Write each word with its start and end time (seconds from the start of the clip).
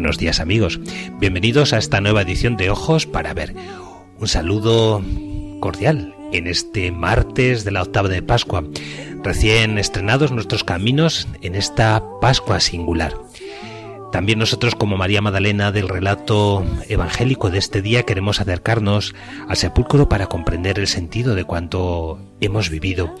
Buenos 0.00 0.16
días 0.16 0.40
amigos, 0.40 0.80
bienvenidos 1.18 1.74
a 1.74 1.78
esta 1.78 2.00
nueva 2.00 2.22
edición 2.22 2.56
de 2.56 2.70
Ojos 2.70 3.04
para 3.04 3.34
Ver. 3.34 3.54
Un 4.18 4.28
saludo 4.28 5.04
cordial 5.60 6.14
en 6.32 6.46
este 6.46 6.90
martes 6.90 7.66
de 7.66 7.70
la 7.70 7.82
octava 7.82 8.08
de 8.08 8.22
Pascua, 8.22 8.64
recién 9.22 9.76
estrenados 9.76 10.32
nuestros 10.32 10.64
caminos 10.64 11.28
en 11.42 11.54
esta 11.54 12.02
Pascua 12.22 12.60
singular. 12.60 13.12
También 14.12 14.40
nosotros 14.40 14.74
como 14.74 14.96
María 14.96 15.22
Magdalena 15.22 15.70
del 15.70 15.88
relato 15.88 16.64
evangélico 16.88 17.48
de 17.48 17.58
este 17.58 17.80
día 17.80 18.02
queremos 18.02 18.40
acercarnos 18.40 19.14
al 19.48 19.56
sepulcro 19.56 20.08
para 20.08 20.26
comprender 20.26 20.80
el 20.80 20.88
sentido 20.88 21.36
de 21.36 21.44
cuanto 21.44 22.18
hemos 22.40 22.70
vivido, 22.70 23.14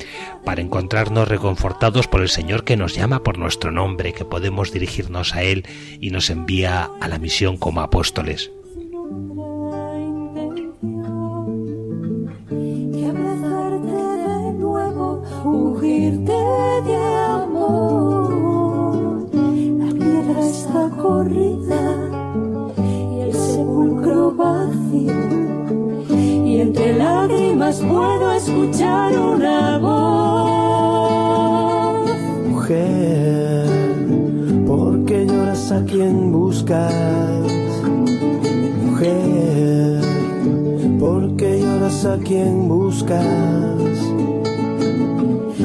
para 0.44 0.60
encontrarnos 0.60 1.28
reconfortados 1.28 2.08
por 2.08 2.22
el 2.22 2.28
Señor 2.28 2.64
que 2.64 2.76
nos 2.76 2.94
llama 2.94 3.22
por 3.22 3.38
nuestro 3.38 3.70
nombre, 3.70 4.12
que 4.12 4.24
podemos 4.24 4.72
dirigirnos 4.72 5.34
a 5.34 5.42
Él 5.42 5.64
y 6.00 6.10
nos 6.10 6.28
envía 6.28 6.90
a 7.00 7.08
la 7.08 7.18
misión 7.18 7.56
como 7.56 7.82
apóstoles. 7.82 8.50
Lágrimas 27.70 27.80
puedo 27.80 28.32
escuchar 28.32 29.18
una 29.18 29.78
voz. 29.78 30.90
Mujer, 32.48 33.66
¿por 34.66 35.04
qué 35.04 35.26
lloras 35.26 35.72
a 35.72 35.84
quien 35.84 36.32
buscas? 36.32 37.42
Mujer, 38.84 40.00
¿por 40.98 41.36
qué 41.36 41.60
lloras 41.60 42.04
a 42.04 42.18
quien 42.18 42.68
buscas? 42.68 43.24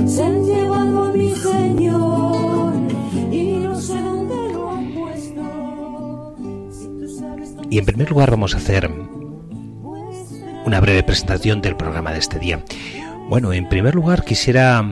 Se 0.06 0.24
han 0.24 0.46
llevado 0.46 1.04
a 1.04 1.12
mi 1.12 1.32
Señor. 1.32 2.74
Y 7.68 7.80
en 7.80 7.86
primer 7.86 8.10
lugar 8.10 8.32
vamos 8.32 8.54
a 8.54 8.58
hacer 8.58 8.90
breve 10.86 11.02
presentación 11.02 11.64
del 11.64 11.76
programa 11.76 12.14
de 12.14 12.20
este 12.20 12.38
día. 12.38 12.64
Bueno, 13.28 13.54
en 13.54 13.68
primer 13.68 13.96
lugar 13.96 14.24
quisiera 14.24 14.86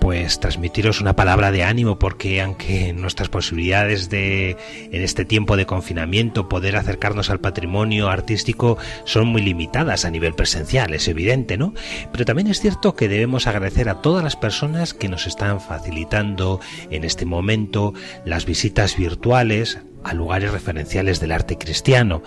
pues 0.00 0.40
transmitiros 0.40 1.00
una 1.00 1.14
palabra 1.14 1.52
de 1.52 1.62
ánimo 1.62 1.96
porque 1.96 2.40
aunque 2.40 2.92
nuestras 2.92 3.28
posibilidades 3.28 4.10
de 4.10 4.56
en 4.90 5.02
este 5.02 5.24
tiempo 5.24 5.56
de 5.56 5.64
confinamiento 5.64 6.48
poder 6.48 6.74
acercarnos 6.74 7.30
al 7.30 7.38
patrimonio 7.38 8.08
artístico 8.08 8.78
son 9.04 9.28
muy 9.28 9.42
limitadas 9.42 10.04
a 10.04 10.10
nivel 10.10 10.34
presencial, 10.34 10.92
es 10.92 11.06
evidente, 11.06 11.56
¿no? 11.56 11.72
Pero 12.10 12.24
también 12.24 12.48
es 12.48 12.58
cierto 12.58 12.96
que 12.96 13.08
debemos 13.08 13.46
agradecer 13.46 13.88
a 13.88 14.02
todas 14.02 14.24
las 14.24 14.34
personas 14.34 14.92
que 14.92 15.08
nos 15.08 15.28
están 15.28 15.60
facilitando 15.60 16.58
en 16.90 17.04
este 17.04 17.26
momento 17.26 17.94
las 18.24 18.44
visitas 18.44 18.96
virtuales 18.96 19.78
a 20.04 20.14
lugares 20.14 20.52
referenciales 20.52 21.20
del 21.20 21.32
arte 21.32 21.58
cristiano. 21.58 22.22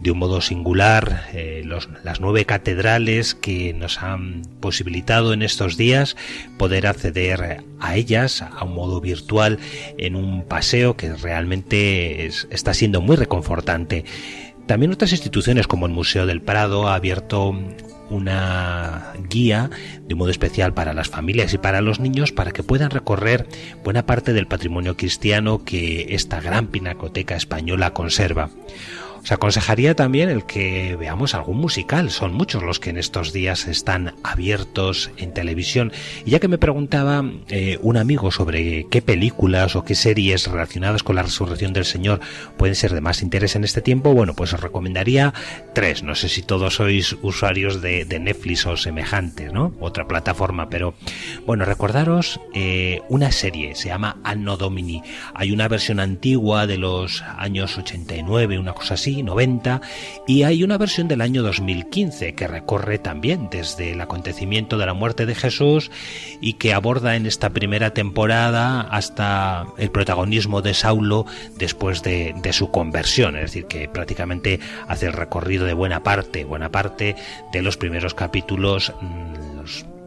De 0.00 0.10
un 0.10 0.18
modo 0.18 0.40
singular, 0.40 1.24
eh, 1.32 1.62
las 1.64 2.20
nueve 2.20 2.44
catedrales 2.44 3.34
que 3.34 3.74
nos 3.74 4.02
han 4.02 4.42
posibilitado 4.60 5.32
en 5.32 5.42
estos 5.42 5.76
días 5.76 6.16
poder 6.56 6.86
acceder 6.86 7.64
a 7.80 7.96
ellas 7.96 8.42
a 8.42 8.64
un 8.64 8.74
modo 8.74 9.00
virtual 9.00 9.58
en 9.98 10.16
un 10.16 10.44
paseo 10.44 10.96
que 10.96 11.12
realmente 11.14 12.26
está 12.26 12.74
siendo 12.74 13.00
muy 13.00 13.16
reconfortante. 13.16 14.04
También 14.66 14.92
otras 14.92 15.12
instituciones 15.12 15.66
como 15.66 15.86
el 15.86 15.92
Museo 15.92 16.26
del 16.26 16.42
Prado 16.42 16.88
ha 16.88 16.94
abierto 16.94 17.58
una 18.10 19.12
guía 19.28 19.70
de 20.06 20.14
modo 20.14 20.30
especial 20.30 20.74
para 20.74 20.94
las 20.94 21.08
familias 21.08 21.52
y 21.54 21.58
para 21.58 21.80
los 21.80 22.00
niños 22.00 22.32
para 22.32 22.52
que 22.52 22.62
puedan 22.62 22.90
recorrer 22.90 23.46
buena 23.84 24.06
parte 24.06 24.32
del 24.32 24.46
patrimonio 24.46 24.96
cristiano 24.96 25.64
que 25.64 26.14
esta 26.14 26.40
gran 26.40 26.68
pinacoteca 26.68 27.36
española 27.36 27.92
conserva. 27.92 28.50
Os 29.22 29.32
aconsejaría 29.32 29.94
también 29.94 30.28
el 30.28 30.44
que 30.44 30.96
veamos 30.96 31.34
algún 31.34 31.58
musical. 31.58 32.10
Son 32.10 32.32
muchos 32.32 32.62
los 32.62 32.78
que 32.78 32.90
en 32.90 32.98
estos 32.98 33.32
días 33.32 33.66
están 33.66 34.14
abiertos 34.22 35.10
en 35.16 35.32
televisión. 35.34 35.92
Y 36.24 36.30
ya 36.30 36.40
que 36.40 36.48
me 36.48 36.58
preguntaba 36.58 37.24
eh, 37.48 37.78
un 37.82 37.96
amigo 37.96 38.30
sobre 38.30 38.86
qué 38.90 39.02
películas 39.02 39.76
o 39.76 39.84
qué 39.84 39.94
series 39.94 40.46
relacionadas 40.46 41.02
con 41.02 41.16
la 41.16 41.22
resurrección 41.22 41.72
del 41.72 41.84
Señor 41.84 42.20
pueden 42.56 42.74
ser 42.74 42.94
de 42.94 43.00
más 43.00 43.22
interés 43.22 43.56
en 43.56 43.64
este 43.64 43.82
tiempo, 43.82 44.14
bueno, 44.14 44.34
pues 44.34 44.52
os 44.52 44.60
recomendaría 44.60 45.34
tres. 45.74 46.02
No 46.02 46.14
sé 46.14 46.28
si 46.28 46.42
todos 46.42 46.76
sois 46.76 47.16
usuarios 47.22 47.82
de, 47.82 48.06
Netflix 48.18 48.66
o 48.66 48.76
semejante, 48.76 49.52
¿no? 49.52 49.72
Otra 49.78 50.08
plataforma, 50.08 50.68
pero 50.68 50.94
bueno, 51.46 51.64
recordaros 51.64 52.40
eh, 52.52 53.00
una 53.08 53.30
serie, 53.30 53.76
se 53.76 53.88
llama 53.88 54.16
Anno 54.24 54.56
Domini. 54.56 55.02
Hay 55.34 55.52
una 55.52 55.68
versión 55.68 56.00
antigua 56.00 56.66
de 56.66 56.78
los 56.78 57.22
años 57.22 57.78
89, 57.78 58.58
una 58.58 58.72
cosa 58.72 58.94
así 58.94 59.07
90, 59.16 59.80
y 60.26 60.42
hay 60.42 60.62
una 60.62 60.78
versión 60.78 61.08
del 61.08 61.20
año 61.20 61.42
2015 61.42 62.34
que 62.34 62.46
recorre 62.46 62.98
también 62.98 63.48
desde 63.50 63.92
el 63.92 64.00
acontecimiento 64.00 64.78
de 64.78 64.86
la 64.86 64.94
muerte 64.94 65.26
de 65.26 65.34
Jesús 65.34 65.90
y 66.40 66.54
que 66.54 66.74
aborda 66.74 67.16
en 67.16 67.26
esta 67.26 67.50
primera 67.50 67.94
temporada 67.94 68.80
hasta 68.82 69.66
el 69.78 69.90
protagonismo 69.90 70.62
de 70.62 70.74
Saulo 70.74 71.26
después 71.56 72.02
de, 72.02 72.34
su 72.52 72.70
conversión, 72.70 73.36
es 73.36 73.42
decir, 73.42 73.66
que 73.66 73.88
prácticamente 73.88 74.58
hace 74.88 75.06
el 75.06 75.12
recorrido 75.12 75.66
de 75.66 75.74
buena 75.74 76.02
parte, 76.02 76.44
buena 76.44 76.70
parte 76.70 77.14
de 77.52 77.62
los 77.62 77.76
primeros 77.76 78.14
capítulos 78.14 78.92
mm, 79.00 79.48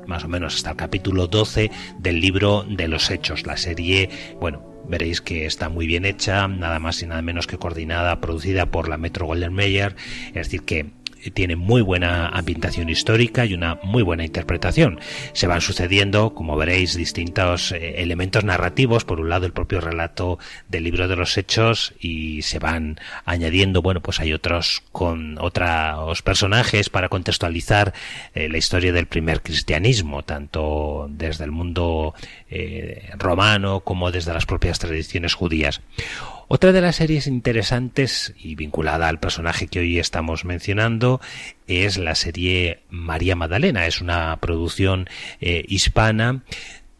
más 0.07 0.23
o 0.23 0.27
menos 0.27 0.55
hasta 0.55 0.71
el 0.71 0.75
capítulo 0.75 1.27
12 1.27 1.71
del 1.99 2.19
libro 2.19 2.65
de 2.67 2.87
los 2.87 3.09
Hechos. 3.09 3.45
La 3.45 3.55
serie, 3.55 4.09
bueno, 4.39 4.70
Veréis 4.91 5.21
que 5.21 5.45
está 5.45 5.69
muy 5.69 5.87
bien 5.87 6.03
hecha, 6.03 6.49
nada 6.49 6.77
más 6.79 7.01
y 7.01 7.07
nada 7.07 7.21
menos 7.21 7.47
que 7.47 7.57
coordinada, 7.57 8.19
producida 8.19 8.65
por 8.65 8.89
la 8.89 8.97
Metro 8.97 9.25
Golden 9.25 9.53
Mayer, 9.53 9.95
es 10.27 10.33
decir 10.33 10.63
que 10.63 10.91
tiene 11.29 11.55
muy 11.55 11.81
buena 11.81 12.27
ambientación 12.29 12.89
histórica 12.89 13.45
y 13.45 13.53
una 13.53 13.79
muy 13.83 14.03
buena 14.03 14.25
interpretación. 14.25 14.99
Se 15.33 15.47
van 15.47 15.61
sucediendo, 15.61 16.33
como 16.33 16.57
veréis, 16.57 16.95
distintos 16.95 17.71
eh, 17.71 18.01
elementos 18.01 18.43
narrativos, 18.43 19.05
por 19.05 19.19
un 19.19 19.29
lado 19.29 19.45
el 19.45 19.53
propio 19.53 19.81
relato 19.81 20.39
del 20.67 20.83
libro 20.83 21.07
de 21.07 21.15
los 21.15 21.37
hechos 21.37 21.93
y 21.99 22.41
se 22.41 22.59
van 22.59 22.99
añadiendo, 23.25 23.81
bueno, 23.81 24.01
pues 24.01 24.19
hay 24.19 24.33
otros 24.33 24.83
con 24.91 25.37
otros 25.39 26.21
personajes 26.21 26.89
para 26.89 27.09
contextualizar 27.09 27.93
eh, 28.33 28.49
la 28.49 28.57
historia 28.57 28.93
del 28.93 29.07
primer 29.07 29.41
cristianismo, 29.41 30.23
tanto 30.23 31.07
desde 31.09 31.43
el 31.43 31.51
mundo 31.51 32.13
eh, 32.49 33.09
romano 33.17 33.81
como 33.81 34.11
desde 34.11 34.33
las 34.33 34.45
propias 34.45 34.79
tradiciones 34.79 35.33
judías. 35.33 35.81
Otra 36.53 36.73
de 36.73 36.81
las 36.81 36.97
series 36.97 37.27
interesantes 37.27 38.33
y 38.37 38.55
vinculada 38.55 39.07
al 39.07 39.21
personaje 39.21 39.67
que 39.67 39.79
hoy 39.79 39.99
estamos 39.99 40.43
mencionando 40.43 41.21
es 41.65 41.97
la 41.97 42.13
serie 42.13 42.81
María 42.89 43.37
Magdalena. 43.37 43.87
Es 43.87 44.01
una 44.01 44.35
producción 44.41 45.07
eh, 45.39 45.63
hispana 45.69 46.43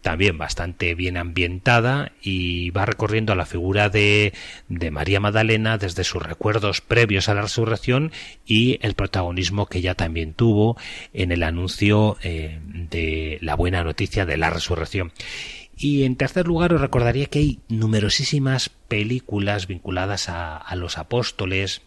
también 0.01 0.37
bastante 0.37 0.95
bien 0.95 1.17
ambientada 1.17 2.13
y 2.21 2.69
va 2.69 2.85
recorriendo 2.85 3.35
la 3.35 3.45
figura 3.45 3.89
de, 3.89 4.31
de, 4.69 4.89
María 4.89 5.19
Magdalena 5.19 5.77
desde 5.77 6.05
sus 6.05 6.23
recuerdos 6.23 6.79
previos 6.79 7.27
a 7.27 7.33
la 7.33 7.41
resurrección 7.41 8.13
y 8.45 8.79
el 8.81 8.93
protagonismo 8.93 9.65
que 9.65 9.79
ella 9.79 9.95
también 9.95 10.33
tuvo 10.33 10.77
en 11.13 11.33
el 11.33 11.43
anuncio 11.43 12.17
eh, 12.23 12.61
de 12.63 13.37
la 13.41 13.55
buena 13.55 13.83
noticia 13.83 14.25
de 14.25 14.37
la 14.37 14.49
resurrección. 14.49 15.11
Y 15.81 16.03
en 16.03 16.15
tercer 16.15 16.45
lugar 16.45 16.75
os 16.75 16.79
recordaría 16.79 17.25
que 17.25 17.39
hay 17.39 17.59
numerosísimas 17.67 18.69
películas 18.69 19.65
vinculadas 19.65 20.29
a, 20.29 20.75
los 20.75 20.99
apóstoles, 20.99 21.81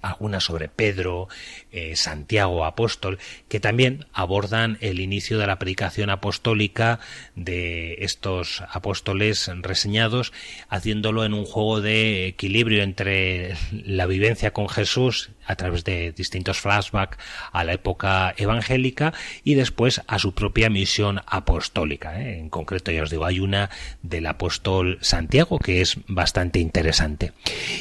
algunas 0.00 0.44
sobre 0.44 0.68
Pedro, 0.68 1.26
eh, 1.72 1.96
Santiago 1.96 2.64
apóstol, 2.64 3.18
que 3.48 3.58
también 3.58 4.06
abordan 4.12 4.78
el 4.80 5.00
inicio 5.00 5.36
de 5.38 5.48
la 5.48 5.58
predicación 5.58 6.10
apostólica 6.10 7.00
de 7.34 7.96
estos 8.04 8.62
apóstoles 8.70 9.50
reseñados, 9.62 10.32
haciéndolo 10.68 11.24
en 11.24 11.34
un 11.34 11.44
juego 11.44 11.80
de 11.80 12.28
equilibrio 12.28 12.84
entre 12.84 13.56
la 13.72 14.06
vivencia 14.06 14.52
con 14.52 14.68
Jesús 14.68 15.30
a 15.48 15.56
través 15.56 15.82
de 15.82 16.12
distintos 16.12 16.60
flashbacks 16.60 17.18
a 17.50 17.64
la 17.64 17.72
época 17.72 18.34
evangélica 18.36 19.12
y 19.42 19.54
después 19.54 20.02
a 20.06 20.18
su 20.18 20.32
propia 20.32 20.70
misión 20.70 21.22
apostólica. 21.26 22.20
¿eh? 22.20 22.38
En 22.38 22.50
concreto, 22.50 22.92
ya 22.92 23.02
os 23.02 23.10
digo, 23.10 23.24
hay 23.24 23.40
una 23.40 23.70
del 24.02 24.26
apóstol 24.26 24.98
Santiago 25.00 25.58
que 25.58 25.80
es 25.80 25.96
bastante 26.06 26.60
interesante. 26.60 27.32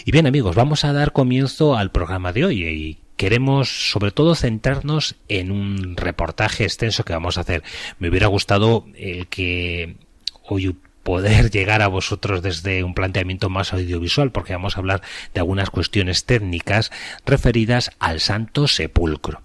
Y 0.05 0.11
bien 0.11 0.25
amigos, 0.25 0.55
vamos 0.55 0.85
a 0.85 0.93
dar 0.93 1.11
comienzo 1.11 1.75
al 1.75 1.91
programa 1.91 2.31
de 2.31 2.45
hoy 2.45 2.63
y 2.63 2.97
queremos 3.17 3.91
sobre 3.91 4.11
todo 4.11 4.35
centrarnos 4.35 5.15
en 5.27 5.51
un 5.51 5.97
reportaje 5.97 6.63
extenso 6.63 7.03
que 7.03 7.13
vamos 7.13 7.37
a 7.37 7.41
hacer. 7.41 7.63
Me 7.99 8.09
hubiera 8.09 8.27
gustado 8.27 8.85
el 8.95 9.27
que 9.27 9.97
hoy 10.43 10.75
poder 11.07 11.49
llegar 11.51 11.81
a 11.81 11.87
vosotros 11.87 12.41
desde 12.41 12.83
un 12.83 12.93
planteamiento 12.93 13.47
más 13.49 13.71
audiovisual, 13.71 14.33
porque 14.33 14.51
vamos 14.51 14.75
a 14.75 14.79
hablar 14.81 15.01
de 15.33 15.39
algunas 15.39 15.69
cuestiones 15.69 16.25
técnicas 16.25 16.91
referidas 17.25 17.91
al 17.97 18.19
Santo 18.19 18.67
Sepulcro. 18.67 19.41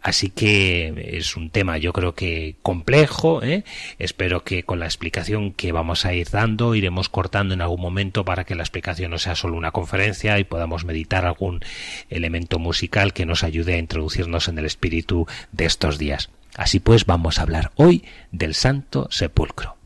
Así 0.00 0.30
que 0.30 1.10
es 1.18 1.36
un 1.36 1.50
tema 1.50 1.76
yo 1.76 1.92
creo 1.92 2.14
que 2.14 2.56
complejo. 2.62 3.42
¿eh? 3.42 3.64
Espero 3.98 4.44
que 4.44 4.62
con 4.62 4.80
la 4.80 4.86
explicación 4.86 5.52
que 5.52 5.72
vamos 5.72 6.06
a 6.06 6.14
ir 6.14 6.30
dando 6.30 6.74
iremos 6.74 7.10
cortando 7.10 7.52
en 7.52 7.60
algún 7.60 7.82
momento 7.82 8.24
para 8.24 8.44
que 8.44 8.54
la 8.54 8.62
explicación 8.62 9.10
no 9.10 9.18
sea 9.18 9.34
solo 9.34 9.58
una 9.58 9.72
conferencia 9.72 10.38
y 10.38 10.44
podamos 10.44 10.86
meditar 10.86 11.26
algún 11.26 11.60
elemento 12.08 12.58
musical 12.58 13.12
que 13.12 13.26
nos 13.26 13.44
ayude 13.44 13.74
a 13.74 13.78
introducirnos 13.78 14.48
en 14.48 14.56
el 14.56 14.64
espíritu 14.64 15.26
de 15.52 15.66
estos 15.66 15.98
días. 15.98 16.30
Así 16.56 16.80
pues 16.80 17.04
vamos 17.04 17.38
a 17.38 17.42
hablar 17.42 17.72
hoy 17.76 18.04
del 18.32 18.54
Santo 18.54 19.08
Sepulcro. 19.10 19.77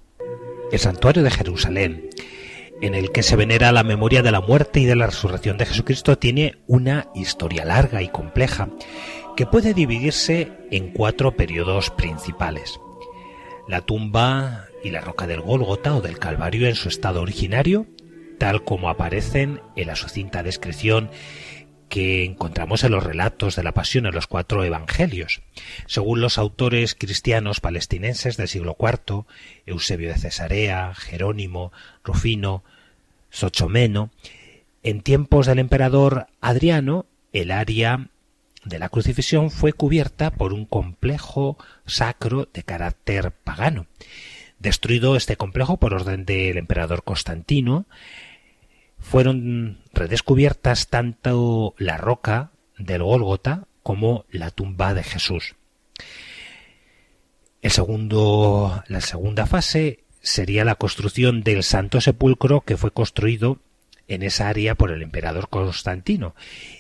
El 0.73 0.79
santuario 0.81 1.23
de 1.23 1.31
Jerusalén 1.31 2.11
en 2.81 2.95
el 2.95 3.13
que 3.13 3.23
se 3.23 3.37
venera 3.37 3.71
la 3.73 3.85
memoria 3.85 4.23
de 4.23 4.33
la 4.33 4.41
muerte 4.41 4.81
y 4.81 4.87
de 4.87 4.97
la 4.97 5.07
resurrección 5.07 5.57
de 5.57 5.67
Jesucristo 5.67 6.19
tiene 6.19 6.57
una 6.67 7.09
historia 7.15 7.65
larga 7.65 8.03
y 8.03 8.09
compleja 8.09 8.69
que 9.37 9.47
puede 9.47 9.73
dividirse 9.75 10.51
en 10.71 10.93
cuatro 10.93 11.37
periodos 11.37 11.91
principales. 11.91 12.81
La 13.69 13.83
tumba 13.83 14.67
y 14.83 14.91
la 14.91 15.01
roca 15.01 15.29
del 15.29 15.43
Gólgota 15.43 15.95
o 15.95 16.01
del 16.01 16.19
Calvario 16.19 16.67
en 16.67 16.75
su 16.75 16.89
estado 16.89 17.23
originario, 17.23 17.87
tal 18.39 18.65
como 18.65 18.89
aparecen 18.91 19.61
en 19.77 19.87
la 19.87 19.95
sucinta 19.95 20.43
descripción 20.43 21.11
que 21.93 22.25
encontramos 22.25 22.85
en 22.85 22.93
los 22.93 23.05
relatos 23.05 23.55
de 23.55 23.63
la 23.63 23.75
pasión 23.75 24.07
en 24.07 24.15
los 24.15 24.27
cuatro 24.27 24.65
evangelios. 24.65 25.43
Según 25.85 26.23
los 26.23 26.39
autores 26.39 26.95
cristianos 26.95 27.61
palestinenses 27.61 28.39
del 28.39 28.49
siglo 28.49 28.79
IV, 28.81 29.27
Eusebio 29.67 30.09
de 30.09 30.19
Cesarea, 30.19 30.95
Jerónimo, 30.95 31.71
Rufino, 32.03 32.65
Sochomeno, 33.29 34.11
en 34.83 35.03
tiempos 35.03 35.45
del 35.45 35.59
emperador 35.59 36.29
Adriano, 36.41 37.05
el 37.35 37.51
área 37.51 38.09
de 38.65 38.79
la 38.79 38.89
crucifixión 38.89 39.51
fue 39.51 39.75
cubierta 39.75 40.31
por 40.31 40.55
un 40.55 40.65
complejo 40.65 41.59
sacro 41.85 42.49
de 42.55 42.63
carácter 42.63 43.33
pagano. 43.33 43.85
Destruido 44.59 45.15
este 45.15 45.37
complejo 45.37 45.77
por 45.77 45.93
orden 45.93 46.25
del 46.25 46.57
emperador 46.57 47.05
Constantino, 47.05 47.85
fueron 49.03 49.79
redescubiertas 49.93 50.89
tanto 50.89 51.75
la 51.79 51.99
roca 51.99 52.51
del 52.79 53.03
Gólgota 53.03 53.67
como 53.83 54.25
la 54.31 54.51
tumba 54.51 54.95
de 54.95 55.03
Jesús. 55.03 55.55
El 57.61 57.71
segundo, 57.71 58.83
la 58.89 59.01
segunda 59.01 59.47
fase 59.47 60.01
sería 60.21 60.65
la 60.65 60.77
construcción 60.77 61.43
del 61.43 61.63
Santo 61.63 62.01
Sepulcro 62.01 62.63
que 62.63 62.77
fue 62.77 62.93
construido 62.93 63.59
en 64.09 64.23
esa 64.23 64.49
área 64.49 64.75
por 64.75 64.91
el 64.91 65.03
emperador 65.03 65.49
Constantino, 65.49 66.35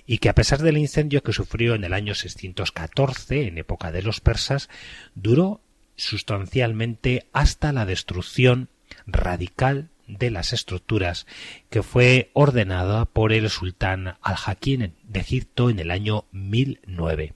y 0.06 0.18
que 0.18 0.28
a 0.28 0.34
pesar 0.34 0.60
del 0.60 0.76
incendio 0.76 1.22
que 1.22 1.32
sufrió 1.32 1.74
en 1.74 1.84
el 1.84 1.92
año 1.92 2.14
614, 2.14 3.46
en 3.46 3.58
época 3.58 3.92
de 3.92 4.02
los 4.02 4.20
persas, 4.20 4.68
duró 5.14 5.60
sustancialmente 5.96 7.26
hasta 7.32 7.72
la 7.72 7.86
destrucción 7.86 8.68
radical 9.06 9.88
de 10.18 10.30
las 10.30 10.52
estructuras 10.52 11.26
que 11.70 11.82
fue 11.82 12.30
ordenada 12.32 13.04
por 13.04 13.32
el 13.32 13.50
sultán 13.50 14.16
al-Hakim 14.22 14.92
de 15.02 15.20
Egipto 15.20 15.70
en 15.70 15.78
el 15.78 15.90
año 15.90 16.26
1009. 16.32 17.34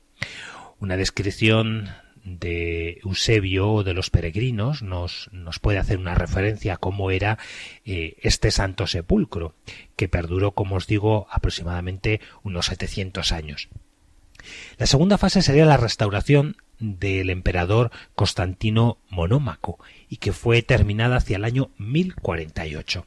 Una 0.78 0.96
descripción 0.96 1.88
de 2.26 3.00
Eusebio 3.04 3.70
o 3.70 3.84
de 3.84 3.94
los 3.94 4.10
peregrinos 4.10 4.82
nos, 4.82 5.30
nos, 5.32 5.60
puede 5.60 5.78
hacer 5.78 5.96
una 5.96 6.14
referencia 6.14 6.74
a 6.74 6.76
cómo 6.76 7.10
era 7.10 7.38
eh, 7.84 8.16
este 8.20 8.50
santo 8.50 8.86
sepulcro, 8.86 9.54
que 9.94 10.08
perduró, 10.08 10.52
como 10.52 10.76
os 10.76 10.86
digo, 10.88 11.28
aproximadamente 11.30 12.20
unos 12.42 12.66
700 12.66 13.30
años. 13.32 13.68
La 14.76 14.86
segunda 14.86 15.18
fase 15.18 15.40
sería 15.40 15.66
la 15.66 15.76
restauración 15.76 16.56
del 16.78 17.30
emperador 17.30 17.90
Constantino 18.14 18.98
Monómaco 19.08 19.78
y 20.08 20.16
que 20.16 20.32
fue 20.32 20.62
terminada 20.62 21.16
hacia 21.16 21.36
el 21.36 21.44
año 21.44 21.70
1048. 21.78 23.06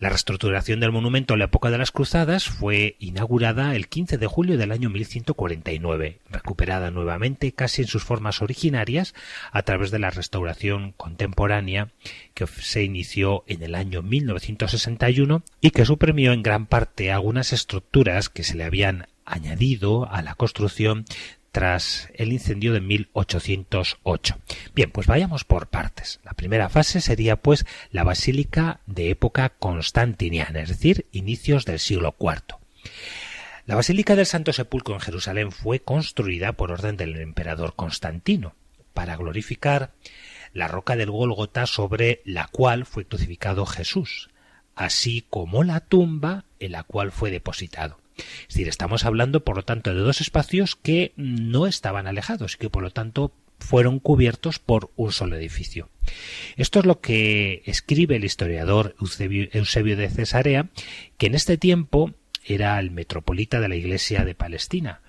La 0.00 0.08
reestructuración 0.08 0.80
del 0.80 0.92
monumento 0.92 1.34
en 1.34 1.40
la 1.40 1.44
época 1.44 1.70
de 1.70 1.76
las 1.76 1.90
Cruzadas 1.90 2.46
fue 2.46 2.96
inaugurada 3.00 3.76
el 3.76 3.86
15 3.86 4.16
de 4.16 4.26
julio 4.26 4.56
del 4.56 4.72
año 4.72 4.88
1149, 4.88 6.20
recuperada 6.30 6.90
nuevamente 6.90 7.52
casi 7.52 7.82
en 7.82 7.88
sus 7.88 8.02
formas 8.02 8.40
originarias 8.40 9.14
a 9.52 9.62
través 9.62 9.90
de 9.90 9.98
la 9.98 10.08
restauración 10.08 10.92
contemporánea 10.96 11.88
que 12.32 12.46
se 12.46 12.82
inició 12.82 13.44
en 13.46 13.62
el 13.62 13.74
año 13.74 14.00
1961 14.00 15.42
y 15.60 15.70
que 15.70 15.84
suprimió 15.84 16.32
en 16.32 16.42
gran 16.42 16.64
parte 16.64 17.12
algunas 17.12 17.52
estructuras 17.52 18.30
que 18.30 18.42
se 18.42 18.56
le 18.56 18.64
habían 18.64 19.06
añadido 19.26 20.10
a 20.10 20.22
la 20.22 20.34
construcción 20.34 21.04
tras 21.52 22.08
el 22.14 22.32
incendio 22.32 22.72
de 22.72 22.80
1808. 22.80 24.38
Bien, 24.74 24.90
pues 24.90 25.06
vayamos 25.06 25.44
por 25.44 25.68
partes. 25.68 26.20
La 26.24 26.32
primera 26.32 26.68
fase 26.68 27.00
sería 27.00 27.36
pues 27.36 27.66
la 27.90 28.04
basílica 28.04 28.80
de 28.86 29.10
época 29.10 29.50
constantiniana, 29.50 30.60
es 30.60 30.68
decir, 30.68 31.06
inicios 31.12 31.64
del 31.64 31.78
siglo 31.78 32.14
IV. 32.18 32.58
La 33.66 33.76
Basílica 33.76 34.16
del 34.16 34.26
Santo 34.26 34.52
Sepulcro 34.52 34.94
en 34.94 35.00
Jerusalén 35.00 35.52
fue 35.52 35.80
construida 35.80 36.54
por 36.54 36.72
orden 36.72 36.96
del 36.96 37.16
emperador 37.20 37.76
Constantino 37.76 38.56
para 38.94 39.16
glorificar 39.16 39.92
la 40.52 40.66
roca 40.66 40.96
del 40.96 41.12
Gólgota 41.12 41.66
sobre 41.66 42.20
la 42.24 42.48
cual 42.48 42.84
fue 42.84 43.04
crucificado 43.04 43.66
Jesús, 43.66 44.30
así 44.74 45.24
como 45.30 45.62
la 45.62 45.78
tumba 45.78 46.46
en 46.58 46.72
la 46.72 46.82
cual 46.82 47.12
fue 47.12 47.30
depositado. 47.30 47.99
Es 48.16 48.48
decir, 48.48 48.68
estamos 48.68 49.04
hablando, 49.04 49.44
por 49.44 49.56
lo 49.56 49.62
tanto, 49.62 49.94
de 49.94 50.00
dos 50.00 50.20
espacios 50.20 50.76
que 50.76 51.12
no 51.16 51.66
estaban 51.66 52.06
alejados 52.06 52.54
y 52.54 52.58
que, 52.58 52.70
por 52.70 52.82
lo 52.82 52.90
tanto, 52.90 53.32
fueron 53.60 54.00
cubiertos 54.00 54.58
por 54.58 54.90
un 54.96 55.12
solo 55.12 55.36
edificio. 55.36 55.88
Esto 56.56 56.80
es 56.80 56.86
lo 56.86 57.00
que 57.00 57.62
escribe 57.66 58.16
el 58.16 58.24
historiador 58.24 58.96
Eusebio, 59.00 59.96
de 59.96 60.10
Cesarea, 60.10 60.68
que 61.18 61.26
en 61.26 61.34
este 61.34 61.56
tiempo 61.56 62.12
era 62.44 62.78
el 62.80 62.90
metropolita 62.90 63.60
de 63.60 63.68
la 63.68 63.76
Iglesia 63.76 64.24
de 64.24 64.34
Palestina 64.34 65.02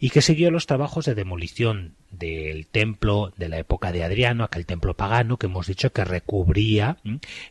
y 0.00 0.10
que 0.10 0.22
siguió 0.22 0.50
los 0.50 0.66
trabajos 0.66 1.04
de 1.04 1.14
demolición 1.14 1.94
del 2.10 2.66
templo 2.66 3.32
de 3.36 3.48
la 3.48 3.58
época 3.58 3.92
de 3.92 4.04
Adriano, 4.04 4.44
aquel 4.44 4.64
templo 4.64 4.94
pagano 4.94 5.36
que 5.36 5.46
hemos 5.46 5.66
dicho 5.66 5.92
que 5.92 6.04
recubría 6.04 6.98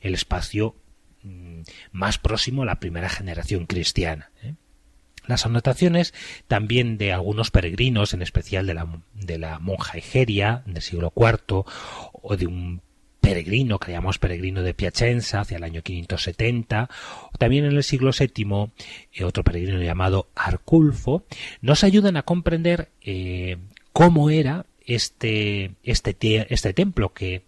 el 0.02 0.14
espacio 0.14 0.76
más 1.92 2.18
próximo 2.18 2.64
a 2.64 2.66
la 2.66 2.80
primera 2.80 3.10
generación 3.10 3.66
cristiana. 3.66 4.32
Las 5.28 5.46
anotaciones 5.46 6.14
también 6.48 6.98
de 6.98 7.14
algunos 7.14 7.52
peregrinos, 7.52 8.14
en 8.14 8.22
especial 8.22 8.66
de 8.66 8.74
la, 8.74 8.88
de 9.14 9.38
la 9.38 9.60
monja 9.60 9.98
Egeria 9.98 10.64
del 10.66 10.82
siglo 10.82 11.14
IV, 11.16 11.66
o 12.14 12.38
de 12.38 12.48
un 12.48 12.82
peregrino 13.28 13.78
que 13.78 14.00
peregrino 14.20 14.64
de 14.64 14.74
Piacenza 14.74 15.42
hacia 15.42 15.58
el 15.58 15.66
año 15.66 15.82
570, 15.82 16.90
o 17.34 17.38
también 17.38 17.66
en 17.66 17.74
el 17.74 17.84
siglo 17.84 18.12
VII 18.18 18.72
eh, 19.12 19.26
otro 19.26 19.44
peregrino 19.44 19.82
llamado 19.82 20.30
Arculfo, 20.34 21.26
nos 21.62 21.84
ayudan 21.84 22.16
a 22.16 22.24
comprender 22.24 22.90
eh, 23.02 23.58
cómo 23.92 24.30
era 24.30 24.66
este, 24.86 25.72
este, 25.84 26.16
este 26.54 26.74
templo 26.74 27.14
que 27.14 27.44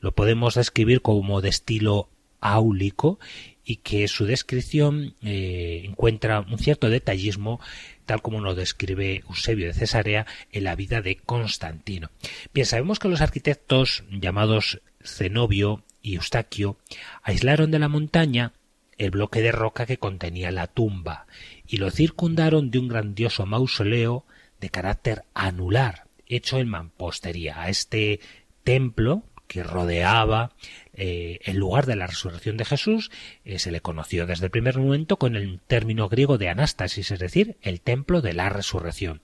lo 0.00 0.12
podemos 0.12 0.56
describir 0.56 1.00
como 1.00 1.40
de 1.40 1.48
estilo 1.48 2.10
áulico 2.42 3.18
y 3.64 3.76
que 3.76 4.08
su 4.08 4.26
descripción 4.26 5.14
eh, 5.22 5.82
encuentra 5.84 6.40
un 6.40 6.58
cierto 6.58 6.88
detallismo 6.90 7.60
tal 8.06 8.22
como 8.22 8.40
lo 8.40 8.54
describe 8.54 9.22
Eusebio 9.28 9.66
de 9.66 9.74
Cesarea 9.74 10.26
en 10.50 10.64
la 10.64 10.74
vida 10.74 11.02
de 11.02 11.16
Constantino. 11.16 12.10
Bien, 12.52 12.66
sabemos 12.66 12.98
que 12.98 13.08
los 13.08 13.20
arquitectos 13.20 14.04
llamados 14.10 14.80
Zenobio 15.04 15.84
y 16.02 16.16
Eustaquio 16.16 16.76
aislaron 17.22 17.70
de 17.70 17.78
la 17.78 17.88
montaña 17.88 18.52
el 18.98 19.10
bloque 19.10 19.40
de 19.40 19.52
roca 19.52 19.86
que 19.86 19.98
contenía 19.98 20.50
la 20.50 20.66
tumba 20.66 21.26
y 21.66 21.78
lo 21.78 21.90
circundaron 21.90 22.70
de 22.70 22.78
un 22.78 22.88
grandioso 22.88 23.46
mausoleo 23.46 24.24
de 24.60 24.70
carácter 24.70 25.24
anular 25.34 26.06
hecho 26.26 26.58
en 26.58 26.68
mampostería. 26.68 27.62
A 27.62 27.68
este 27.68 28.20
templo 28.64 29.24
que 29.46 29.62
rodeaba 29.62 30.52
eh, 30.94 31.40
el 31.44 31.56
lugar 31.56 31.86
de 31.86 31.96
la 31.96 32.06
resurrección 32.06 32.56
de 32.56 32.64
Jesús 32.64 33.10
eh, 33.44 33.58
se 33.58 33.70
le 33.70 33.80
conoció 33.80 34.26
desde 34.26 34.46
el 34.46 34.50
primer 34.50 34.78
momento 34.78 35.18
con 35.18 35.36
el 35.36 35.60
término 35.66 36.08
griego 36.08 36.38
de 36.38 36.48
anástasis, 36.48 37.10
es 37.10 37.18
decir, 37.18 37.56
el 37.62 37.80
templo 37.80 38.20
de 38.20 38.34
la 38.34 38.48
resurrección. 38.48 39.22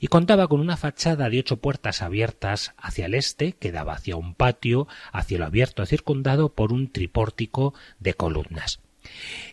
Y 0.00 0.08
contaba 0.08 0.48
con 0.48 0.60
una 0.60 0.76
fachada 0.76 1.30
de 1.30 1.40
ocho 1.40 1.58
puertas 1.58 2.02
abiertas 2.02 2.74
hacia 2.76 3.06
el 3.06 3.14
este, 3.14 3.52
que 3.52 3.72
daba 3.72 3.94
hacia 3.94 4.16
un 4.16 4.34
patio 4.34 4.86
a 5.12 5.22
cielo 5.22 5.46
abierto 5.46 5.84
circundado 5.86 6.52
por 6.52 6.72
un 6.72 6.90
tripórtico 6.90 7.74
de 7.98 8.14
columnas. 8.14 8.80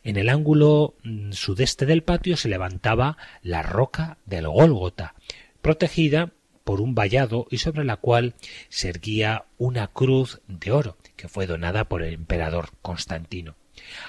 En 0.03 0.17
el 0.17 0.29
ángulo 0.29 0.95
mm, 1.03 1.31
sudeste 1.31 1.85
del 1.85 2.03
patio 2.03 2.37
se 2.37 2.49
levantaba 2.49 3.17
la 3.41 3.61
roca 3.61 4.17
del 4.25 4.47
Gólgota, 4.47 5.15
protegida 5.61 6.31
por 6.65 6.81
un 6.81 6.95
vallado 6.95 7.47
y 7.49 7.59
sobre 7.59 7.85
la 7.85 7.95
cual 7.95 8.33
se 8.67 8.89
erguía 8.89 9.45
una 9.57 9.87
cruz 9.87 10.41
de 10.47 10.71
oro 10.71 10.97
que 11.15 11.29
fue 11.29 11.47
donada 11.47 11.85
por 11.85 12.03
el 12.03 12.13
emperador 12.13 12.71
Constantino. 12.81 13.55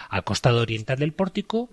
Al 0.08 0.24
costado 0.24 0.62
oriental 0.62 0.98
del 0.98 1.12
pórtico 1.12 1.70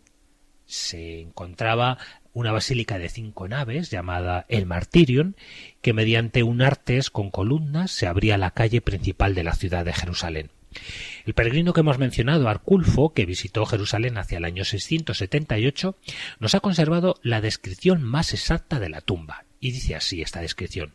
se 0.66 1.22
encontraba 1.22 1.98
una 2.34 2.52
basílica 2.52 2.98
de 2.98 3.10
cinco 3.10 3.48
naves 3.48 3.90
llamada 3.92 4.46
el 4.50 4.66
Martirion, 4.66 5.36
que 5.82 5.94
mediante 5.94 6.44
un 6.44 6.62
artes 6.62 7.10
con 7.10 7.32
columnas 7.32 7.92
se 7.92 8.08
abría 8.08 8.38
la 8.38 8.52
calle 8.52 8.82
principal 8.82 9.36
de 9.36 9.44
la 9.44 9.54
ciudad 9.54 9.86
de 9.86 9.94
Jerusalén. 9.94 10.50
El 11.26 11.36
peregrino 11.36 11.74
que 11.74 11.82
hemos 11.82 12.00
mencionado, 12.00 12.50
Arculfo, 12.50 13.14
que 13.14 13.26
visitó 13.26 13.66
Jerusalén 13.66 14.18
hacia 14.18 14.40
el 14.40 14.46
año 14.46 14.66
678, 14.66 15.96
nos 16.40 16.56
ha 16.56 16.60
conservado 16.60 17.20
la 17.22 17.42
descripción 17.42 18.02
más 18.02 18.34
exacta 18.34 18.80
de 18.80 18.90
la 18.90 19.02
tumba, 19.02 19.46
y 19.64 19.72
dice 19.72 19.96
así 19.96 20.22
esta 20.22 20.42
descripción. 20.42 20.94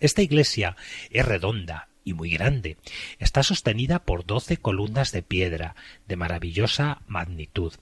Esta 0.00 0.20
iglesia 0.20 0.76
es 1.08 1.24
redonda 1.24 1.88
y 2.04 2.12
muy 2.12 2.30
grande. 2.30 2.76
Está 3.18 3.42
sostenida 3.42 4.00
por 4.00 4.26
doce 4.26 4.58
columnas 4.58 5.12
de 5.12 5.22
piedra 5.22 5.74
de 6.06 6.16
maravillosa 6.16 7.00
magnitud. 7.06 7.72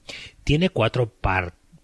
Tiene 0.44 0.71
cuatro 0.71 1.12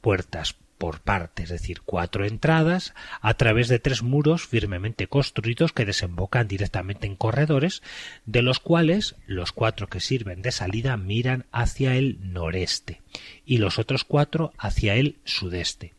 puertas 0.00 0.54
por 0.78 1.00
parte, 1.00 1.42
es 1.42 1.48
decir, 1.48 1.80
cuatro 1.84 2.24
entradas 2.24 2.94
a 3.20 3.34
través 3.34 3.66
de 3.66 3.80
tres 3.80 4.04
muros 4.04 4.46
firmemente 4.46 5.08
construidos 5.08 5.72
que 5.72 5.84
desembocan 5.84 6.46
directamente 6.46 7.08
en 7.08 7.16
corredores, 7.16 7.82
de 8.26 8.42
los 8.42 8.60
cuales 8.60 9.16
los 9.26 9.50
cuatro 9.50 9.88
que 9.88 9.98
sirven 9.98 10.40
de 10.40 10.52
salida 10.52 10.96
miran 10.96 11.46
hacia 11.50 11.96
el 11.96 12.32
noreste 12.32 13.02
y 13.44 13.58
los 13.58 13.80
otros 13.80 14.04
cuatro 14.04 14.52
hacia 14.56 14.94
el 14.94 15.18
sudeste. 15.24 15.94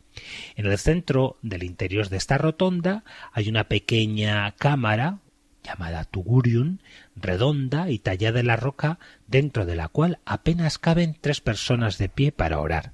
En 0.56 0.66
el 0.66 0.78
centro 0.78 1.36
del 1.42 1.62
interior 1.62 2.08
de 2.08 2.16
esta 2.16 2.38
rotonda 2.38 3.04
hay 3.32 3.48
una 3.48 3.64
pequeña 3.64 4.52
cámara 4.52 5.18
llamada 5.62 6.04
Tugurium, 6.04 6.78
redonda 7.16 7.90
y 7.90 7.98
tallada 7.98 8.40
en 8.40 8.48
la 8.48 8.56
roca, 8.56 8.98
dentro 9.26 9.64
de 9.64 9.76
la 9.76 9.88
cual 9.88 10.18
apenas 10.24 10.78
caben 10.78 11.16
tres 11.20 11.40
personas 11.40 11.98
de 11.98 12.08
pie 12.08 12.32
para 12.32 12.60
orar. 12.60 12.92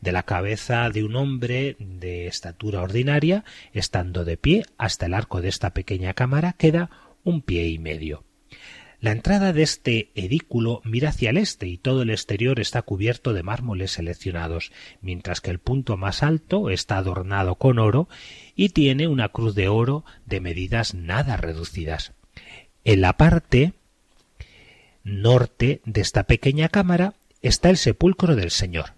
De 0.00 0.12
la 0.12 0.22
cabeza 0.22 0.88
de 0.90 1.02
un 1.02 1.16
hombre 1.16 1.76
de 1.80 2.26
estatura 2.26 2.82
ordinaria, 2.82 3.44
estando 3.72 4.24
de 4.24 4.36
pie 4.36 4.64
hasta 4.78 5.06
el 5.06 5.14
arco 5.14 5.40
de 5.40 5.48
esta 5.48 5.70
pequeña 5.70 6.14
cámara, 6.14 6.52
queda 6.52 6.90
un 7.24 7.42
pie 7.42 7.68
y 7.68 7.78
medio. 7.78 8.25
La 9.00 9.12
entrada 9.12 9.52
de 9.52 9.62
este 9.62 10.10
edículo 10.14 10.80
mira 10.84 11.10
hacia 11.10 11.30
el 11.30 11.36
este 11.36 11.66
y 11.66 11.76
todo 11.76 12.02
el 12.02 12.10
exterior 12.10 12.60
está 12.60 12.82
cubierto 12.82 13.34
de 13.34 13.42
mármoles 13.42 13.92
seleccionados, 13.92 14.72
mientras 15.00 15.40
que 15.40 15.50
el 15.50 15.58
punto 15.58 15.96
más 15.96 16.22
alto 16.22 16.70
está 16.70 16.96
adornado 16.96 17.56
con 17.56 17.78
oro 17.78 18.08
y 18.54 18.70
tiene 18.70 19.06
una 19.06 19.28
cruz 19.28 19.54
de 19.54 19.68
oro 19.68 20.04
de 20.24 20.40
medidas 20.40 20.94
nada 20.94 21.36
reducidas. 21.36 22.12
En 22.84 23.00
la 23.02 23.16
parte 23.16 23.74
norte 25.04 25.82
de 25.84 26.00
esta 26.00 26.24
pequeña 26.24 26.68
cámara 26.68 27.14
está 27.42 27.68
el 27.70 27.76
sepulcro 27.76 28.34
del 28.34 28.50
Señor, 28.50 28.94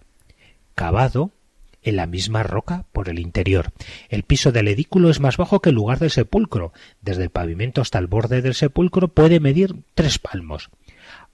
cavado 0.75 1.33
en 1.83 1.97
la 1.97 2.07
misma 2.07 2.43
roca 2.43 2.85
por 2.93 3.09
el 3.09 3.19
interior. 3.19 3.73
El 4.09 4.23
piso 4.23 4.53
del 4.53 4.69
edículo 4.69 5.11
es 5.11 5.21
más 5.21 5.37
bajo 5.37 5.61
que 5.61 5.71
el 5.71 5.77
lugar 5.77 5.99
del 5.99 6.11
sepulcro. 6.11 6.73
Desde 7.01 7.25
el 7.25 7.31
pavimento 7.31 7.81
hasta 7.81 7.99
el 7.99 8.07
borde 8.07 8.43
del 8.43 8.55
sepulcro 8.55 9.09
puede 9.09 9.41
medir 9.41 9.77
tres 9.95 10.19
palmos. 10.19 10.71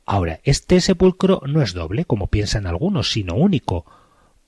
Ahora, 0.06 0.40
este 0.44 0.80
sepulcro 0.80 1.42
no 1.46 1.62
es 1.62 1.72
doble, 1.72 2.04
como 2.04 2.26
piensan 2.26 2.66
algunos, 2.66 3.10
sino 3.10 3.34
único, 3.34 3.86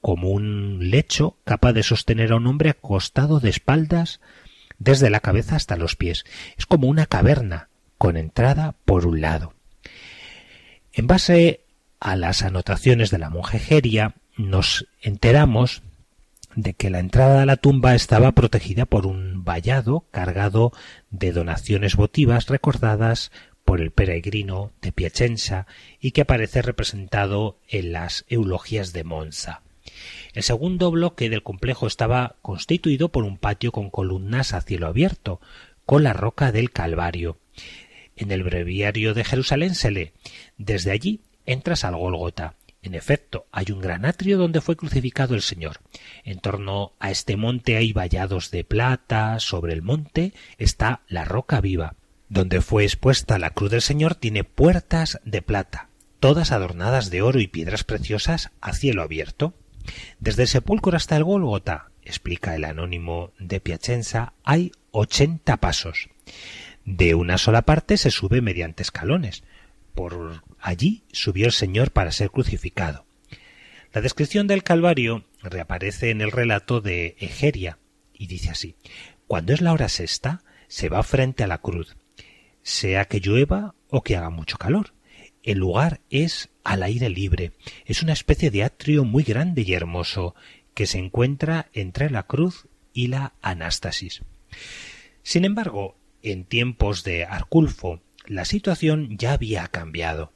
como 0.01 0.31
un 0.31 0.91
lecho 0.91 1.37
capaz 1.45 1.73
de 1.73 1.83
sostener 1.83 2.33
a 2.33 2.37
un 2.37 2.47
hombre 2.47 2.71
acostado 2.71 3.41
de 3.41 3.51
espaldas 3.51 4.21
desde 4.79 5.11
la 5.11 5.21
cabeza 5.21 5.57
hasta 5.57 5.77
los 5.77 5.97
pies. 5.97 6.25
Es 6.59 6.67
como 6.67 6.89
una 6.89 7.07
caverna, 7.07 7.69
con 7.99 8.17
entrada 8.17 8.75
por 8.85 9.07
un 9.07 9.23
lado. 9.23 9.55
En 10.93 11.07
base 11.07 11.65
a 12.01 12.17
las 12.17 12.43
anotaciones 12.43 13.11
de 13.11 13.19
la 13.19 13.31
monjejería, 13.31 14.15
nos 14.37 14.87
enteramos 15.01 15.83
de 16.55 16.75
que 16.75 16.91
la 16.91 17.01
entrada 17.01 17.43
a 17.43 17.47
la 17.47 17.57
tumba 17.57 17.95
estaba 17.95 18.33
protegida 18.33 18.87
por 18.87 19.07
un 19.07 19.45
vallado 19.45 20.07
cargado 20.11 20.73
de 21.11 21.33
donaciones 21.33 21.97
votivas 21.97 22.47
recordadas 22.47 23.31
por 23.65 23.81
el 23.81 23.91
peregrino 23.91 24.73
de 24.81 24.93
Piacenza 24.93 25.67
y 26.01 26.13
que 26.13 26.23
aparece 26.23 26.63
representado 26.63 27.59
en 27.69 27.93
las 27.93 28.25
eulogias 28.29 28.93
de 28.93 29.05
Monza. 29.05 29.63
El 30.33 30.43
segundo 30.43 30.91
bloque 30.91 31.29
del 31.29 31.43
complejo 31.43 31.87
estaba 31.87 32.37
constituido 32.43 33.11
por 33.11 33.25
un 33.25 33.39
patio 33.39 33.73
con 33.73 33.91
columnas 33.91 34.53
a 34.53 34.61
cielo 34.61 34.87
abierto, 34.87 35.41
con 35.85 36.05
la 36.05 36.13
roca 36.13 36.53
del 36.53 36.71
Calvario. 36.71 37.39
En 38.17 38.31
el 38.31 38.43
breviario 38.43 39.15
de 39.15 39.25
Jerusalén 39.25 39.75
se 39.75 39.91
lee 39.91 40.13
Desde 40.57 40.91
allí 40.91 41.21
entras 41.45 41.85
al 41.85 41.97
Gólgota, 41.97 42.55
en 42.87 42.95
efecto, 42.95 43.47
hay 43.53 43.67
un 43.71 43.81
gran 43.81 44.05
atrio 44.05 44.39
donde 44.39 44.61
fue 44.61 44.77
crucificado 44.77 45.35
el 45.35 45.43
Señor. 45.43 45.81
En 46.25 46.39
torno 46.39 46.93
a 46.99 47.11
este 47.11 47.37
monte 47.37 47.77
hay 47.77 47.93
vallados 47.93 48.51
de 48.51 48.65
plata, 48.65 49.39
sobre 49.41 49.73
el 49.73 49.83
monte 49.83 50.33
está 50.59 51.03
la 51.09 51.25
roca 51.25 51.61
viva. 51.61 51.97
Donde 52.29 52.61
fue 52.61 52.85
expuesta 52.85 53.39
la 53.39 53.51
cruz 53.51 53.71
del 53.71 53.83
Señor 53.83 54.15
tiene 54.15 54.45
puertas 54.45 55.21
de 55.25 55.43
plata, 55.43 55.89
todas 56.21 56.53
adornadas 56.53 57.11
de 57.11 57.23
oro 57.23 57.41
y 57.41 57.47
piedras 57.47 57.85
preciosas 57.85 58.51
a 58.61 58.73
cielo 58.73 59.03
abierto. 59.03 59.55
Desde 60.19 60.43
el 60.43 60.49
sepulcro 60.49 60.97
hasta 60.97 61.17
el 61.17 61.25
Gólgota, 61.25 61.91
explica 62.03 62.55
el 62.57 62.65
anónimo 62.65 63.33
de 63.39 63.61
Piacenza, 63.61 64.33
hay 64.45 64.73
ochenta 64.91 65.59
pasos. 65.59 66.09
De 66.85 67.15
una 67.15 67.37
sola 67.37 67.63
parte 67.63 67.97
se 67.97 68.11
sube 68.11 68.41
mediante 68.41 68.83
escalones. 68.83 69.43
Por 69.97 70.43
allí 70.61 71.05
subió 71.11 71.47
el 71.47 71.53
Señor 71.53 71.91
para 71.91 72.13
ser 72.13 72.31
crucificado. 72.31 73.07
La 73.95 74.03
descripción 74.03 74.47
del 74.47 74.63
Calvario 74.63 75.25
reaparece 75.43 76.11
en 76.11 76.21
el 76.21 76.31
relato 76.31 76.83
de 76.83 77.17
Egeria 77.19 77.79
y 78.13 78.27
dice 78.27 78.51
así 78.51 78.77
Cuando 79.27 79.55
es 79.55 79.63
la 79.63 79.73
hora 79.73 79.89
sexta, 79.89 80.43
se 80.69 80.91
va 80.91 81.03
frente 81.03 81.45
a 81.45 81.47
la 81.47 81.63
cruz, 81.63 81.97
sea 82.63 83.07
que 83.07 83.21
llueva 83.21 83.75
o 83.89 84.03
que 84.03 84.17
haga 84.17 84.29
mucho 84.29 84.59
calor. 84.59 84.93
El 85.43 85.59
lugar 85.59 86.03
es 86.11 86.51
al 86.63 86.83
aire 86.83 87.09
libre, 87.09 87.53
es 87.87 88.03
una 88.03 88.13
especie 88.13 88.51
de 88.51 88.65
atrio 88.65 89.05
muy 89.05 89.23
grande 89.23 89.63
y 89.63 89.73
hermoso 89.73 90.35
que 90.75 90.87
se 90.87 90.99
encuentra 90.99 91.71
entre 91.73 92.11
la 92.11 92.25
cruz 92.25 92.69
y 92.93 93.07
la 93.07 93.33
anástasis. 93.41 94.21
Sin 95.23 95.47
embargo, 95.47 95.97
en 96.23 96.45
tiempos 96.45 97.03
de 97.03 97.25
Arculfo, 97.25 98.03
la 98.27 98.45
situación 98.45 99.17
ya 99.19 99.33
había 99.33 99.67
cambiado. 99.69 100.33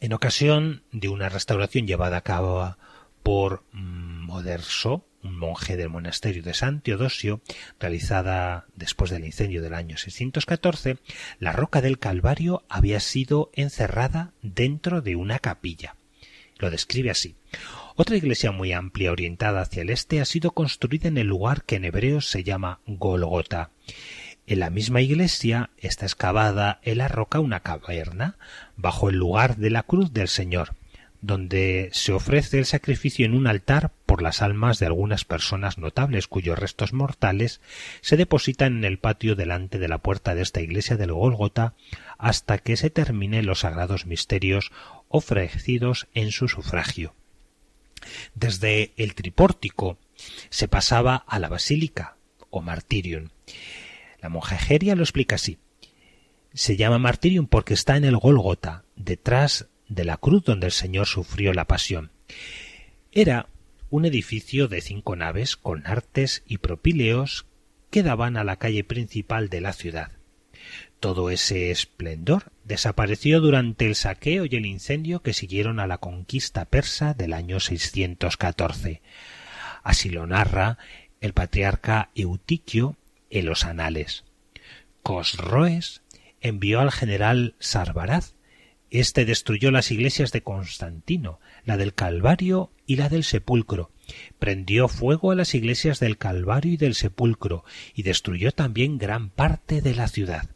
En 0.00 0.12
ocasión 0.12 0.82
de 0.92 1.08
una 1.08 1.28
restauración 1.28 1.86
llevada 1.86 2.18
a 2.18 2.22
cabo 2.22 2.76
por 3.22 3.64
Moderso, 3.72 5.06
un 5.22 5.38
monje 5.38 5.76
del 5.76 5.90
monasterio 5.90 6.42
de 6.42 6.54
San 6.54 6.80
Teodosio, 6.80 7.42
realizada 7.78 8.66
después 8.74 9.10
del 9.10 9.24
incendio 9.24 9.60
del 9.60 9.74
año 9.74 9.98
614, 9.98 10.98
la 11.38 11.52
roca 11.52 11.82
del 11.82 11.98
Calvario 11.98 12.64
había 12.68 13.00
sido 13.00 13.50
encerrada 13.52 14.32
dentro 14.40 15.02
de 15.02 15.16
una 15.16 15.38
capilla. 15.38 15.96
Lo 16.58 16.70
describe 16.70 17.10
así. 17.10 17.36
Otra 17.96 18.16
iglesia 18.16 18.52
muy 18.52 18.72
amplia 18.72 19.12
orientada 19.12 19.62
hacia 19.62 19.82
el 19.82 19.90
este 19.90 20.20
ha 20.20 20.24
sido 20.24 20.52
construida 20.52 21.08
en 21.08 21.18
el 21.18 21.26
lugar 21.26 21.64
que 21.64 21.76
en 21.76 21.84
hebreo 21.84 22.20
se 22.20 22.44
llama 22.44 22.80
Golgota. 22.86 23.70
En 24.46 24.60
la 24.60 24.70
misma 24.70 25.00
iglesia 25.00 25.70
está 25.78 26.06
excavada 26.06 26.80
en 26.82 26.98
la 26.98 27.08
roca 27.08 27.40
una 27.40 27.60
caverna 27.60 28.36
bajo 28.76 29.08
el 29.08 29.16
lugar 29.16 29.56
de 29.56 29.70
la 29.70 29.84
cruz 29.84 30.12
del 30.12 30.28
Señor, 30.28 30.74
donde 31.22 31.90
se 31.92 32.12
ofrece 32.12 32.58
el 32.58 32.64
sacrificio 32.64 33.26
en 33.26 33.34
un 33.34 33.46
altar 33.46 33.92
por 34.06 34.22
las 34.22 34.42
almas 34.42 34.78
de 34.78 34.86
algunas 34.86 35.24
personas 35.24 35.78
notables 35.78 36.26
cuyos 36.26 36.58
restos 36.58 36.92
mortales 36.92 37.60
se 38.00 38.16
depositan 38.16 38.78
en 38.78 38.84
el 38.84 38.98
patio 38.98 39.36
delante 39.36 39.78
de 39.78 39.88
la 39.88 39.98
puerta 39.98 40.34
de 40.34 40.42
esta 40.42 40.60
iglesia 40.60 40.96
del 40.96 41.12
Gólgota 41.12 41.74
hasta 42.18 42.58
que 42.58 42.76
se 42.76 42.90
terminen 42.90 43.46
los 43.46 43.60
sagrados 43.60 44.06
misterios 44.06 44.72
ofrecidos 45.08 46.08
en 46.14 46.32
su 46.32 46.48
sufragio. 46.48 47.14
Desde 48.34 48.92
el 48.96 49.14
tripórtico 49.14 49.98
se 50.48 50.68
pasaba 50.68 51.16
a 51.16 51.38
la 51.38 51.48
basílica 51.48 52.16
o 52.50 52.62
martirium. 52.62 53.28
La 54.20 54.28
monjejeria 54.28 54.94
lo 54.94 55.02
explica 55.02 55.36
así. 55.36 55.58
Se 56.52 56.76
llama 56.76 56.98
martirium 56.98 57.46
porque 57.46 57.74
está 57.74 57.96
en 57.96 58.04
el 58.04 58.16
Gólgota, 58.16 58.84
detrás 58.96 59.68
de 59.88 60.04
la 60.04 60.16
cruz 60.16 60.44
donde 60.44 60.66
el 60.66 60.72
Señor 60.72 61.06
sufrió 61.06 61.52
la 61.52 61.66
pasión. 61.66 62.10
Era 63.12 63.48
un 63.88 64.04
edificio 64.04 64.68
de 64.68 64.80
cinco 64.80 65.16
naves 65.16 65.56
con 65.56 65.86
artes 65.86 66.42
y 66.46 66.58
propíleos 66.58 67.46
que 67.90 68.02
daban 68.02 68.36
a 68.36 68.44
la 68.44 68.56
calle 68.56 68.84
principal 68.84 69.48
de 69.48 69.60
la 69.60 69.72
ciudad. 69.72 70.12
Todo 71.00 71.30
ese 71.30 71.70
esplendor 71.70 72.52
desapareció 72.64 73.40
durante 73.40 73.86
el 73.86 73.94
saqueo 73.94 74.44
y 74.44 74.54
el 74.54 74.66
incendio 74.66 75.22
que 75.22 75.32
siguieron 75.32 75.80
a 75.80 75.86
la 75.86 75.98
conquista 75.98 76.66
persa 76.66 77.14
del 77.14 77.32
año 77.32 77.58
614. 77.58 79.00
Así 79.82 80.10
lo 80.10 80.26
narra 80.26 80.78
el 81.20 81.32
patriarca 81.32 82.10
Eutiquio 82.14 82.96
en 83.30 83.46
los 83.46 83.64
anales. 83.64 84.24
Cosroes 85.02 86.02
envió 86.40 86.80
al 86.80 86.90
general 86.90 87.54
Sarbaraz. 87.58 88.34
Este 88.90 89.24
destruyó 89.24 89.70
las 89.70 89.90
iglesias 89.90 90.32
de 90.32 90.42
Constantino, 90.42 91.38
la 91.64 91.76
del 91.76 91.94
Calvario 91.94 92.72
y 92.86 92.96
la 92.96 93.08
del 93.08 93.24
Sepulcro. 93.24 93.92
Prendió 94.38 94.88
fuego 94.88 95.30
a 95.30 95.36
las 95.36 95.54
iglesias 95.54 96.00
del 96.00 96.18
Calvario 96.18 96.72
y 96.72 96.76
del 96.76 96.94
Sepulcro 96.94 97.64
y 97.94 98.02
destruyó 98.02 98.50
también 98.50 98.98
gran 98.98 99.30
parte 99.30 99.80
de 99.80 99.94
la 99.94 100.08
ciudad. 100.08 100.50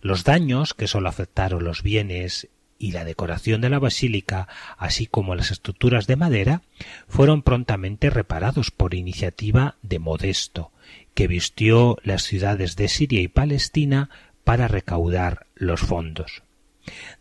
Los 0.00 0.24
daños 0.24 0.72
que 0.72 0.86
sólo 0.86 1.08
afectaron 1.08 1.64
los 1.64 1.82
bienes 1.82 2.48
y 2.78 2.92
la 2.92 3.04
decoración 3.04 3.60
de 3.60 3.70
la 3.70 3.78
basílica, 3.78 4.48
así 4.78 5.06
como 5.06 5.34
las 5.34 5.50
estructuras 5.50 6.06
de 6.06 6.16
madera, 6.16 6.62
fueron 7.08 7.42
prontamente 7.42 8.10
reparados 8.10 8.70
por 8.70 8.94
iniciativa 8.94 9.76
de 9.82 9.98
Modesto, 9.98 10.72
que 11.16 11.26
vistió 11.28 11.96
las 12.04 12.24
ciudades 12.24 12.76
de 12.76 12.88
Siria 12.88 13.22
y 13.22 13.28
Palestina 13.28 14.10
para 14.44 14.68
recaudar 14.68 15.46
los 15.54 15.80
fondos. 15.80 16.42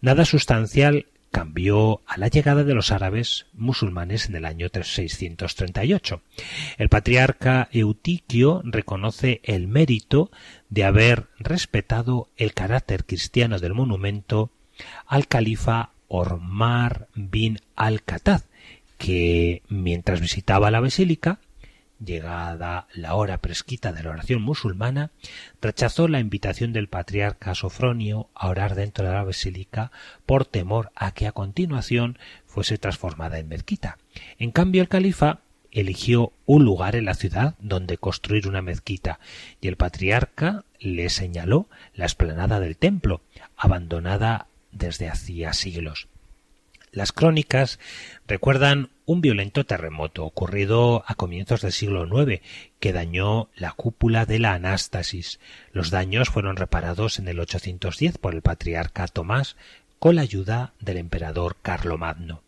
Nada 0.02 0.26
sustancial 0.26 1.06
cambió 1.32 2.02
a 2.06 2.18
la 2.18 2.28
llegada 2.28 2.66
de 2.66 2.74
los 2.74 2.92
árabes 2.92 3.46
musulmanes 3.54 4.28
en 4.28 4.36
el 4.36 4.44
año 4.44 4.68
638. 4.70 6.22
El 6.78 6.90
patriarca 6.90 7.70
Eutiquio 7.72 8.62
reconoce 8.66 9.40
el 9.46 9.70
mérito 9.70 10.30
de 10.70 10.84
haber 10.84 11.28
respetado 11.40 12.28
el 12.36 12.54
carácter 12.54 13.06
cristiano 13.06 13.60
del 13.60 13.74
monumento 13.74 14.52
al 15.08 15.28
califa 15.28 15.92
Ormar 16.10 17.08
bin 17.16 17.62
al-Khattab, 17.78 18.42
que 18.98 19.62
mientras 19.70 20.20
visitaba 20.20 20.70
la 20.70 20.82
basílica 20.82 21.40
llegada 22.04 22.88
la 22.94 23.16
hora 23.16 23.38
presquita 23.38 23.92
de 23.92 24.04
la 24.04 24.12
oración 24.12 24.42
musulmana, 24.42 25.12
rechazó 25.62 26.08
la 26.08 26.20
invitación 26.20 26.74
del 26.74 26.88
patriarca 26.88 27.56
Sofronio 27.56 28.30
a 28.36 28.50
orar 28.50 28.76
dentro 28.76 29.08
de 29.08 29.14
la 29.14 29.24
basílica 29.24 29.92
por 30.26 30.46
temor 30.46 30.92
a 30.96 31.12
que 31.12 31.28
a 31.28 31.32
continuación 31.32 32.18
fuese 32.46 32.78
transformada 32.78 33.40
en 33.40 33.48
mezquita. 33.48 33.98
En 34.38 34.52
cambio, 34.52 34.82
el 34.82 34.90
califa 34.90 35.40
eligió 35.72 36.32
un 36.46 36.64
lugar 36.64 36.96
en 36.96 37.06
la 37.06 37.16
ciudad 37.16 37.56
donde 37.60 37.98
construir 37.98 38.48
una 38.48 38.62
mezquita 38.62 39.20
y 39.60 39.68
el 39.68 39.76
patriarca 39.76 40.64
le 40.80 41.10
señaló 41.10 41.68
la 41.94 42.06
esplanada 42.06 42.60
del 42.62 42.78
templo, 42.78 43.22
abandonada 43.58 44.48
desde 44.72 45.10
hacía 45.10 45.52
siglos. 45.54 46.08
Las 46.92 47.12
crónicas 47.12 47.78
recuerdan 48.26 48.90
un 49.06 49.22
violento 49.22 49.66
terremoto 49.66 50.26
ocurrido 50.26 51.04
a 51.08 51.16
comienzos 51.16 51.62
del 51.62 51.72
siglo 51.72 52.06
IX 52.06 52.42
que 52.80 52.94
dañó 52.94 53.50
la 53.56 53.72
cúpula 53.72 54.26
de 54.26 54.40
la 54.40 54.54
Anástasis. 54.54 55.40
Los 55.72 55.92
daños 55.92 56.30
fueron 56.30 56.56
reparados 56.56 57.20
en 57.20 57.28
el 57.28 57.40
810 57.40 58.18
por 58.18 58.34
el 58.34 58.42
patriarca 58.42 59.08
Tomás 59.08 59.56
con 60.00 60.16
la 60.16 60.22
ayuda 60.22 60.74
del 60.80 60.98
emperador 60.98 61.58
Carlomagno. 61.62 62.42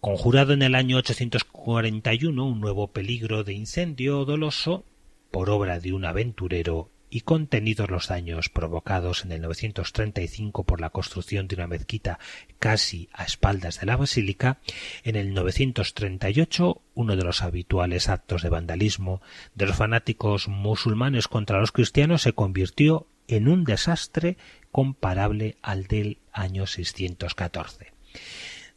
Conjurado 0.00 0.52
en 0.52 0.62
el 0.62 0.74
año 0.74 0.96
841 0.96 2.44
un 2.44 2.60
nuevo 2.60 2.88
peligro 2.88 3.44
de 3.44 3.52
incendio 3.52 4.24
doloso 4.24 4.84
por 5.30 5.48
obra 5.48 5.78
de 5.78 5.92
un 5.92 6.04
aventurero 6.04 6.90
y 7.14 7.20
contenidos 7.20 7.90
los 7.90 8.08
daños 8.08 8.48
provocados 8.48 9.26
en 9.26 9.32
el 9.32 9.42
935 9.42 10.64
por 10.64 10.80
la 10.80 10.88
construcción 10.88 11.46
de 11.46 11.56
una 11.56 11.66
mezquita 11.66 12.18
casi 12.58 13.10
a 13.12 13.24
espaldas 13.24 13.78
de 13.78 13.86
la 13.86 13.98
basílica, 13.98 14.60
en 15.04 15.16
el 15.16 15.34
938 15.34 16.80
uno 16.94 17.14
de 17.14 17.22
los 17.22 17.42
habituales 17.42 18.08
actos 18.08 18.40
de 18.40 18.48
vandalismo 18.48 19.20
de 19.54 19.66
los 19.66 19.76
fanáticos 19.76 20.48
musulmanes 20.48 21.28
contra 21.28 21.60
los 21.60 21.70
cristianos 21.70 22.22
se 22.22 22.32
convirtió 22.32 23.06
en 23.28 23.46
un 23.46 23.64
desastre 23.64 24.38
comparable 24.70 25.58
al 25.60 25.86
del 25.88 26.16
año 26.32 26.66
614. 26.66 27.92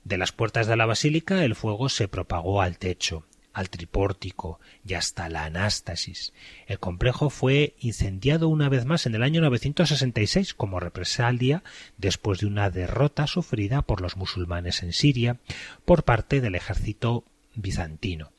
De 0.04 0.18
las 0.18 0.34
puertas 0.34 0.68
de 0.68 0.76
la 0.76 0.86
basílica 0.86 1.46
el 1.46 1.56
fuego 1.56 1.88
se 1.88 2.10
propagó 2.10 2.62
al 2.62 2.78
techo, 2.80 3.26
al 3.56 3.70
tripórtico 3.70 4.60
y 4.86 4.96
hasta 4.96 5.30
la 5.30 5.46
anástasis. 5.46 6.34
El 6.68 6.78
complejo 6.78 7.30
fue 7.30 7.74
incendiado 7.80 8.50
una 8.50 8.68
vez 8.68 8.84
más 8.84 9.06
en 9.06 9.16
el 9.16 9.24
año 9.24 9.40
966 9.42 10.54
como 10.54 10.82
represalia 10.82 11.64
después 11.98 12.40
de 12.40 12.48
una 12.48 12.70
derrota 12.70 13.28
sufrida 13.28 13.82
por 13.82 14.02
los 14.02 14.18
musulmanes 14.18 14.84
en 14.84 14.92
Siria 14.92 15.38
por 15.86 16.04
parte 16.04 16.42
del 16.42 16.56
ejército 16.56 17.24
bizantino. 17.56 18.34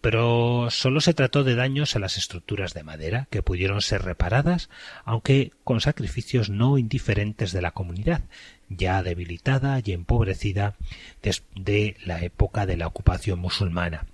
Pero 0.00 0.68
solo 0.70 1.00
se 1.02 1.12
trató 1.12 1.44
de 1.44 1.54
daños 1.54 1.94
a 1.94 1.98
las 1.98 2.16
estructuras 2.16 2.72
de 2.72 2.82
madera 2.82 3.28
que 3.30 3.42
pudieron 3.42 3.82
ser 3.82 4.02
reparadas, 4.02 4.70
aunque 5.04 5.52
con 5.62 5.82
sacrificios 5.82 6.48
no 6.48 6.78
indiferentes 6.78 7.52
de 7.52 7.60
la 7.60 7.72
comunidad, 7.72 8.22
ya 8.70 9.02
debilitada 9.02 9.80
y 9.84 9.92
empobrecida 9.92 10.74
desde 11.22 11.96
la 12.04 12.22
época 12.22 12.64
de 12.64 12.78
la 12.78 12.86
ocupación 12.86 13.38
musulmana. 13.38 14.06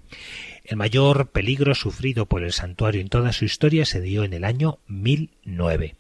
El 0.65 0.77
mayor 0.77 1.31
peligro 1.31 1.75
sufrido 1.75 2.27
por 2.27 2.43
el 2.43 2.53
santuario 2.53 3.01
en 3.01 3.09
toda 3.09 3.33
su 3.33 3.45
historia 3.45 3.85
se 3.85 4.01
dio 4.01 4.25
en 4.25 4.33
el 4.33 4.45
año 4.45 4.79
1009. 4.87 5.97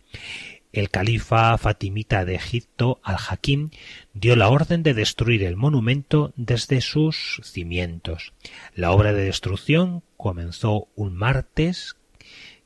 El 0.73 0.89
califa 0.89 1.59
fatimita 1.59 2.25
de 2.25 2.37
Egipto, 2.37 3.01
al-Hakim, 3.03 3.71
dio 4.15 4.37
la 4.37 4.49
orden 4.49 4.85
de 4.85 4.95
destruir 4.95 5.43
el 5.43 5.57
monumento 5.57 6.33
desde 6.37 6.81
sus 6.81 7.41
cimientos. 7.43 8.33
La 8.77 8.93
obra 8.93 9.13
de 9.13 9.25
destrucción 9.25 10.05
comenzó 10.17 10.87
un 10.95 11.17
martes 11.17 11.97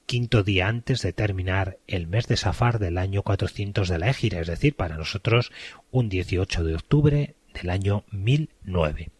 quinto 0.04 0.42
día 0.42 0.68
antes 0.68 1.00
de 1.00 1.14
terminar 1.14 1.78
el 1.86 2.06
mes 2.06 2.26
de 2.26 2.36
Safar 2.36 2.78
del 2.78 2.98
año 2.98 3.22
400 3.22 3.88
de 3.88 3.98
la 3.98 4.10
Égira, 4.10 4.40
es 4.40 4.48
decir, 4.48 4.76
para 4.76 4.98
nosotros 4.98 5.50
un 5.90 6.10
18 6.10 6.62
de 6.62 6.74
octubre 6.74 7.34
del 7.54 7.70
año 7.70 8.04
1009. 8.10 9.13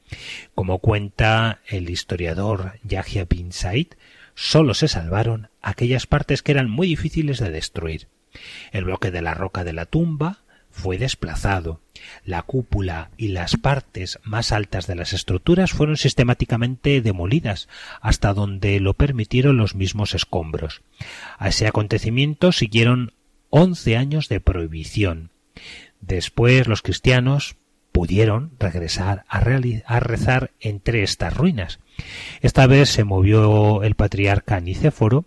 Como 0.55 0.79
cuenta 0.79 1.61
el 1.67 1.91
historiador 1.91 2.79
Yahya 2.85 3.25
bin 3.25 3.53
Said, 3.53 3.89
solo 4.35 4.75
se 4.75 4.89
salvaron 4.89 5.49
aquellas 5.63 6.07
partes 6.07 6.43
que 6.43 6.53
eran 6.53 6.71
muy 6.71 6.89
difíciles 6.89 7.39
de 7.39 7.51
destruir. 7.51 8.09
El 8.73 8.85
bloque 8.85 9.11
de 9.11 9.23
la 9.23 9.35
roca 9.35 9.65
de 9.65 9.73
la 9.73 9.87
tumba 9.87 10.39
fue 10.75 10.99
desplazado. 10.99 11.81
La 12.25 12.43
cúpula 12.43 13.11
y 13.17 13.29
las 13.29 13.57
partes 13.57 14.19
más 14.25 14.51
altas 14.51 14.89
de 14.89 14.97
las 14.97 15.13
estructuras 15.13 15.73
fueron 15.73 15.97
sistemáticamente 15.97 17.01
demolidas 17.01 17.69
hasta 18.01 18.35
donde 18.35 18.81
lo 18.81 18.95
permitieron 18.95 19.57
los 19.57 19.77
mismos 19.77 20.15
escombros. 20.15 20.83
A 21.39 21.49
ese 21.49 21.69
acontecimiento 21.69 22.51
siguieron 22.51 23.13
once 23.51 23.97
años 23.97 24.29
de 24.29 24.41
prohibición. 24.41 25.31
Después 26.01 26.67
los 26.67 26.83
cristianos 26.83 27.57
pudieron 27.95 28.51
regresar 28.59 29.25
a, 29.29 29.39
rezar 30.01 30.51
entre 30.59 31.05
estas 31.05 31.37
ruinas. 31.37 31.79
Esta 32.41 32.67
vez 32.67 32.89
se 32.89 33.05
movió 33.05 33.85
el 33.85 33.95
patriarca 33.95 34.59
Nicéforo, 34.59 35.27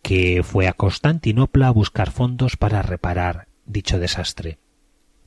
que 0.00 0.44
fue 0.44 0.68
a 0.68 0.74
Constantinopla 0.74 1.66
a 1.66 1.72
buscar 1.72 2.12
fondos 2.12 2.56
para 2.56 2.82
reparar 2.82 3.48
dicho 3.66 3.98
desastre. 3.98 4.58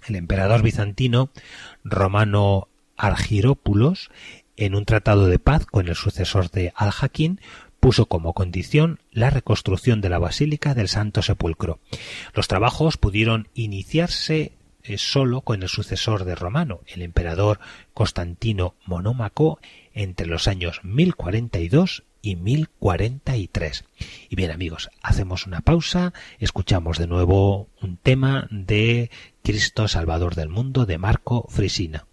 El 0.08 0.16
emperador 0.16 0.62
bizantino 0.62 1.30
Romano 1.84 2.70
Argirópulos, 2.96 4.10
en 4.56 4.74
un 4.74 4.86
tratado 4.86 5.28
de 5.28 5.40
paz 5.40 5.66
con 5.66 5.90
el 5.90 5.96
sucesor 5.96 6.50
de 6.52 6.72
Al-Hakim, 6.74 7.36
puso 7.82 8.06
como 8.06 8.32
condición 8.32 9.02
la 9.12 9.30
reconstrucción 9.30 10.00
de 10.00 10.08
la 10.08 10.20
Basílica 10.20 10.74
del 10.74 10.88
Santo 10.88 11.22
Sepulcro. 11.22 11.80
Los 12.34 12.48
trabajos 12.48 12.96
pudieron 12.96 13.50
iniciarse 13.56 14.54
solo 14.98 15.42
con 15.42 15.64
el 15.64 15.70
sucesor 15.70 16.24
de 16.24 16.36
Romano, 16.36 16.82
el 16.88 17.02
emperador 17.02 17.60
Constantino 17.94 18.76
Monómaco, 18.86 19.60
entre 19.94 20.28
los 20.28 20.48
años 20.48 20.80
1042 20.84 22.04
y 22.22 22.36
1043. 22.36 23.86
Y 24.30 24.36
bien 24.36 24.52
amigos, 24.52 24.90
hacemos 25.02 25.48
una 25.48 25.62
pausa, 25.62 26.14
escuchamos 26.40 26.98
de 26.98 27.08
nuevo 27.08 27.70
un 27.82 27.98
tema 27.98 28.48
de 28.52 29.12
Cristo 29.44 29.88
Salvador 29.88 30.36
del 30.36 30.50
Mundo 30.50 30.86
de 30.86 30.98
Marco 30.98 31.46
Frisina. 31.50 32.06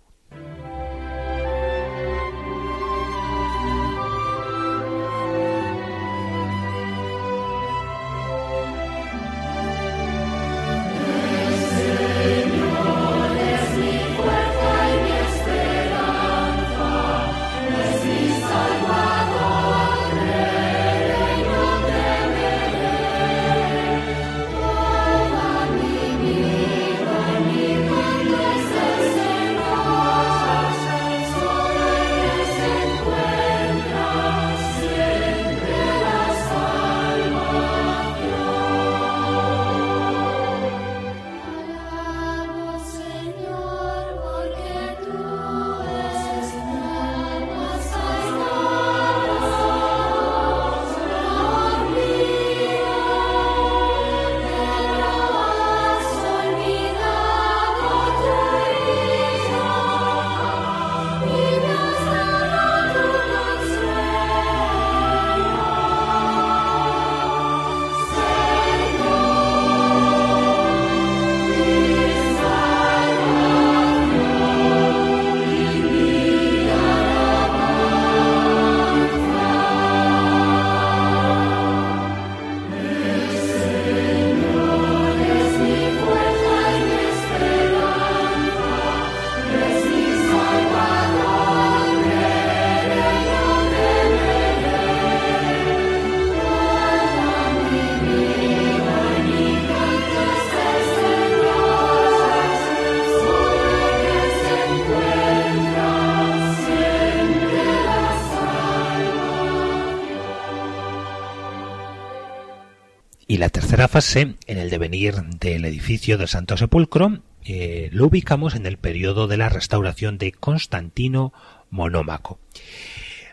Fase, 113.88 114.36
en 114.46 114.58
el 114.58 114.70
devenir 114.70 115.14
del 115.14 115.64
edificio 115.64 116.18
del 116.18 116.28
Santo 116.28 116.56
Sepulcro, 116.56 117.20
eh, 117.44 117.90
lo 117.92 118.06
ubicamos 118.06 118.54
en 118.54 118.66
el 118.66 118.78
periodo 118.78 119.26
de 119.26 119.36
la 119.36 119.48
restauración 119.48 120.18
de 120.18 120.32
Constantino 120.32 121.32
Monómaco. 121.70 122.38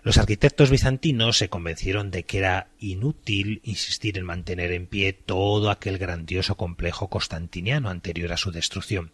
Los 0.04 0.18
arquitectos 0.18 0.72
bizantinos 0.72 1.38
se 1.38 1.50
convencieron 1.50 2.10
de 2.10 2.24
que 2.24 2.40
era 2.40 2.70
inútil 2.80 3.62
insistir 3.64 4.18
en 4.18 4.26
mantener 4.26 4.72
en 4.72 4.88
pie 4.88 5.14
todo 5.14 5.70
aquel 5.70 6.00
grandioso 6.00 6.58
complejo 6.58 7.08
constantiniano 7.08 7.90
anterior 7.90 8.34
a 8.34 8.38
su 8.38 8.52
destrucción. 8.52 9.12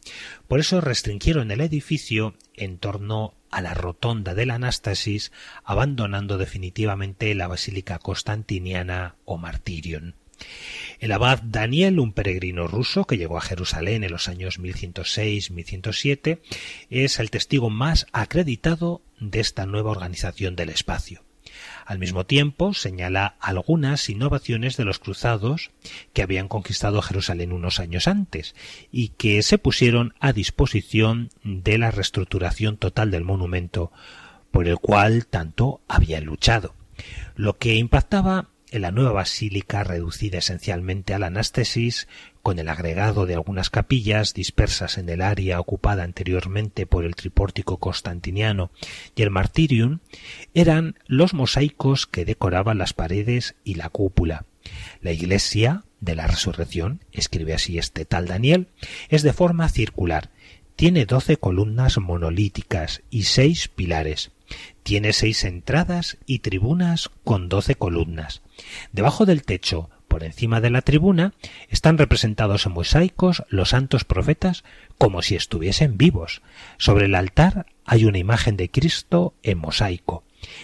Por 0.47 0.62
eso 0.62 0.80
restringieron 0.80 1.52
el 1.52 1.60
edificio 1.60 2.36
en 2.56 2.78
torno 2.78 3.34
a 3.52 3.62
la 3.62 3.73
rotonda 3.73 4.34
del 4.34 4.50
Anástasis, 4.50 5.34
abandonando 5.65 6.38
definitivamente 6.38 7.36
la 7.36 7.47
basílica 7.47 8.00
constantiniana 8.00 9.15
o 9.26 9.38
Martirion. 9.38 10.15
El 11.00 11.12
abad 11.12 11.41
Daniel, 11.43 12.00
un 12.00 12.12
peregrino 12.12 12.67
ruso 12.67 13.06
que 13.06 13.17
llegó 13.17 13.38
a 13.38 13.41
Jerusalén 13.41 14.04
en 14.04 14.12
los 14.12 14.28
años 14.28 14.60
1106-1107, 14.60 16.39
es 16.89 17.19
el 17.19 17.30
testigo 17.30 17.69
más 17.69 18.08
acreditado 18.13 19.02
de 19.19 19.39
esta 19.39 19.65
nueva 19.65 19.91
organización 19.91 20.56
del 20.56 20.69
espacio. 20.69 21.23
Al 21.86 22.00
mismo 22.00 22.26
tiempo, 22.26 22.73
señala 22.73 23.38
algunas 23.39 24.10
innovaciones 24.10 24.76
de 24.76 24.84
los 24.84 25.00
cruzados 25.00 25.71
que 26.13 26.21
habían 26.21 26.47
conquistado 26.47 27.02
Jerusalén 27.02 27.54
unos 27.54 27.80
años 27.80 28.08
antes 28.08 28.56
y 28.91 29.10
que 29.10 29.41
se 29.41 29.58
pusieron 29.58 30.13
a 30.19 30.34
disposición 30.34 31.30
de 31.43 31.78
la 31.78 31.91
reestructuración 31.91 32.78
total 32.78 33.12
del 33.12 33.23
monumento 33.23 33.91
por 34.52 34.67
el 34.67 34.80
cual 34.80 35.28
tanto 35.28 35.82
habían 35.88 36.26
luchado. 36.26 36.76
Lo 37.36 37.58
que 37.58 37.76
impactaba 37.76 38.50
en 38.71 38.82
la 38.82 38.91
nueva 38.91 39.12
basílica 39.12 39.84
reducida 39.84 40.39
esencialmente 40.39 41.13
a 41.13 41.19
la 41.19 41.27
anástesis, 41.27 42.08
con 42.41 42.60
el 42.60 42.69
agregado 42.69 43.25
de 43.25 43.34
algunas 43.34 43.69
capillas 43.69 44.34
dispersas 44.34 44.97
en 44.97 45.10
el 45.10 45.21
área 45.21 45.60
ocupada 45.60 46.03
anteriormente 46.03 46.86
por 46.86 47.06
el 47.06 47.15
tripórtico 47.15 47.77
constantiniano 47.77 48.71
y 49.15 49.21
el 49.23 49.32
martirium, 49.32 49.99
eran 50.53 50.95
los 51.08 51.34
mosaicos 51.34 52.08
que 52.08 52.25
decoraban 52.25 52.77
las 52.77 52.93
paredes 52.93 53.56
y 53.63 53.75
la 53.75 53.89
cúpula. 53.89 54.45
La 55.01 55.12
iglesia 55.12 55.84
de 55.99 56.15
la 56.15 56.27
resurrección, 56.27 57.01
escribe 57.12 57.53
así 57.53 57.77
este 57.77 58.06
tal 58.06 58.27
Daniel, 58.27 58.67
es 59.10 59.23
de 59.23 59.34
forma 59.34 59.67
circular, 59.69 60.30
tiene 60.77 61.06
doce 61.06 61.38
columnas 61.38 61.97
monolíticas 61.97 63.01
y 63.10 63.23
seis 63.23 63.67
pilares. 63.67 64.32
Tiene 64.84 65.12
seis 65.12 65.43
entradas 65.43 66.17
y 66.27 66.39
tribunas 66.39 67.10
con 67.23 67.49
doce 67.49 67.75
columnas. 67.75 68.43
Debajo 68.91 69.25
del 69.25 69.43
techo, 69.43 69.89
por 70.07 70.23
encima 70.23 70.61
de 70.61 70.69
la 70.69 70.81
tribuna, 70.81 71.33
están 71.69 71.97
representados 71.97 72.65
en 72.65 72.73
mosaicos 72.73 73.43
los 73.49 73.69
santos 73.69 74.03
profetas 74.03 74.63
como 74.97 75.21
si 75.21 75.35
estuviesen 75.35 75.97
vivos. 75.97 76.41
Sobre 76.77 77.05
el 77.05 77.15
altar 77.15 77.65
hay 77.85 78.05
una 78.05 78.17
imagen 78.17 78.57
de 78.57 78.69
Cristo 78.69 79.33
en 79.43 79.59
mosaico. 79.59 80.23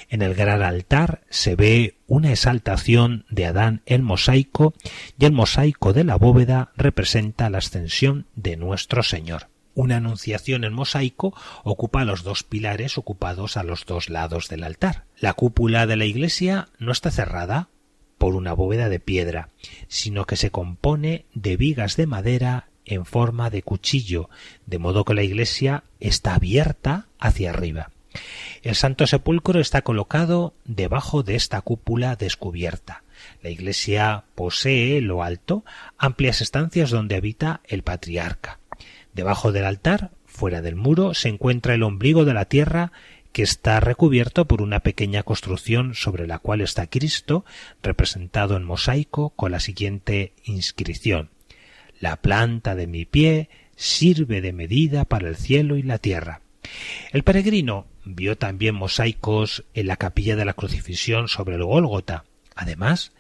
En 0.10 0.22
el 0.22 0.36
gran 0.36 0.62
altar 0.62 1.22
se 1.30 1.56
ve 1.56 1.98
una 2.08 2.32
exaltación 2.32 3.26
de 3.30 3.46
Adán 3.46 3.82
el 3.86 4.02
mosaico 4.02 4.74
y 5.18 5.26
el 5.26 5.32
mosaico 5.32 5.94
de 5.94 6.04
la 6.04 6.16
bóveda 6.16 6.72
representa 6.76 7.50
la 7.50 7.58
ascensión 7.58 8.28
de 8.36 8.56
nuestro 8.56 9.04
Señor. 9.04 9.48
Una 9.76 9.98
anunciación 9.98 10.64
en 10.64 10.74
mosaico 10.74 11.34
ocupa 11.64 12.06
los 12.06 12.24
dos 12.24 12.44
pilares 12.44 13.00
ocupados 13.00 13.58
a 13.58 13.64
los 13.64 13.86
dos 13.86 14.10
lados 14.10 14.48
del 14.48 14.64
altar. 14.64 15.06
La 15.20 15.34
cúpula 15.34 15.88
de 15.88 15.96
la 15.96 16.06
iglesia 16.06 16.70
no 16.78 16.92
está 16.92 17.10
cerrada 17.10 17.70
por 18.24 18.36
una 18.36 18.54
bóveda 18.54 18.88
de 18.88 19.02
piedra, 19.02 19.50
sino 19.90 20.24
que 20.24 20.38
se 20.38 20.50
compone 20.50 21.26
de 21.34 21.58
vigas 21.58 21.98
de 21.98 22.08
madera 22.08 22.70
en 22.86 23.06
forma 23.06 23.50
de 23.50 23.64
cuchillo, 23.64 24.30
de 24.66 24.80
modo 24.80 25.04
que 25.04 25.14
la 25.14 25.24
iglesia 25.24 25.84
está 26.00 26.36
abierta 26.36 27.08
hacia 27.20 27.50
arriba. 27.50 27.92
El 28.62 28.76
Santo 28.76 29.08
Sepulcro 29.08 29.60
está 29.60 29.82
colocado 29.82 30.54
debajo 30.64 31.22
de 31.22 31.36
esta 31.36 31.60
cúpula 31.60 32.16
descubierta. 32.16 33.04
La 33.42 33.50
iglesia 33.50 34.24
posee, 34.36 35.02
lo 35.02 35.22
alto, 35.22 35.66
amplias 35.98 36.40
estancias 36.40 36.92
donde 36.92 37.18
habita 37.18 37.60
el 37.66 37.84
patriarca. 37.84 38.58
Debajo 39.14 39.52
del 39.52 39.66
altar, 39.66 40.12
fuera 40.26 40.62
del 40.62 40.78
muro, 40.78 41.14
se 41.14 41.28
encuentra 41.28 41.74
el 41.74 41.84
ombligo 41.84 42.24
de 42.24 42.34
la 42.34 42.46
tierra 42.46 42.94
que 43.34 43.44
está 43.44 43.80
recubierto 43.80 44.46
por 44.46 44.62
una 44.62 44.80
pequeña 44.80 45.24
construcción 45.24 45.96
sobre 45.96 46.28
la 46.28 46.40
cual 46.40 46.62
está 46.62 46.88
Cristo, 46.88 47.44
representado 47.82 48.56
en 48.56 48.64
mosaico 48.64 49.32
con 49.32 49.52
la 49.52 49.60
siguiente 49.60 50.34
inscripción 50.46 51.30
La 52.00 52.18
planta 52.18 52.76
de 52.76 52.88
mi 52.88 53.06
pie 53.06 53.50
sirve 53.76 54.40
de 54.40 54.54
medida 54.54 55.04
para 55.04 55.28
el 55.28 55.36
cielo 55.36 55.76
y 55.76 55.84
la 55.84 55.98
tierra. 55.98 56.42
El 57.12 57.24
peregrino 57.24 57.88
vio 58.06 58.38
también 58.38 58.76
mosaicos 58.76 59.66
en 59.74 59.88
la 59.88 59.98
capilla 59.98 60.36
de 60.36 60.46
la 60.46 60.54
crucifixión 60.54 61.28
sobre 61.28 61.56
el 61.56 61.64
Gólgota, 61.64 62.24
Además, 62.56 63.12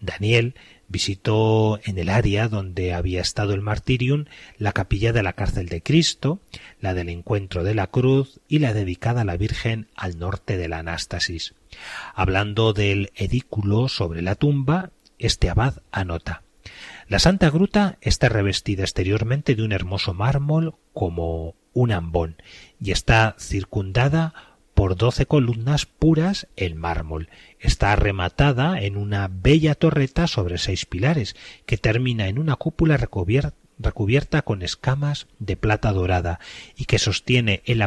Daniel 0.00 0.54
visitó 0.90 1.78
en 1.84 1.98
el 1.98 2.10
área 2.10 2.48
donde 2.48 2.92
había 2.92 3.22
estado 3.22 3.54
el 3.54 3.62
martirium 3.62 4.26
la 4.58 4.72
capilla 4.72 5.12
de 5.12 5.22
la 5.22 5.32
cárcel 5.32 5.68
de 5.68 5.82
Cristo, 5.82 6.40
la 6.80 6.92
del 6.92 7.08
encuentro 7.08 7.64
de 7.64 7.74
la 7.74 7.86
cruz 7.86 8.40
y 8.48 8.58
la 8.58 8.74
dedicada 8.74 9.22
a 9.22 9.24
la 9.24 9.36
Virgen 9.36 9.86
al 9.94 10.18
norte 10.18 10.58
de 10.58 10.68
la 10.68 10.78
Anástasis. 10.80 11.54
Hablando 12.14 12.72
del 12.72 13.12
edículo 13.14 13.88
sobre 13.88 14.20
la 14.20 14.34
tumba, 14.34 14.90
este 15.18 15.48
abad 15.48 15.82
anota 15.92 16.42
La 17.08 17.20
Santa 17.20 17.50
Gruta 17.50 17.98
está 18.00 18.28
revestida 18.28 18.82
exteriormente 18.82 19.54
de 19.54 19.62
un 19.62 19.72
hermoso 19.72 20.12
mármol 20.12 20.74
como 20.92 21.54
un 21.72 21.92
ambón 21.92 22.36
y 22.80 22.90
está 22.90 23.36
circundada 23.38 24.34
por 24.74 24.96
doce 24.96 25.26
columnas 25.26 25.86
puras 25.86 26.48
en 26.56 26.76
mármol. 26.76 27.28
Está 27.60 27.94
rematada 27.94 28.80
en 28.80 28.96
una 28.96 29.28
bella 29.30 29.74
torreta 29.74 30.26
sobre 30.26 30.56
seis 30.56 30.86
pilares, 30.86 31.36
que 31.66 31.76
termina 31.76 32.26
en 32.28 32.38
una 32.38 32.56
cúpula 32.56 32.96
recubierta, 32.96 34.42
con 34.42 34.62
escamas 34.62 35.26
de 35.38 35.56
plata 35.56 35.92
dorada 35.92 36.40
y 36.74 36.86
que 36.86 36.98
sostiene 36.98 37.62
en 37.66 37.78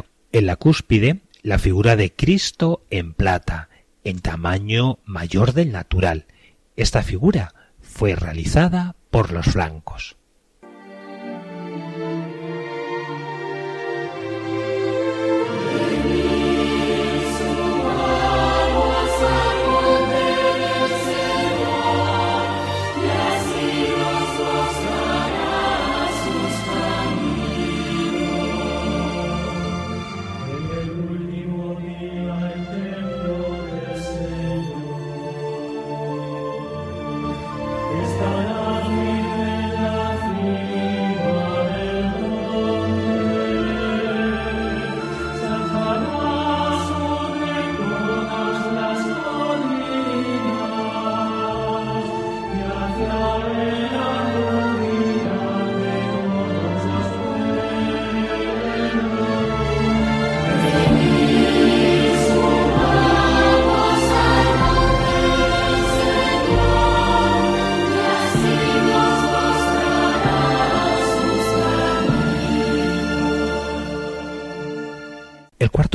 la, 0.46 0.56
cúspide 0.58 1.22
la 1.42 1.58
figura 1.58 1.96
de 1.96 2.14
Cristo 2.14 2.86
en 2.92 3.14
plata, 3.14 3.70
en 4.04 4.20
tamaño 4.20 5.00
mayor 5.06 5.54
del 5.54 5.72
natural. 5.72 6.28
Esta 6.76 7.02
figura 7.02 7.56
fue 7.82 8.16
realizada 8.16 8.96
por 9.10 9.32
los 9.32 9.56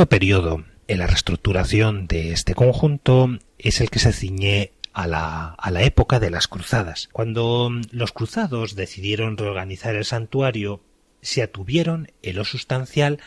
periodo 0.06 0.64
en 0.86 0.98
la 0.98 1.06
reestructuración 1.06 2.06
de 2.06 2.32
este 2.32 2.54
conjunto 2.54 3.38
es 3.58 3.80
el 3.80 3.90
que 3.90 3.98
se 3.98 4.12
ciñe 4.12 4.72
a 4.92 5.06
la, 5.06 5.48
a 5.48 5.70
la 5.70 5.82
época 5.82 6.20
de 6.20 6.30
las 6.30 6.48
cruzadas. 6.48 7.08
Cuando 7.12 7.70
los 7.90 8.12
cruzados 8.12 8.74
decidieron 8.74 9.36
reorganizar 9.36 9.94
el 9.94 10.04
santuario, 10.04 10.82
se 11.20 11.42
atuvieron 11.42 12.12
en 12.22 12.36
lo 12.36 12.44
sustancial 12.44 13.20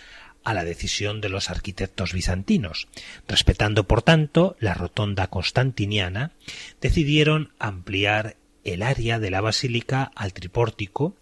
a 0.43 0.53
la 0.53 0.63
decisión 0.63 1.21
de 1.21 1.29
los 1.29 1.49
arquitectos 1.49 2.13
bizantinos. 2.13 2.87
Respetando, 3.27 3.87
por 3.87 4.01
tanto, 4.01 4.55
la 4.59 4.73
rotonda 4.73 5.27
constantiniana, 5.27 6.31
decidieron 6.81 7.53
ampliar 7.59 8.37
el 8.63 8.81
área 8.81 9.19
de 9.19 9.31
la 9.31 9.41
basílica 9.41 10.11
al 10.15 10.33
tripórtico 10.33 11.15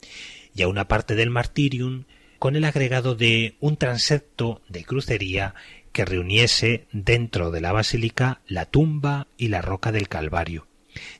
y 0.56 0.62
a 0.62 0.68
una 0.68 0.88
parte 0.88 1.16
del 1.16 1.30
martirium 1.30 2.06
con 2.40 2.56
el 2.56 2.64
agregado 2.64 3.16
de 3.16 3.56
un 3.60 3.78
transepto 3.78 4.62
de 4.70 4.86
crucería 4.86 5.54
que 5.92 6.06
reuniese 6.06 6.88
dentro 6.92 7.52
de 7.52 7.62
la 7.62 7.74
basílica 7.74 8.42
la 8.48 8.66
tumba 8.66 9.28
y 9.38 9.50
la 9.50 9.62
roca 9.62 9.92
del 9.92 10.08
Calvario, 10.08 10.68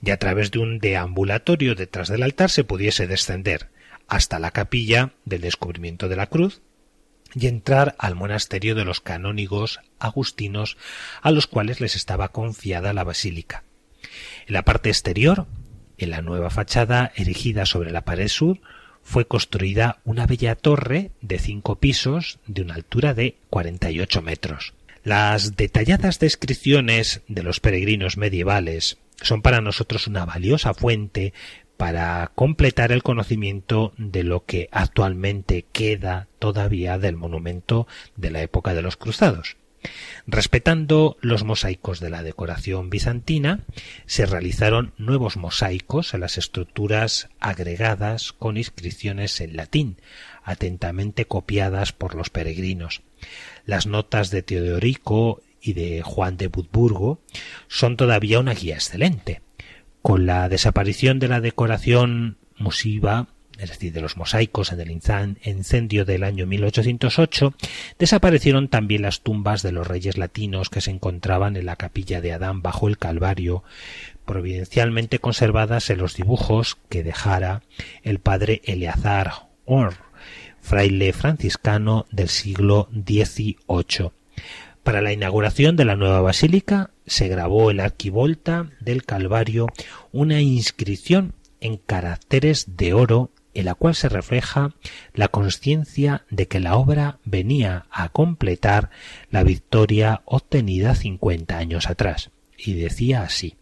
y 0.02 0.12
a 0.12 0.18
través 0.18 0.52
de 0.52 0.60
un 0.60 0.80
deambulatorio 0.80 1.76
detrás 1.76 2.08
del 2.08 2.24
altar 2.24 2.50
se 2.50 2.64
pudiese 2.64 3.06
descender 3.06 3.70
hasta 4.08 4.40
la 4.40 4.52
capilla 4.52 5.14
del 5.26 5.42
descubrimiento 5.42 6.08
de 6.08 6.16
la 6.16 6.28
cruz 6.28 6.62
y 7.36 7.48
entrar 7.48 7.96
al 8.00 8.16
monasterio 8.16 8.74
de 8.74 8.86
los 8.86 9.02
canónigos 9.02 9.80
agustinos 10.00 10.78
a 11.22 11.32
los 11.32 11.46
cuales 11.46 11.80
les 11.80 11.96
estaba 11.96 12.30
confiada 12.30 12.94
la 12.94 13.04
basílica. 13.04 13.64
En 14.48 14.54
la 14.54 14.64
parte 14.64 14.90
exterior, 14.90 15.46
en 15.98 16.10
la 16.10 16.22
nueva 16.22 16.50
fachada 16.50 17.12
erigida 17.16 17.66
sobre 17.66 17.92
la 17.92 18.06
pared 18.06 18.30
sur, 18.30 18.60
fue 19.04 19.26
construida 19.26 20.00
una 20.06 20.26
bella 20.26 20.56
torre 20.56 21.12
de 21.22 21.40
cinco 21.40 21.76
pisos 21.76 22.40
de 22.48 22.62
una 22.62 22.76
altura 22.76 23.14
de 23.14 23.38
48 23.50 24.22
metros. 24.22 24.74
Las 25.04 25.56
detalladas 25.56 26.20
descripciones 26.20 27.22
de 27.28 27.44
los 27.44 27.60
peregrinos 27.60 28.18
medievales 28.18 28.98
son 29.22 29.42
para 29.42 29.62
nosotros 29.62 30.08
una 30.08 30.26
valiosa 30.26 30.74
fuente 30.74 31.34
para 31.78 32.32
completar 32.36 32.92
el 32.92 33.04
conocimiento 33.04 33.94
de 33.98 34.24
lo 34.24 34.44
que 34.44 34.68
actualmente 34.72 35.66
queda 35.72 36.28
todavía 36.38 37.00
del 37.00 37.16
monumento 37.16 37.88
de 38.18 38.32
la 38.32 38.42
época 38.42 38.74
de 38.74 38.82
los 38.82 38.98
cruzados. 38.98 39.56
Respetando 40.28 41.18
los 41.22 41.44
mosaicos 41.44 42.00
de 42.00 42.10
la 42.10 42.24
decoración 42.24 42.90
bizantina, 42.90 43.66
se 44.06 44.26
realizaron 44.26 44.94
nuevos 44.98 45.38
mosaicos 45.38 46.14
en 46.14 46.22
las 46.22 46.38
estructuras 46.38 47.30
agregadas 47.40 48.34
con 48.34 48.58
inscripciones 48.58 49.42
en 49.42 49.56
latín, 49.56 49.98
atentamente 50.44 51.26
copiadas 51.26 51.94
por 51.94 52.16
los 52.16 52.30
peregrinos. 52.30 53.02
Las 53.66 53.88
notas 53.88 54.32
de 54.32 54.44
Teodorico 54.44 55.42
y 55.62 55.74
de 55.74 56.02
Juan 56.02 56.38
de 56.38 56.48
Budburgo 56.48 57.22
son 57.68 57.98
todavía 57.98 58.40
una 58.40 58.54
guía 58.54 58.76
excelente. 58.76 59.42
Con 60.02 60.26
la 60.26 60.48
desaparición 60.48 61.20
de 61.20 61.28
la 61.28 61.42
decoración 61.42 62.38
musiva 62.58 63.28
es 63.60 63.70
decir, 63.70 63.94
de 63.94 64.02
los 64.02 64.18
mosaicos 64.18 64.72
en 64.72 64.80
el 64.82 64.92
incendio 64.92 66.06
del 66.06 66.24
año 66.24 66.46
1808, 66.46 67.54
desaparecieron 67.98 68.70
también 68.70 69.02
las 69.02 69.22
tumbas 69.22 69.62
de 69.62 69.72
los 69.72 69.88
reyes 69.88 70.18
latinos 70.18 70.70
que 70.70 70.82
se 70.82 70.92
encontraban 70.92 71.56
en 71.56 71.66
la 71.66 71.76
capilla 71.76 72.22
de 72.22 72.34
Adán 72.34 72.62
bajo 72.62 72.88
el 72.88 72.98
Calvario, 72.98 73.64
providencialmente 74.26 75.20
conservadas 75.20 75.90
en 75.90 76.00
los 76.00 76.16
dibujos 76.16 76.78
que 76.90 77.04
dejara 77.04 77.64
el 78.04 78.20
padre 78.20 78.62
Eleazar 78.66 79.50
Or, 79.66 79.96
fraile 80.62 81.14
franciscano 81.14 82.06
del 82.12 82.30
siglo 82.30 82.90
XVIII. 82.92 84.12
Para 84.84 85.02
la 85.02 85.14
inauguración 85.14 85.76
de 85.76 85.86
la 85.86 85.96
nueva 85.96 86.22
basílica 86.22 86.92
se 87.06 87.28
grabó 87.28 87.70
en 87.70 87.78
la 87.78 87.86
arquivolta 87.86 88.70
del 88.80 89.04
Calvario 89.04 89.68
una 90.12 90.42
inscripción 90.42 91.34
en 91.62 91.78
caracteres 91.78 92.78
de 92.78 92.94
oro 92.94 93.32
en 93.54 93.66
la 93.66 93.76
cual 93.76 93.96
se 93.96 94.10
refleja 94.10 94.76
la 95.14 95.28
conciencia 95.28 96.26
de 96.30 96.48
que 96.48 96.60
la 96.60 96.76
obra 96.76 97.20
venía 97.26 97.86
a 97.92 98.10
completar 98.10 98.90
la 99.32 99.44
victoria 99.44 100.22
obtenida 100.26 100.96
cincuenta 100.96 101.58
años 101.58 101.90
atrás. 101.90 102.32
Y 102.58 102.74
decía 102.74 103.24
así 103.24 103.56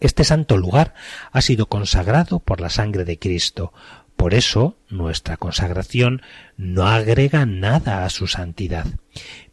Este 0.00 0.24
santo 0.24 0.56
lugar 0.56 0.94
ha 1.32 1.40
sido 1.40 1.66
consagrado 1.66 2.40
por 2.40 2.60
la 2.60 2.70
sangre 2.70 3.04
de 3.04 3.18
Cristo. 3.18 3.72
Por 4.16 4.34
eso 4.34 4.76
nuestra 4.88 5.36
consagración 5.36 6.22
no 6.56 6.86
agrega 6.86 7.46
nada 7.46 8.04
a 8.04 8.10
su 8.10 8.26
santidad. 8.26 8.86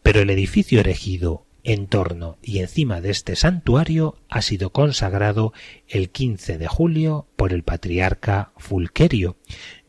Pero 0.01 0.21
el 0.21 0.29
edificio 0.29 0.79
erigido 0.79 1.45
en 1.63 1.87
torno 1.87 2.37
y 2.41 2.59
encima 2.59 3.01
de 3.01 3.09
este 3.09 3.35
santuario 3.35 4.17
ha 4.29 4.41
sido 4.41 4.71
consagrado 4.71 5.53
el 5.87 6.09
15 6.09 6.57
de 6.57 6.67
julio 6.67 7.27
por 7.35 7.53
el 7.53 7.63
patriarca 7.63 8.51
Fulquerio 8.57 9.37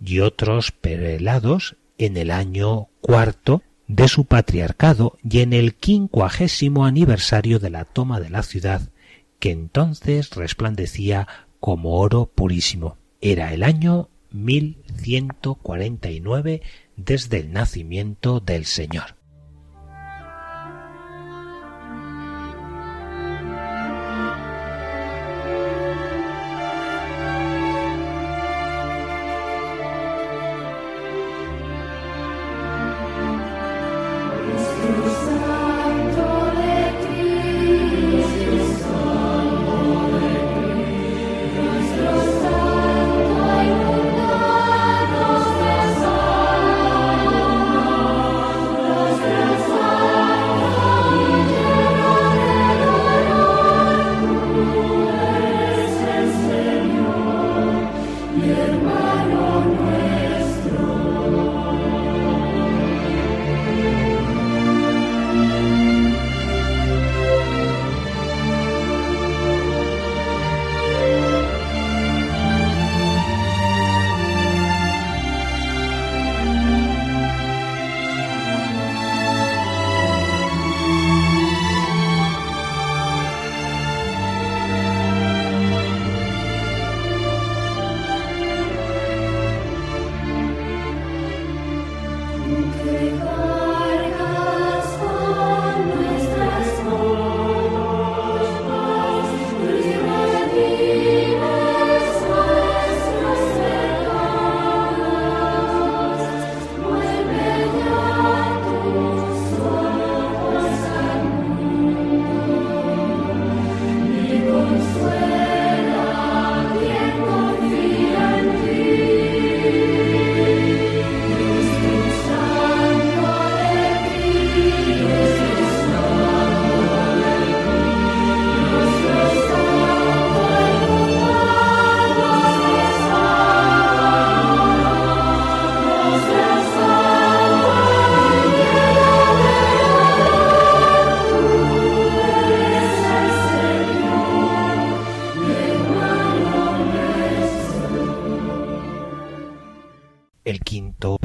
y 0.05 0.21
otros 0.21 0.71
prelados 0.71 1.77
en 1.99 2.17
el 2.17 2.31
año 2.31 2.89
cuarto 3.01 3.63
de 3.87 4.09
su 4.09 4.25
patriarcado 4.25 5.19
y 5.29 5.41
en 5.41 5.53
el 5.53 5.75
quincuagésimo 5.75 6.87
aniversario 6.87 7.59
de 7.59 7.69
la 7.71 7.85
toma 7.85 8.21
de 8.21 8.31
la 8.31 8.43
ciudad, 8.43 8.89
que 9.39 9.51
entonces 9.51 10.31
resplandecía 10.31 11.29
como 11.61 11.99
oro 11.99 12.25
purísimo. 12.27 12.97
Era 13.21 13.53
el 13.53 13.63
año 13.63 14.09
1149 14.31 16.63
desde 16.97 17.41
el 17.41 17.53
nacimiento 17.53 18.41
del 18.41 18.65
Señor. 18.65 19.17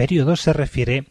Se 0.09 0.53
refiere 0.53 1.05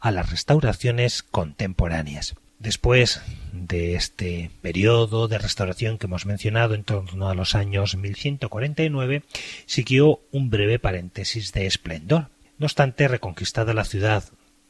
a 0.00 0.10
las 0.10 0.30
restauraciones 0.30 1.22
contemporáneas. 1.22 2.34
Después 2.58 3.22
de 3.52 3.94
este 3.94 4.50
periodo 4.60 5.28
de 5.28 5.38
restauración 5.38 5.98
que 5.98 6.06
hemos 6.06 6.26
mencionado 6.26 6.74
en 6.74 6.82
torno 6.82 7.28
a 7.28 7.34
los 7.36 7.54
años 7.54 7.96
1149, 7.96 9.22
siguió 9.66 10.20
un 10.32 10.50
breve 10.50 10.80
paréntesis 10.80 11.52
de 11.52 11.66
esplendor. 11.66 12.26
No 12.58 12.66
obstante, 12.66 13.06
reconquistada 13.06 13.72
la 13.72 13.84
ciudad 13.84 14.24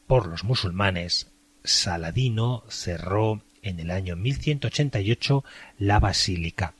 por 0.05 0.27
los 0.27 0.43
musulmanes, 0.43 1.31
Saladino 1.63 2.63
cerró 2.69 3.41
en 3.63 3.79
el 3.79 3.89
año 3.89 4.15
1188 4.15 5.43
la 5.79 5.99
basílica 5.99 6.75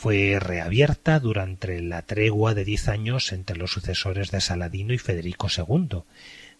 fue 0.00 0.38
reabierta 0.38 1.18
durante 1.18 1.82
la 1.82 2.02
tregua 2.02 2.54
de 2.54 2.64
diez 2.64 2.86
años 2.86 3.32
entre 3.32 3.56
los 3.56 3.72
sucesores 3.72 4.30
de 4.30 4.40
Saladino 4.40 4.92
y 4.92 4.98
Federico 4.98 5.48
II, 5.48 6.02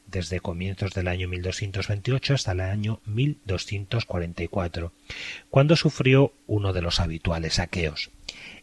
desde 0.08 0.40
comienzos 0.40 0.92
del 0.92 1.06
año 1.06 1.28
1228 1.28 2.34
hasta 2.34 2.50
el 2.50 2.60
año 2.62 3.00
1244, 3.06 4.92
cuando 5.50 5.76
sufrió 5.76 6.32
uno 6.48 6.72
de 6.72 6.82
los 6.82 6.98
habituales 6.98 7.54
saqueos. 7.54 8.10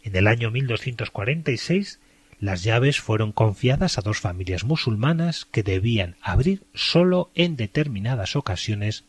En 0.03 0.13
el 0.13 0.27
año 0.27 0.51
1246 0.51 2.01
las 2.41 2.65
llaves 2.65 2.99
fueron 2.99 3.31
confiadas 3.31 3.97
a 3.97 4.01
dos 4.01 4.19
familias 4.19 4.65
musulmanas 4.65 5.45
que 5.45 5.63
debían 5.63 6.17
abrir 6.21 6.63
sólo 6.73 7.31
en 7.33 7.55
determinadas 7.55 8.35
ocasiones 8.35 9.05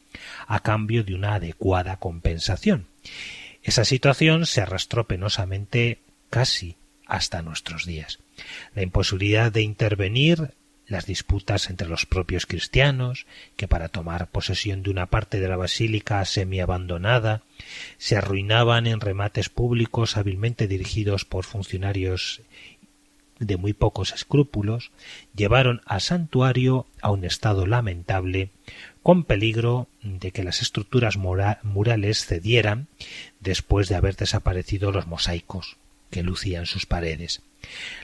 a 0.46 0.60
cambio 0.60 1.02
de 1.02 1.16
una 1.16 1.34
adecuada 1.34 1.96
compensación. 1.96 2.86
Esa 3.66 3.84
situación 3.84 4.46
se 4.46 4.60
arrastró 4.60 5.08
penosamente 5.08 5.98
casi 6.30 6.76
hasta 7.04 7.42
nuestros 7.42 7.84
días. 7.84 8.20
La 8.76 8.82
imposibilidad 8.82 9.50
de 9.50 9.62
intervenir 9.62 10.54
las 10.86 11.06
disputas 11.06 11.68
entre 11.68 11.88
los 11.88 12.06
propios 12.06 12.46
cristianos, 12.46 13.26
que 13.56 13.66
para 13.66 13.88
tomar 13.88 14.30
posesión 14.30 14.84
de 14.84 14.90
una 14.90 15.06
parte 15.06 15.40
de 15.40 15.48
la 15.48 15.56
basílica 15.56 16.24
semi-abandonada 16.24 17.42
se 17.98 18.16
arruinaban 18.16 18.86
en 18.86 19.00
remates 19.00 19.48
públicos 19.48 20.16
hábilmente 20.16 20.68
dirigidos 20.68 21.24
por 21.24 21.44
funcionarios 21.44 22.42
de 23.40 23.56
muy 23.56 23.72
pocos 23.72 24.12
escrúpulos, 24.12 24.92
llevaron 25.34 25.82
al 25.86 26.02
santuario 26.02 26.86
a 27.02 27.10
un 27.10 27.24
estado 27.24 27.66
lamentable, 27.66 28.50
con 29.06 29.22
peligro 29.22 29.86
de 30.02 30.32
que 30.32 30.42
las 30.42 30.62
estructuras 30.62 31.16
murales 31.16 32.26
cedieran 32.26 32.88
después 33.38 33.88
de 33.88 33.94
haber 33.94 34.16
desaparecido 34.16 34.90
los 34.90 35.06
mosaicos 35.06 35.76
que 36.10 36.24
lucían 36.24 36.66
sus 36.66 36.86
paredes. 36.86 37.40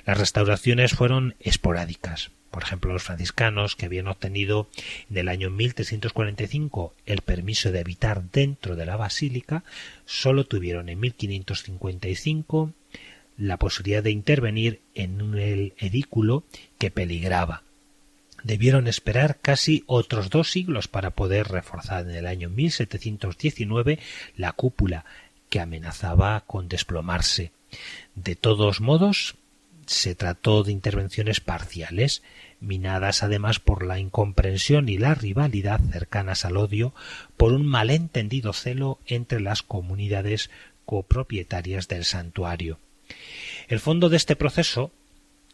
Las 0.06 0.16
restauraciones 0.16 0.92
fueron 0.92 1.34
esporádicas. 1.40 2.30
Por 2.52 2.62
ejemplo, 2.62 2.92
los 2.92 3.02
franciscanos, 3.02 3.74
que 3.74 3.86
habían 3.86 4.06
obtenido 4.06 4.68
en 5.10 5.16
el 5.16 5.28
año 5.28 5.50
1345 5.50 6.94
el 7.04 7.22
permiso 7.22 7.72
de 7.72 7.80
habitar 7.80 8.22
dentro 8.30 8.76
de 8.76 8.86
la 8.86 8.94
basílica, 8.94 9.64
sólo 10.06 10.44
tuvieron 10.44 10.88
en 10.88 11.00
1555 11.00 12.72
la 13.38 13.56
posibilidad 13.56 14.04
de 14.04 14.12
intervenir 14.12 14.80
en 14.94 15.34
el 15.36 15.74
edículo 15.78 16.44
que 16.78 16.92
peligraba 16.92 17.64
debieron 18.42 18.86
esperar 18.86 19.38
casi 19.40 19.84
otros 19.86 20.30
dos 20.30 20.50
siglos 20.50 20.88
para 20.88 21.10
poder 21.10 21.48
reforzar 21.48 22.08
en 22.08 22.14
el 22.14 22.26
año 22.26 22.48
1719 22.50 23.98
la 24.36 24.52
cúpula 24.52 25.04
que 25.48 25.60
amenazaba 25.60 26.40
con 26.46 26.68
desplomarse. 26.68 27.52
De 28.14 28.36
todos 28.36 28.80
modos, 28.80 29.36
se 29.86 30.14
trató 30.14 30.62
de 30.62 30.72
intervenciones 30.72 31.40
parciales, 31.40 32.22
minadas 32.60 33.22
además 33.22 33.58
por 33.58 33.84
la 33.84 33.98
incomprensión 33.98 34.88
y 34.88 34.98
la 34.98 35.14
rivalidad 35.14 35.80
cercanas 35.90 36.44
al 36.44 36.56
odio, 36.56 36.94
por 37.36 37.52
un 37.52 37.66
malentendido 37.66 38.52
celo 38.52 38.98
entre 39.06 39.40
las 39.40 39.62
comunidades 39.62 40.50
copropietarias 40.84 41.88
del 41.88 42.04
santuario. 42.04 42.78
El 43.68 43.80
fondo 43.80 44.08
de 44.08 44.16
este 44.16 44.36
proceso 44.36 44.92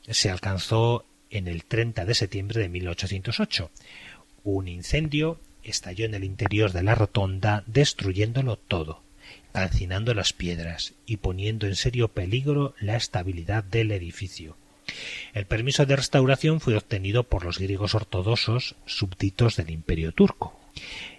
se 0.09 0.31
alcanzó 0.31 1.05
en 1.31 1.49
el 1.49 1.65
30 1.65 2.05
de 2.05 2.15
septiembre 2.15 2.61
de 2.61 2.69
1808. 2.69 3.71
Un 4.45 4.69
incendio 4.69 5.41
estalló 5.63 6.05
en 6.05 6.15
el 6.15 6.25
interior 6.25 6.73
de 6.73 6.83
la 6.83 6.95
rotonda, 6.95 7.65
destruyéndolo 7.67 8.57
todo, 8.57 9.03
calcinando 9.53 10.15
las 10.15 10.33
piedras 10.33 10.95
y 11.07 11.19
poniendo 11.19 11.67
en 11.67 11.77
serio 11.77 12.09
peligro 12.09 12.75
la 12.81 12.97
estabilidad 12.97 13.65
del 13.65 13.91
edificio. 13.91 14.57
El 15.35 15.47
permiso 15.47 15.85
de 15.85 15.97
restauración 15.97 16.61
fue 16.61 16.77
obtenido 16.77 17.25
por 17.25 17.45
los 17.45 17.59
griegos 17.59 17.95
ortodoxos 17.95 18.77
súbditos 18.87 19.57
del 19.57 19.71
imperio 19.71 20.13
turco. 20.13 20.59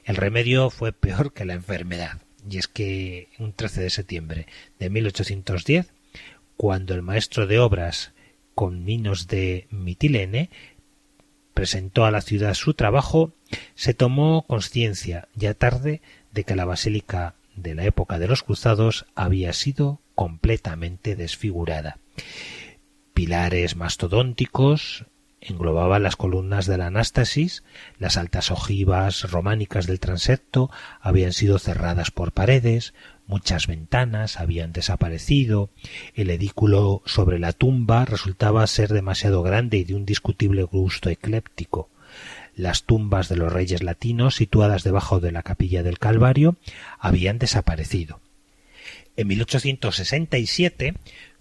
El 0.06 0.16
remedio 0.16 0.70
fue 0.70 0.92
peor 0.92 1.34
que 1.34 1.46
la 1.46 1.54
enfermedad, 1.54 2.20
y 2.50 2.58
es 2.58 2.68
que 2.68 3.28
un 3.38 3.54
13 3.54 3.82
de 3.82 3.90
septiembre 3.90 4.48
de 4.80 4.90
1810, 4.90 5.88
cuando 6.58 6.96
el 6.96 7.02
maestro 7.02 7.46
de 7.46 7.60
obras 7.60 8.12
con 8.60 8.84
Ninos 8.84 9.30
de 9.30 9.70
Mitilene, 9.72 10.50
presentó 11.54 12.04
a 12.04 12.12
la 12.12 12.20
ciudad 12.20 12.54
su 12.56 12.74
trabajo, 12.74 13.32
se 13.74 13.94
tomó 13.94 14.42
conciencia 14.48 15.30
ya 15.34 15.54
tarde 15.54 16.02
de 16.34 16.44
que 16.44 16.58
la 16.58 16.66
basílica 16.66 17.36
de 17.56 17.74
la 17.74 17.86
época 17.86 18.20
de 18.20 18.28
los 18.28 18.44
cruzados 18.44 19.06
había 19.16 19.54
sido 19.54 20.02
completamente 20.14 21.16
desfigurada. 21.16 22.00
Pilares 23.14 23.78
mastodónticos 23.78 25.06
englobaba 25.40 25.98
las 25.98 26.18
columnas 26.18 26.66
de 26.66 26.80
la 26.80 26.88
Anástasis, 26.88 27.64
las 27.98 28.18
altas 28.18 28.52
ojivas 28.52 29.32
románicas 29.32 29.88
del 29.88 30.02
transepto 30.02 30.70
habían 31.00 31.32
sido 31.32 31.60
cerradas 31.60 32.12
por 32.12 32.34
paredes, 32.34 32.94
muchas 33.30 33.68
ventanas 33.68 34.40
habían 34.40 34.74
desaparecido, 34.74 35.70
el 36.16 36.32
edículo 36.32 37.04
sobre 37.06 37.38
la 37.38 37.54
tumba 37.54 38.04
resultaba 38.04 38.66
ser 38.66 38.92
demasiado 38.92 39.44
grande 39.44 39.78
y 39.78 39.84
de 39.84 39.94
un 39.94 40.04
discutible 40.04 40.64
gusto 40.64 41.12
ecléptico. 41.12 41.90
Las 42.56 42.84
tumbas 42.84 43.30
de 43.30 43.36
los 43.36 43.54
reyes 43.54 43.84
latinos, 43.84 44.36
situadas 44.36 44.84
debajo 44.84 45.20
de 45.20 45.32
la 45.32 45.44
capilla 45.44 45.84
del 45.84 46.00
Calvario, 46.00 46.58
habían 46.98 47.38
desaparecido. 47.38 48.20
En 49.16 49.28
1867, 49.28 50.96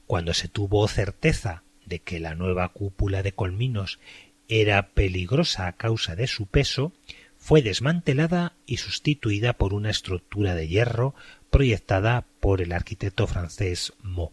cuando 0.07 0.34
se 0.34 0.49
tuvo 0.49 0.86
certeza 0.89 1.62
de 1.86 2.01
que 2.01 2.20
la 2.20 2.34
nueva 2.34 2.68
cúpula 2.68 3.22
de 3.22 3.32
Colminos 3.32 3.99
era 4.47 4.89
peligrosa 4.89 5.66
a 5.66 5.72
causa 5.72 6.16
de 6.16 6.26
su 6.26 6.47
peso, 6.47 6.93
fue 7.39 7.62
desmantelada 7.62 8.53
y 8.66 8.76
sustituida 8.76 9.55
por 9.55 9.72
una 9.72 9.91
estructura 9.91 10.55
de 10.55 10.68
hierro 10.68 11.14
proyectada 11.51 12.27
por 12.41 12.61
el 12.61 12.73
arquitecto 12.73 13.27
francés 13.27 13.93
Mo. 14.03 14.33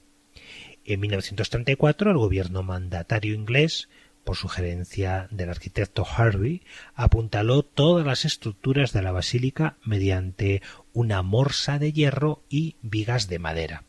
En 0.86 1.00
1934 1.00 2.12
el 2.12 2.18
gobierno 2.18 2.62
mandatario 2.62 3.34
inglés, 3.34 3.90
por 4.24 4.36
sugerencia 4.36 5.28
del 5.32 5.50
arquitecto 5.50 6.06
Harvey, 6.06 6.62
apuntaló 6.94 7.64
todas 7.64 8.06
las 8.06 8.26
estructuras 8.26 8.94
de 8.94 9.02
la 9.02 9.12
basílica 9.12 9.78
mediante 9.84 10.62
una 10.94 11.22
morsa 11.22 11.80
de 11.80 11.92
hierro 11.92 12.44
y 12.50 12.76
vigas 12.82 13.28
de 13.30 13.40
madera. 13.40 13.84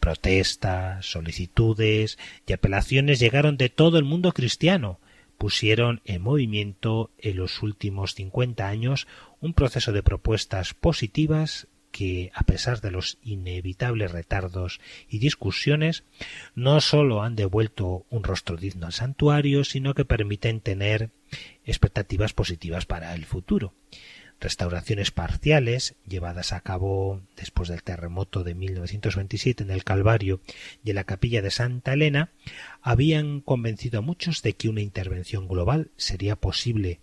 Protestas, 0.00 1.06
solicitudes 1.06 2.18
y 2.46 2.52
apelaciones 2.52 3.18
llegaron 3.20 3.56
de 3.56 3.70
todo 3.70 3.98
el 3.98 4.04
mundo 4.04 4.32
cristiano, 4.32 5.00
pusieron 5.38 6.00
en 6.04 6.22
movimiento 6.22 7.10
en 7.18 7.36
los 7.38 7.62
últimos 7.62 8.14
cincuenta 8.14 8.68
años 8.68 9.06
un 9.40 9.54
proceso 9.54 9.92
de 9.92 10.02
propuestas 10.02 10.74
positivas 10.74 11.68
que, 11.94 12.32
a 12.34 12.42
pesar 12.42 12.80
de 12.80 12.90
los 12.90 13.18
inevitables 13.22 14.10
retardos 14.10 14.80
y 15.08 15.20
discusiones, 15.20 16.02
no 16.56 16.80
sólo 16.80 17.22
han 17.22 17.36
devuelto 17.36 18.04
un 18.10 18.24
rostro 18.24 18.56
digno 18.56 18.86
al 18.86 18.92
santuario, 18.92 19.62
sino 19.62 19.94
que 19.94 20.04
permiten 20.04 20.60
tener 20.60 21.10
expectativas 21.64 22.32
positivas 22.32 22.84
para 22.84 23.14
el 23.14 23.24
futuro. 23.24 23.74
Restauraciones 24.40 25.12
parciales, 25.12 25.94
llevadas 26.04 26.52
a 26.52 26.62
cabo 26.62 27.22
después 27.36 27.68
del 27.68 27.84
terremoto 27.84 28.42
de 28.42 28.56
1927 28.56 29.62
en 29.62 29.70
el 29.70 29.84
Calvario 29.84 30.40
y 30.82 30.90
en 30.90 30.96
la 30.96 31.04
capilla 31.04 31.42
de 31.42 31.52
Santa 31.52 31.92
Elena, 31.92 32.32
habían 32.82 33.40
convencido 33.40 34.00
a 34.00 34.02
muchos 34.02 34.42
de 34.42 34.54
que 34.54 34.68
una 34.68 34.80
intervención 34.80 35.46
global 35.46 35.92
sería 35.96 36.34
posible, 36.34 36.98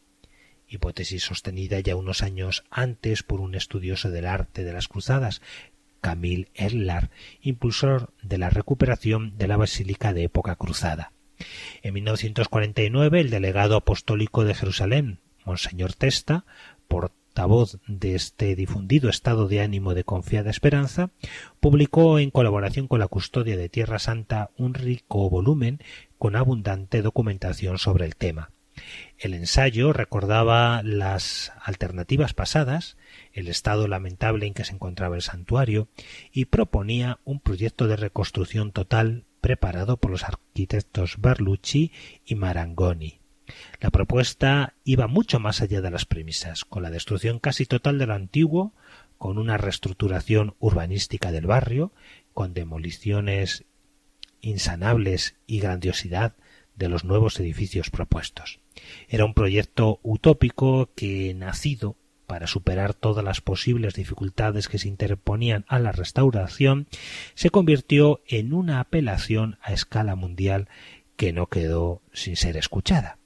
hipótesis 0.71 1.23
sostenida 1.23 1.79
ya 1.79 1.95
unos 1.95 2.23
años 2.23 2.63
antes 2.71 3.23
por 3.23 3.41
un 3.41 3.55
estudioso 3.55 4.09
del 4.09 4.25
arte 4.25 4.63
de 4.63 4.73
las 4.73 4.87
cruzadas, 4.87 5.41
Camille 6.01 6.47
Erlar, 6.55 7.11
impulsor 7.41 8.11
de 8.23 8.37
la 8.37 8.49
recuperación 8.49 9.37
de 9.37 9.47
la 9.47 9.57
basílica 9.57 10.13
de 10.13 10.23
época 10.23 10.55
cruzada. 10.55 11.11
En 11.83 11.93
1949, 11.93 13.19
el 13.19 13.29
delegado 13.29 13.75
apostólico 13.75 14.43
de 14.43 14.55
Jerusalén, 14.55 15.19
Monseñor 15.45 15.93
Testa, 15.93 16.45
por 16.87 17.11
voz 17.47 17.79
de 17.87 18.15
este 18.15 18.55
difundido 18.55 19.09
estado 19.09 19.47
de 19.47 19.61
ánimo 19.61 19.93
de 19.93 20.03
confiada 20.03 20.49
esperanza, 20.49 21.09
publicó 21.59 22.19
en 22.19 22.31
colaboración 22.31 22.87
con 22.87 22.99
la 22.99 23.07
Custodia 23.07 23.57
de 23.57 23.69
Tierra 23.69 23.99
Santa 23.99 24.51
un 24.57 24.73
rico 24.73 25.29
volumen 25.29 25.79
con 26.17 26.35
abundante 26.35 27.01
documentación 27.01 27.77
sobre 27.77 28.05
el 28.05 28.15
tema. 28.15 28.51
El 29.17 29.33
ensayo 29.33 29.93
recordaba 29.93 30.81
las 30.83 31.51
alternativas 31.61 32.33
pasadas, 32.33 32.97
el 33.33 33.47
estado 33.47 33.87
lamentable 33.87 34.47
en 34.47 34.53
que 34.53 34.63
se 34.63 34.73
encontraba 34.73 35.15
el 35.15 35.21
santuario, 35.21 35.89
y 36.31 36.45
proponía 36.45 37.19
un 37.23 37.39
proyecto 37.39 37.87
de 37.87 37.97
reconstrucción 37.97 38.71
total 38.71 39.25
preparado 39.41 39.97
por 39.97 40.11
los 40.11 40.23
arquitectos 40.23 41.17
Berlucci 41.19 41.91
y 42.25 42.35
Marangoni. 42.35 43.19
La 43.79 43.89
propuesta 43.89 44.75
iba 44.85 45.07
mucho 45.07 45.39
más 45.39 45.61
allá 45.61 45.81
de 45.81 45.91
las 45.91 46.05
premisas, 46.05 46.63
con 46.63 46.83
la 46.83 46.91
destrucción 46.91 47.39
casi 47.39 47.65
total 47.65 47.99
de 47.99 48.07
lo 48.07 48.13
antiguo, 48.13 48.73
con 49.17 49.37
una 49.37 49.57
reestructuración 49.57 50.55
urbanística 50.59 51.31
del 51.31 51.45
barrio, 51.45 51.91
con 52.33 52.53
demoliciones 52.53 53.65
insanables 54.39 55.35
y 55.45 55.59
grandiosidad 55.59 56.35
de 56.75 56.89
los 56.89 57.03
nuevos 57.03 57.39
edificios 57.39 57.89
propuestos. 57.89 58.60
Era 59.09 59.25
un 59.25 59.33
proyecto 59.33 59.99
utópico 60.03 60.89
que, 60.95 61.33
nacido 61.33 61.95
para 62.27 62.47
superar 62.47 62.93
todas 62.93 63.25
las 63.25 63.41
posibles 63.41 63.93
dificultades 63.93 64.69
que 64.69 64.77
se 64.77 64.87
interponían 64.87 65.65
a 65.67 65.79
la 65.79 65.91
restauración, 65.91 66.87
se 67.35 67.49
convirtió 67.49 68.21
en 68.25 68.53
una 68.53 68.79
apelación 68.79 69.57
a 69.61 69.73
escala 69.73 70.15
mundial 70.15 70.69
que 71.17 71.33
no 71.33 71.47
quedó 71.47 72.01
sin 72.13 72.37
ser 72.37 72.55
escuchada. 72.55 73.17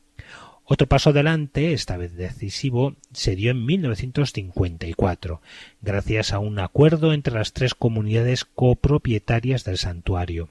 Otro 0.63 0.87
paso 0.87 1.11
adelante, 1.11 1.73
esta 1.73 1.95
vez 1.95 2.15
decisivo, 2.15 2.95
se 3.13 3.35
dio 3.35 3.51
en 3.51 3.63
1954, 3.63 5.39
gracias 5.81 6.33
a 6.33 6.39
un 6.39 6.57
acuerdo 6.57 7.13
entre 7.13 7.35
las 7.35 7.53
tres 7.53 7.75
comunidades 7.75 8.43
copropietarias 8.43 9.63
del 9.63 9.77
santuario 9.77 10.49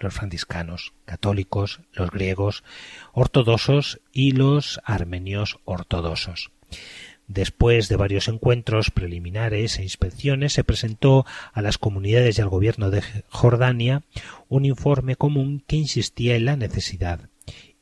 los 0.00 0.14
franciscanos, 0.14 0.92
católicos, 1.04 1.80
los 1.92 2.10
griegos 2.10 2.64
ortodoxos 3.12 4.00
y 4.12 4.32
los 4.32 4.80
armenios 4.84 5.58
ortodoxos. 5.64 6.50
Después 7.28 7.88
de 7.88 7.94
varios 7.94 8.26
encuentros 8.26 8.90
preliminares 8.90 9.78
e 9.78 9.84
inspecciones, 9.84 10.52
se 10.52 10.64
presentó 10.64 11.24
a 11.52 11.62
las 11.62 11.78
comunidades 11.78 12.38
y 12.38 12.42
al 12.42 12.48
gobierno 12.48 12.90
de 12.90 13.04
Jordania 13.28 14.02
un 14.48 14.64
informe 14.64 15.14
común 15.14 15.62
que 15.66 15.76
insistía 15.76 16.34
en 16.34 16.46
la 16.46 16.56
necesidad 16.56 17.28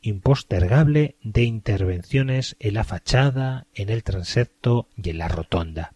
impostergable 0.01 1.17
de 1.23 1.43
intervenciones 1.43 2.55
en 2.59 2.75
la 2.75 2.83
fachada, 2.83 3.67
en 3.73 3.89
el 3.89 4.03
transepto 4.03 4.87
y 4.95 5.09
en 5.09 5.17
la 5.17 5.27
rotonda. 5.27 5.93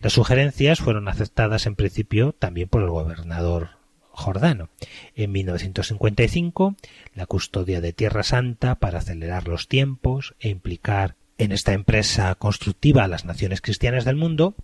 Las 0.00 0.12
sugerencias 0.12 0.80
fueron 0.80 1.08
aceptadas 1.08 1.66
en 1.66 1.74
principio 1.74 2.32
también 2.32 2.68
por 2.68 2.82
el 2.82 2.90
gobernador 2.90 3.81
jordano. 4.12 4.68
En 5.14 5.32
1955, 5.32 6.76
la 7.14 7.26
custodia 7.26 7.80
de 7.80 7.92
Tierra 7.92 8.22
Santa, 8.22 8.76
para 8.76 8.98
acelerar 8.98 9.48
los 9.48 9.68
tiempos 9.68 10.34
e 10.40 10.48
implicar 10.48 11.16
en 11.38 11.52
esta 11.52 11.72
empresa 11.72 12.34
constructiva 12.36 13.04
a 13.04 13.08
las 13.08 13.24
naciones 13.24 13.60
cristianas 13.60 14.04
del 14.04 14.16
mundo, 14.16 14.54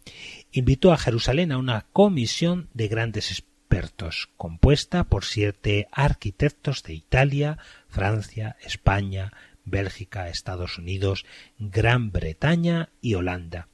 invitó 0.53 0.92
a 0.92 0.99
Jerusalén 0.99 1.51
a 1.51 1.59
una 1.59 1.86
comisión 1.92 2.68
de 2.74 2.88
grandes 2.88 3.30
expertos, 3.30 4.28
compuesta 4.36 5.05
por 5.05 5.24
siete 5.24 5.88
arquitectos 5.90 6.82
de 6.82 6.94
Italia, 6.94 7.59
Francia, 7.88 8.57
España, 8.64 9.32
Bélgica, 9.64 10.28
Estados 10.28 10.78
Unidos, 10.78 11.24
Gran 11.59 12.12
Bretaña 12.12 12.90
y 13.01 13.14
Holanda. 13.14 13.68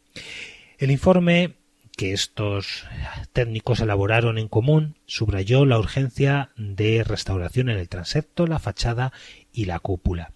El 0.78 0.90
informe 0.90 1.56
que 1.96 2.12
estos 2.12 2.84
técnicos 3.32 3.80
elaboraron 3.80 4.38
en 4.38 4.48
común 4.48 4.96
subrayó 5.06 5.64
la 5.64 5.78
urgencia 5.78 6.50
de 6.56 7.04
restauración 7.04 7.68
en 7.68 7.78
el 7.78 7.88
transepto, 7.88 8.46
la 8.46 8.58
fachada 8.58 9.12
y 9.52 9.66
la 9.66 9.78
cúpula. 9.78 10.32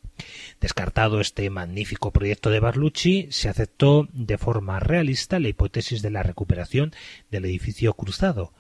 Descartado 0.61 1.21
este 1.21 1.49
magnífico 1.51 2.13
proyecto 2.13 2.51
de 2.51 2.61
Barlucci, 2.61 3.29
se 3.31 3.49
aceptó 3.49 4.09
de 4.13 4.39
forma 4.39 4.81
realista 4.81 5.39
la 5.39 5.49
hipótesis 5.49 6.03
de 6.03 6.11
la 6.11 6.23
recuperación 6.23 6.93
del 7.31 7.45
edificio 7.45 7.95
cruzado, 7.95 8.53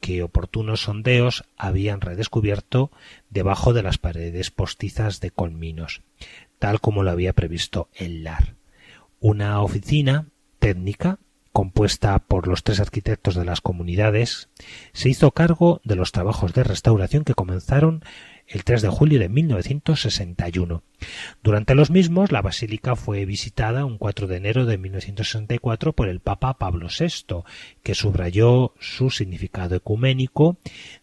que 0.00 0.22
oportunos 0.22 0.82
sondeos 0.82 1.44
habían 1.56 2.00
redescubierto 2.00 2.90
debajo 3.30 3.72
de 3.72 3.82
las 3.82 3.98
paredes 3.98 4.50
postizas 4.50 5.20
de 5.20 5.30
colminos, 5.30 6.02
tal 6.58 6.80
como 6.80 7.02
lo 7.02 7.10
había 7.10 7.32
previsto 7.32 7.88
el 7.94 8.24
LAR. 8.24 8.54
Una 9.20 9.60
oficina 9.62 10.26
técnica 10.58 11.18
compuesta 11.56 12.18
por 12.18 12.48
los 12.48 12.64
tres 12.64 12.80
arquitectos 12.80 13.34
de 13.34 13.46
las 13.46 13.62
comunidades, 13.62 14.50
se 14.92 15.08
hizo 15.08 15.30
cargo 15.30 15.80
de 15.84 15.96
los 15.96 16.12
trabajos 16.12 16.52
de 16.52 16.62
restauración 16.62 17.24
que 17.24 17.32
comenzaron 17.32 18.04
el 18.46 18.62
3 18.62 18.82
de 18.82 18.88
julio 18.90 19.18
de 19.18 19.30
1961. 19.30 20.82
Durante 21.42 21.74
los 21.74 21.90
mismos, 21.90 22.30
la 22.30 22.42
basílica 22.42 22.94
fue 22.94 23.24
visitada 23.24 23.86
un 23.86 23.96
4 23.96 24.26
de 24.26 24.36
enero 24.36 24.66
de 24.66 24.76
1964 24.76 25.94
por 25.94 26.10
el 26.10 26.20
Papa 26.20 26.58
Pablo 26.58 26.88
VI, 26.88 27.44
que 27.82 27.94
subrayó 27.94 28.74
su 28.78 29.08
significado 29.08 29.76
ecuménico 29.76 30.58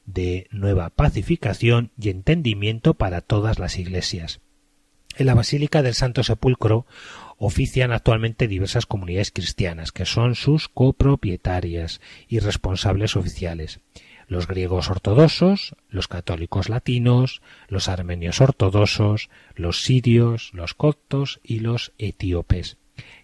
de 0.06 0.46
nueva 0.52 0.92
pacificación 0.92 1.90
y 2.00 2.10
entendimiento 2.10 2.94
para 2.94 3.22
todas 3.22 3.58
las 3.58 3.80
iglesias. 3.80 4.40
En 5.16 5.26
la 5.26 5.36
Basílica 5.36 5.82
del 5.82 5.94
Santo 5.94 6.24
Sepulcro 6.24 6.86
ofician 7.38 7.92
actualmente 7.92 8.48
diversas 8.48 8.86
comunidades 8.86 9.32
cristianas, 9.32 9.92
que 9.92 10.06
son 10.06 10.36
sus 10.36 10.70
copropietarias 10.70 12.02
y 12.28 12.40
responsables 12.40 13.16
oficiales. 13.16 13.80
los 14.28 14.48
griegos 14.48 14.90
ortodoxos, 14.90 15.76
los 15.90 16.08
católicos 16.08 16.70
latinos, 16.70 17.42
los 17.68 17.90
armenios 17.90 18.42
ortodoxos, 18.42 19.30
los 19.54 19.84
sirios, 19.84 20.52
los 20.54 20.74
coptos 20.74 21.40
y 21.44 21.60
los 21.60 21.94
etíopes. 21.98 22.78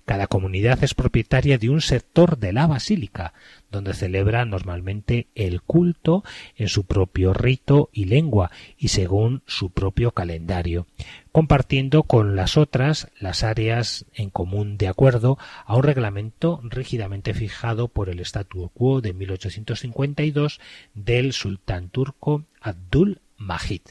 Cada 0.09 0.25
comunidad 0.25 0.83
es 0.83 0.95
propietaria 0.95 1.59
de 1.59 1.69
un 1.69 1.81
sector 1.81 2.39
de 2.39 2.51
la 2.51 2.65
basílica, 2.65 3.35
donde 3.69 3.93
celebra 3.93 4.43
normalmente 4.43 5.27
el 5.35 5.61
culto 5.61 6.23
en 6.55 6.67
su 6.67 6.85
propio 6.85 7.31
rito 7.31 7.91
y 7.93 8.05
lengua 8.05 8.49
y 8.75 8.87
según 8.87 9.43
su 9.45 9.69
propio 9.69 10.09
calendario, 10.09 10.87
compartiendo 11.31 12.01
con 12.01 12.35
las 12.35 12.57
otras 12.57 13.11
las 13.19 13.43
áreas 13.43 14.07
en 14.15 14.31
común 14.31 14.79
de 14.79 14.87
acuerdo 14.87 15.37
a 15.63 15.75
un 15.75 15.83
reglamento 15.83 16.59
rígidamente 16.63 17.35
fijado 17.35 17.87
por 17.87 18.09
el 18.09 18.19
statu 18.21 18.71
quo 18.73 19.01
de 19.01 19.13
1852 19.13 20.59
del 20.95 21.33
sultán 21.33 21.89
turco 21.89 22.45
Abdul 22.61 23.21
Majid. 23.37 23.81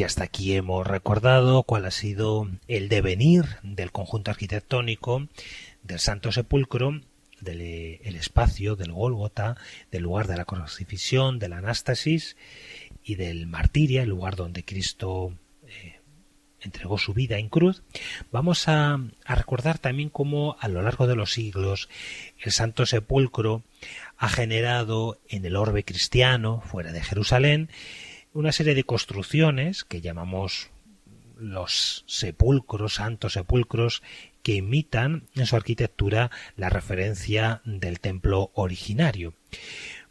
Si 0.00 0.04
hasta 0.04 0.24
aquí 0.24 0.54
hemos 0.54 0.86
recordado 0.86 1.62
cuál 1.62 1.84
ha 1.84 1.90
sido 1.90 2.48
el 2.68 2.88
devenir 2.88 3.44
del 3.62 3.92
conjunto 3.92 4.30
arquitectónico 4.30 5.28
del 5.82 5.98
Santo 5.98 6.32
Sepulcro, 6.32 7.02
del 7.42 7.60
el 7.60 8.16
espacio 8.16 8.76
del 8.76 8.92
Gólgota, 8.92 9.58
del 9.90 10.04
lugar 10.04 10.26
de 10.26 10.38
la 10.38 10.46
crucifixión, 10.46 11.38
de 11.38 11.50
la 11.50 11.58
Anástasis 11.58 12.38
y 13.04 13.16
del 13.16 13.46
martirio, 13.46 14.00
el 14.00 14.08
lugar 14.08 14.36
donde 14.36 14.64
Cristo 14.64 15.34
eh, 15.68 16.00
entregó 16.62 16.96
su 16.96 17.12
vida 17.12 17.36
en 17.36 17.50
cruz, 17.50 17.82
vamos 18.32 18.68
a, 18.68 18.94
a 19.26 19.34
recordar 19.34 19.78
también 19.78 20.08
cómo 20.08 20.56
a 20.60 20.68
lo 20.68 20.80
largo 20.80 21.08
de 21.08 21.16
los 21.16 21.34
siglos 21.34 21.90
el 22.38 22.52
Santo 22.52 22.86
Sepulcro 22.86 23.64
ha 24.16 24.30
generado 24.30 25.20
en 25.28 25.44
el 25.44 25.56
orbe 25.56 25.84
cristiano, 25.84 26.62
fuera 26.64 26.90
de 26.90 27.02
Jerusalén, 27.02 27.68
una 28.32 28.52
serie 28.52 28.74
de 28.74 28.84
construcciones 28.84 29.84
que 29.84 30.00
llamamos 30.00 30.70
los 31.36 32.04
sepulcros, 32.06 32.94
santos 32.94 33.32
sepulcros, 33.32 34.02
que 34.42 34.54
imitan 34.54 35.24
en 35.34 35.46
su 35.46 35.56
arquitectura 35.56 36.30
la 36.56 36.68
referencia 36.68 37.62
del 37.64 38.00
templo 38.00 38.50
originario. 38.54 39.34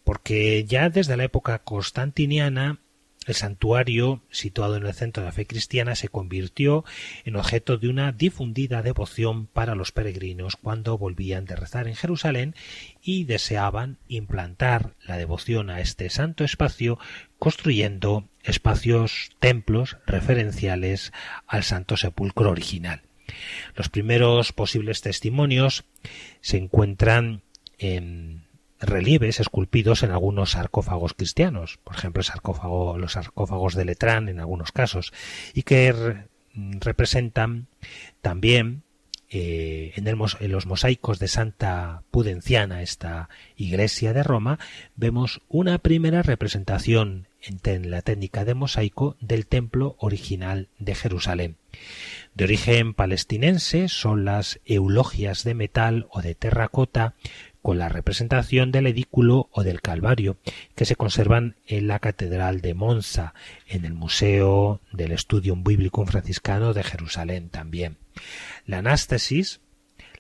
Porque 0.04 0.66
ya 0.66 0.90
desde 0.90 1.18
la 1.18 1.24
época 1.24 1.60
constantiniana 1.60 2.80
el 3.28 3.36
santuario, 3.36 4.22
situado 4.32 4.78
en 4.78 4.86
el 4.86 4.94
centro 4.94 5.22
de 5.22 5.28
la 5.28 5.34
fe 5.34 5.46
cristiana, 5.46 5.96
se 5.96 6.10
convirtió 6.10 6.86
en 7.26 7.36
objeto 7.36 7.78
de 7.78 7.90
una 7.90 8.12
difundida 8.12 8.82
devoción 8.82 9.46
para 9.48 9.76
los 9.76 9.92
peregrinos 9.92 10.56
cuando 10.56 10.98
volvían 10.98 11.46
de 11.46 11.56
rezar 11.56 11.88
en 11.88 11.96
Jerusalén 11.96 12.56
y 13.02 13.26
deseaban 13.26 13.98
implantar 14.08 14.96
la 15.06 15.18
devoción 15.18 15.70
a 15.70 15.82
este 15.82 16.10
santo 16.10 16.44
espacio 16.44 16.98
construyendo 17.38 18.28
espacios, 18.44 19.32
templos 19.40 19.98
referenciales 20.06 21.12
al 21.46 21.64
Santo 21.64 21.98
Sepulcro 21.98 22.52
original. 22.52 23.02
Los 23.76 23.90
primeros 23.90 24.54
posibles 24.54 25.02
testimonios 25.02 25.86
se 26.42 26.58
encuentran 26.58 27.44
en 27.78 28.49
relieves 28.80 29.40
esculpidos 29.40 30.04
en 30.04 30.12
algunos 30.12 30.52
sarcófagos 30.52 31.14
cristianos, 31.14 31.80
por 31.84 31.96
ejemplo, 31.96 32.24
los 32.98 33.12
sarcófagos 33.12 33.76
de 33.76 33.86
Letrán 33.86 34.30
en 34.30 34.40
algunos 34.40 34.72
casos, 34.72 35.14
y 35.54 35.64
que 35.64 36.26
representan 36.54 37.68
también 38.22 38.84
eh, 39.32 39.94
en, 39.96 40.08
en, 40.08 40.52
los 40.52 40.66
mosaicos 40.66 41.20
de 41.20 41.28
Santa 41.28 42.04
Pudenciana, 42.10 42.82
esta 42.82 43.30
iglesia 43.56 44.12
de 44.14 44.24
Roma, 44.24 44.58
vemos 44.96 45.42
una 45.50 45.78
primera 45.78 46.24
representación 46.24 47.28
en 47.42 47.92
la 47.92 48.02
técnica 48.02 48.44
de 48.44 48.54
mosaico 48.54 49.16
del 49.22 49.46
templo 49.46 49.96
original 50.00 50.68
de 50.80 50.96
Jerusalén. 50.96 51.58
De 52.34 52.46
origen 52.46 52.94
palestinense 52.94 53.88
son 53.88 54.26
las 54.26 54.60
eulogias 54.66 55.44
de 55.44 55.54
metal 55.54 56.08
o 56.10 56.22
de 56.22 56.36
terracota 56.36 57.14
con 57.62 57.78
la 57.78 57.90
representación 57.90 58.72
del 58.72 58.88
edículo 58.88 59.50
o 59.52 59.64
del 59.64 59.82
Calvario, 59.82 60.38
que 60.76 60.86
se 60.86 60.96
conservan 60.96 61.56
en 61.68 61.88
la 61.88 62.00
Catedral 62.00 62.62
de 62.62 62.74
Monza, 62.74 63.34
en 63.68 63.86
el 63.86 63.94
Museo 63.94 64.80
del 64.92 65.12
Estudio 65.12 65.56
Bíblico 65.56 66.06
Franciscano 66.06 66.74
de 66.74 66.84
Jerusalén 66.84 67.50
también. 67.50 67.98
La 68.66 68.80
anástasis, 68.80 69.60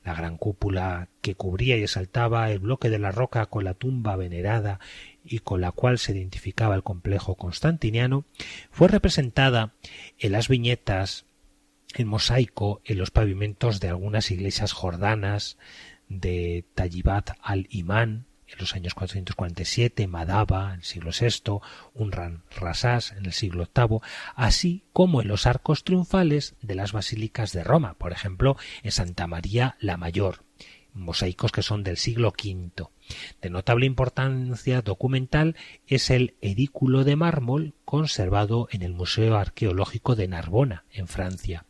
la 0.04 0.14
gran 0.14 0.38
cúpula 0.38 1.08
que 1.22 1.36
cubría 1.36 1.78
y 1.78 1.84
exaltaba 1.84 2.50
el 2.52 2.60
bloque 2.60 2.90
de 2.90 3.00
la 3.00 3.12
roca 3.12 3.46
con 3.46 3.64
la 3.64 3.74
tumba 3.74 4.16
venerada 4.16 4.80
y 5.24 5.40
con 5.40 5.62
la 5.62 5.72
cual 5.72 5.98
se 6.00 6.14
identificaba 6.14 6.76
el 6.76 6.84
complejo 6.84 7.36
constantiniano, 7.36 8.26
fue 8.72 8.88
representada 8.88 9.74
en 10.18 10.32
las 10.32 10.48
viñetas 10.48 11.26
en 11.96 12.08
mosaico 12.08 12.82
en 12.86 12.98
los 12.98 13.12
pavimentos 13.12 13.80
de 13.80 13.90
algunas 13.90 14.30
iglesias 14.32 14.74
jordanas 14.74 15.58
de 16.10 16.66
Tayibat 16.76 17.32
al-Imán 17.42 18.26
en 18.52 18.58
los 18.60 18.74
años 18.76 18.96
447, 18.96 20.08
Madaba 20.08 20.74
en 20.74 20.80
el 20.80 20.84
siglo 20.84 21.12
VI, 21.12 21.60
Unran 21.94 22.44
Rasas 22.60 23.12
en 23.12 23.26
el 23.26 23.34
siglo 23.34 23.70
VIII, 23.76 24.00
así 24.36 24.84
como 24.92 25.22
en 25.22 25.28
los 25.28 25.46
arcos 25.46 25.84
triunfales 25.84 26.56
de 26.62 26.76
las 26.76 26.92
basílicas 26.92 27.54
de 27.54 27.64
Roma, 27.64 27.94
por 27.94 28.12
ejemplo, 28.12 28.58
en 28.82 28.92
Santa 28.92 29.28
María 29.28 29.78
la 29.80 29.98
Mayor, 29.98 30.44
mosaicos 30.94 31.52
que 31.52 31.62
son 31.62 31.84
del 31.84 31.98
siglo 31.98 32.30
V. 32.30 32.90
De 33.42 33.50
notable 33.50 33.86
importancia 33.86 34.82
documental 34.82 35.56
es 35.88 36.10
el 36.10 36.36
edículo 36.42 37.04
de 37.04 37.16
mármol 37.16 37.74
conservado 37.86 38.68
en 38.72 38.82
el 38.82 38.94
Museo 38.94 39.38
Arqueológico 39.38 40.16
de 40.16 40.28
Narbona, 40.28 40.86
en 40.92 41.08
Francia. 41.08 41.66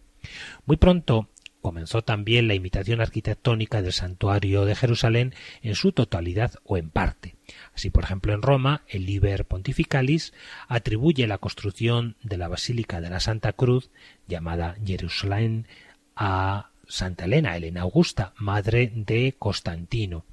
Muy 0.65 0.77
pronto 0.77 1.29
comenzó 1.61 2.01
también 2.01 2.47
la 2.47 2.53
imitación 2.53 3.01
arquitectónica 3.01 3.81
del 3.81 3.93
santuario 3.93 4.65
de 4.65 4.75
Jerusalén 4.75 5.33
en 5.61 5.75
su 5.75 5.91
totalidad 5.91 6.53
o 6.63 6.77
en 6.77 6.89
parte. 6.89 7.35
Así, 7.73 7.89
por 7.89 8.03
ejemplo, 8.03 8.33
en 8.33 8.41
Roma, 8.41 8.83
el 8.87 9.05
Liber 9.05 9.45
Pontificalis 9.45 10.33
atribuye 10.67 11.27
la 11.27 11.37
construcción 11.37 12.15
de 12.23 12.37
la 12.37 12.47
Basílica 12.47 13.01
de 13.01 13.09
la 13.09 13.19
Santa 13.19 13.53
Cruz, 13.53 13.89
llamada 14.27 14.75
Jerusalén, 14.85 15.67
a 16.15 16.69
Santa 16.87 17.25
Elena, 17.25 17.55
Elena 17.55 17.81
Augusta, 17.81 18.33
madre 18.37 18.91
de 18.93 19.35
Constantino. 19.37 20.25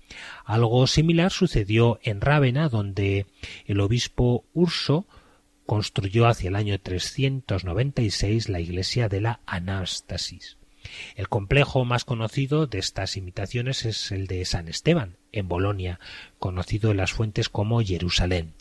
Algo 0.45 0.87
similar 0.87 1.31
sucedió 1.31 2.01
en 2.03 2.21
Rávena, 2.21 2.69
donde 2.69 3.27
el 3.67 3.81
obispo 3.81 4.45
Urso 4.55 5.07
construyó 5.67 6.27
hacia 6.27 6.49
el 6.49 6.57
año 6.57 6.79
396 6.81 8.49
la 8.49 8.61
iglesia 8.61 9.09
de 9.09 9.21
la 9.21 9.41
Anástasis. 9.45 10.57
El 11.15 11.29
complejo 11.29 11.85
más 11.85 12.05
conocido 12.05 12.67
de 12.67 12.79
estas 12.79 13.17
imitaciones 13.17 13.85
es 13.85 14.13
el 14.13 14.27
de 14.27 14.45
San 14.45 14.69
Esteban, 14.69 15.17
en 15.33 15.49
Bolonia, 15.49 16.01
conocido 16.39 16.91
en 16.91 16.99
las 16.99 17.13
fuentes 17.13 17.49
como 17.49 17.83
Jerusalén. 17.83 18.55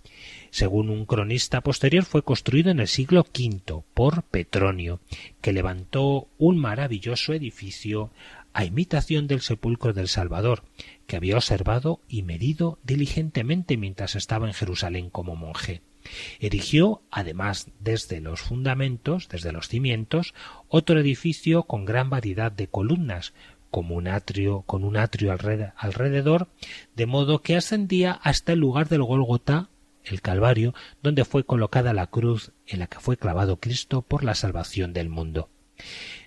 Según 0.49 0.89
un 0.89 1.05
cronista 1.05 1.61
posterior, 1.61 2.05
fue 2.05 2.23
construido 2.23 2.71
en 2.71 2.79
el 2.79 2.87
siglo 2.87 3.21
V 3.21 3.83
por 3.93 4.23
Petronio, 4.23 4.99
que 5.41 5.53
levantó 5.53 6.27
un 6.37 6.57
maravilloso 6.57 7.33
edificio 7.33 8.11
a 8.53 8.63
imitación 8.63 9.27
del 9.27 9.41
sepulcro 9.41 9.91
del 9.91 10.07
Salvador, 10.07 10.63
que 11.07 11.17
había 11.17 11.35
observado 11.35 11.99
y 12.07 12.23
medido 12.23 12.79
diligentemente 12.83 13.75
mientras 13.75 14.15
estaba 14.15 14.47
en 14.47 14.53
Jerusalén 14.53 15.09
como 15.09 15.35
monje. 15.35 15.81
Erigió, 16.39 17.01
además, 17.11 17.67
desde 17.79 18.21
los 18.21 18.41
fundamentos, 18.41 19.27
desde 19.29 19.51
los 19.51 19.67
cimientos, 19.67 20.33
otro 20.67 20.99
edificio 20.99 21.63
con 21.63 21.85
gran 21.85 22.09
variedad 22.09 22.51
de 22.51 22.67
columnas, 22.67 23.33
como 23.71 23.95
un 23.95 24.07
atrio, 24.07 24.61
con 24.61 24.83
un 24.83 24.97
atrio 24.97 25.35
alrededor, 25.75 26.47
de 26.95 27.05
modo 27.05 27.41
que 27.41 27.55
ascendía 27.55 28.11
hasta 28.11 28.53
el 28.53 28.59
lugar 28.59 28.87
del 28.87 29.03
Gólgota 29.03 29.69
el 30.05 30.21
Calvario, 30.21 30.73
donde 31.01 31.25
fue 31.25 31.43
colocada 31.45 31.93
la 31.93 32.07
cruz 32.07 32.51
en 32.67 32.79
la 32.79 32.87
que 32.87 32.99
fue 32.99 33.17
clavado 33.17 33.59
Cristo 33.59 34.01
por 34.01 34.23
la 34.23 34.35
salvación 34.35 34.93
del 34.93 35.09
mundo. 35.09 35.49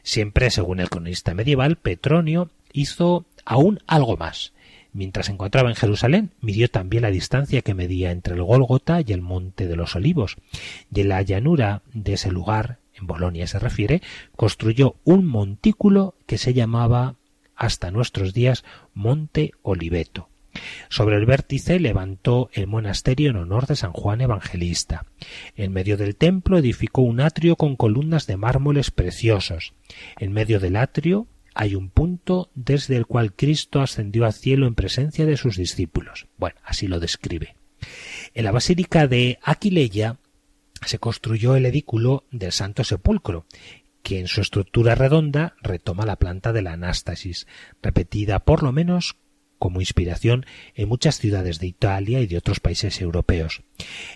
Siempre, 0.02 0.50
según 0.50 0.80
el 0.80 0.90
cronista 0.90 1.34
medieval, 1.34 1.76
Petronio 1.76 2.50
hizo 2.72 3.24
aún 3.44 3.80
algo 3.86 4.16
más. 4.16 4.52
Mientras 4.98 5.26
se 5.26 5.32
encontraba 5.32 5.68
en 5.68 5.76
Jerusalén, 5.76 6.32
midió 6.40 6.68
también 6.68 7.02
la 7.02 7.12
distancia 7.12 7.62
que 7.62 7.72
medía 7.72 8.10
entre 8.10 8.34
el 8.34 8.42
Gólgota 8.42 9.00
y 9.00 9.12
el 9.12 9.22
Monte 9.22 9.68
de 9.68 9.76
los 9.76 9.94
Olivos, 9.94 10.38
y 10.92 11.02
en 11.02 11.10
la 11.10 11.22
llanura 11.22 11.82
de 11.94 12.14
ese 12.14 12.32
lugar, 12.32 12.80
en 12.96 13.06
Bolonia 13.06 13.46
se 13.46 13.60
refiere, 13.60 14.02
construyó 14.34 14.96
un 15.04 15.24
montículo 15.24 16.16
que 16.26 16.36
se 16.36 16.52
llamaba 16.52 17.14
hasta 17.54 17.92
nuestros 17.92 18.34
días 18.34 18.64
Monte 18.92 19.52
Oliveto. 19.62 20.30
Sobre 20.88 21.14
el 21.14 21.26
vértice 21.26 21.78
levantó 21.78 22.50
el 22.52 22.66
monasterio 22.66 23.30
en 23.30 23.36
honor 23.36 23.68
de 23.68 23.76
San 23.76 23.92
Juan 23.92 24.20
Evangelista. 24.20 25.06
En 25.54 25.72
medio 25.72 25.96
del 25.96 26.16
templo 26.16 26.58
edificó 26.58 27.02
un 27.02 27.20
atrio 27.20 27.54
con 27.54 27.76
columnas 27.76 28.26
de 28.26 28.36
mármoles 28.36 28.90
preciosos. 28.90 29.74
En 30.18 30.32
medio 30.32 30.58
del 30.58 30.74
atrio 30.74 31.28
hay 31.54 31.74
un 31.74 31.90
punto 31.90 32.50
desde 32.54 32.96
el 32.96 33.06
cual 33.06 33.34
Cristo 33.34 33.80
ascendió 33.80 34.24
al 34.24 34.32
cielo 34.32 34.66
en 34.66 34.74
presencia 34.74 35.26
de 35.26 35.36
sus 35.36 35.56
discípulos. 35.56 36.26
Bueno, 36.36 36.56
así 36.64 36.86
lo 36.86 37.00
describe. 37.00 37.56
En 38.34 38.44
la 38.44 38.52
basílica 38.52 39.06
de 39.06 39.38
Aquileia 39.42 40.18
se 40.84 40.98
construyó 40.98 41.56
el 41.56 41.66
edículo 41.66 42.24
del 42.30 42.52
Santo 42.52 42.84
Sepulcro, 42.84 43.46
que 44.02 44.20
en 44.20 44.28
su 44.28 44.40
estructura 44.40 44.94
redonda 44.94 45.54
retoma 45.60 46.06
la 46.06 46.16
planta 46.16 46.52
de 46.52 46.62
la 46.62 46.72
anástasis, 46.72 47.46
repetida 47.82 48.38
por 48.40 48.62
lo 48.62 48.72
menos 48.72 49.16
como 49.58 49.80
inspiración 49.80 50.46
en 50.74 50.88
muchas 50.88 51.18
ciudades 51.18 51.58
de 51.58 51.66
Italia 51.66 52.20
y 52.20 52.26
de 52.26 52.36
otros 52.36 52.60
países 52.60 53.00
europeos. 53.00 53.62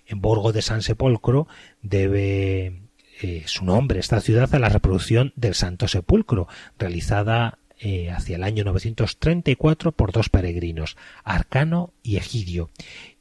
En 0.06 0.20
Borgo 0.20 0.52
de 0.52 0.62
San 0.62 0.82
Sepolcro 0.82 1.48
debe 1.82 2.81
eh, 3.22 3.44
su 3.46 3.64
nombre 3.64 4.00
esta 4.00 4.20
ciudad 4.20 4.52
a 4.54 4.58
la 4.58 4.68
reproducción 4.68 5.32
del 5.36 5.54
Santo 5.54 5.86
Sepulcro, 5.88 6.48
realizada 6.78 7.58
eh, 7.78 8.10
hacia 8.10 8.36
el 8.36 8.42
año 8.42 8.64
934 8.64 9.92
por 9.92 10.12
dos 10.12 10.28
peregrinos, 10.28 10.96
Arcano 11.24 11.92
y 12.02 12.16
Egidio, 12.16 12.70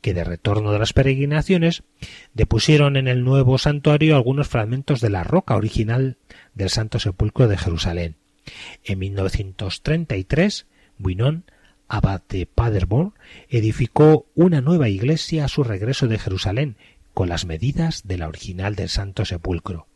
que 0.02 0.14
de 0.14 0.24
retorno 0.24 0.72
de 0.72 0.80
las 0.80 0.94
peregrinaciones 0.94 1.84
depusieron 2.34 2.98
en 2.98 3.08
el 3.08 3.24
nuevo 3.24 3.58
santuario 3.58 4.16
algunos 4.16 4.48
fragmentos 4.48 5.02
de 5.02 5.12
la 5.12 5.24
roca 5.24 5.56
original 5.56 6.18
del 6.56 6.70
Santo 6.70 7.00
Sepulcro 7.00 7.48
de 7.48 7.58
Jerusalén. 7.58 8.16
En 8.84 9.00
1933, 9.00 10.66
Buinón 10.98 11.46
abad 11.92 12.22
de 12.30 12.46
Paderborn, 12.46 13.14
edificó 13.50 14.26
una 14.34 14.62
nueva 14.62 14.88
iglesia 14.88 15.44
a 15.44 15.50
su 15.50 15.64
regreso 15.64 16.08
de 16.08 16.18
Jerusalén, 16.18 16.78
con 17.14 17.28
las 17.28 17.46
medidas 17.46 18.08
de 18.08 18.18
la 18.18 18.30
original 18.30 18.76
del 18.76 18.88
Santo 18.88 19.26
Sepulcro. 19.26 19.88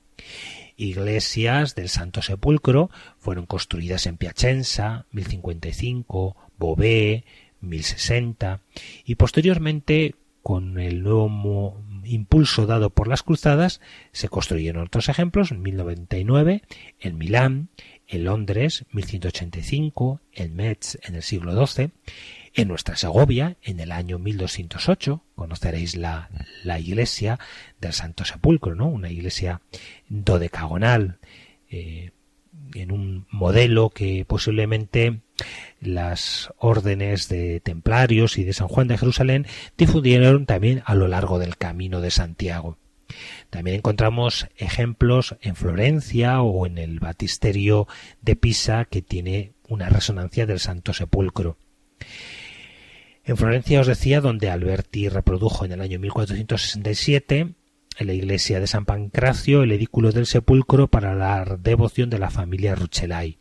Iglesias 0.77 1.75
del 1.75 1.89
Santo 1.89 2.21
Sepulcro 2.21 2.89
fueron 3.17 3.45
construidas 3.45 4.05
en 4.07 4.17
Piacenza, 4.17 5.05
1055, 5.11 6.35
Beauvais, 6.57 7.23
1060, 7.61 8.61
y 9.05 9.15
posteriormente, 9.15 10.15
con 10.43 10.79
el 10.79 11.01
nuevo 11.01 11.81
impulso 12.03 12.67
dado 12.67 12.91
por 12.91 13.07
las 13.07 13.23
cruzadas, 13.23 13.81
se 14.11 14.29
construyeron 14.29 14.83
otros 14.83 15.09
ejemplos 15.09 15.51
en 15.51 15.61
1099 15.61 16.61
en 16.99 17.17
Milán, 17.17 17.69
en 18.07 18.25
Londres 18.25 18.85
1185, 18.91 20.21
en 20.33 20.55
Metz 20.55 20.99
en 21.03 21.15
el 21.15 21.23
siglo 21.23 21.65
XII, 21.65 21.89
en 22.55 22.69
nuestra 22.69 22.95
Segovia 22.95 23.57
en 23.61 23.79
el 23.79 23.91
año 23.91 24.17
1208, 24.17 25.21
conoceréis 25.35 25.95
la, 25.95 26.29
la 26.63 26.79
iglesia 26.79 27.39
del 27.79 27.93
Santo 27.93 28.25
Sepulcro, 28.25 28.75
¿no? 28.75 28.87
Una 28.87 29.09
iglesia 29.09 29.61
dodecagonal, 30.07 31.19
eh, 31.69 32.11
en 32.73 32.91
un 32.91 33.27
modelo 33.29 33.89
que 33.89 34.25
posiblemente 34.25 35.21
las 35.79 36.53
órdenes 36.57 37.27
de 37.29 37.59
templarios 37.59 38.37
y 38.37 38.43
de 38.43 38.53
San 38.53 38.67
Juan 38.67 38.87
de 38.87 38.97
Jerusalén 38.97 39.45
difundieron 39.77 40.45
también 40.45 40.81
a 40.85 40.95
lo 40.95 41.07
largo 41.07 41.39
del 41.39 41.57
camino 41.57 42.01
de 42.01 42.11
Santiago. 42.11 42.77
También 43.49 43.77
encontramos 43.77 44.47
ejemplos 44.57 45.35
en 45.41 45.55
Florencia 45.55 46.41
o 46.41 46.65
en 46.65 46.77
el 46.77 46.99
batisterio 46.99 47.87
de 48.21 48.35
Pisa 48.35 48.85
que 48.85 49.01
tiene 49.01 49.53
una 49.67 49.89
resonancia 49.89 50.45
del 50.45 50.59
Santo 50.59 50.93
Sepulcro. 50.93 51.57
En 53.27 53.37
Florencia 53.37 53.81
os 53.81 53.87
decía 53.87 54.21
donde 54.21 54.51
Alberti 54.51 55.09
reprodujo 55.09 55.65
en 55.65 55.71
el 55.71 55.81
año 55.81 55.97
1467 55.99 57.55
en 57.97 58.07
la 58.07 58.13
iglesia 58.13 58.59
de 58.59 58.67
San 58.67 58.85
Pancracio 58.85 59.63
el 59.63 59.71
edículo 59.71 60.11
del 60.11 60.27
sepulcro 60.27 60.87
para 60.87 61.15
la 61.15 61.43
devoción 61.59 62.11
de 62.11 62.19
la 62.19 62.29
familia 62.29 62.75
Rucellai. 62.75 63.39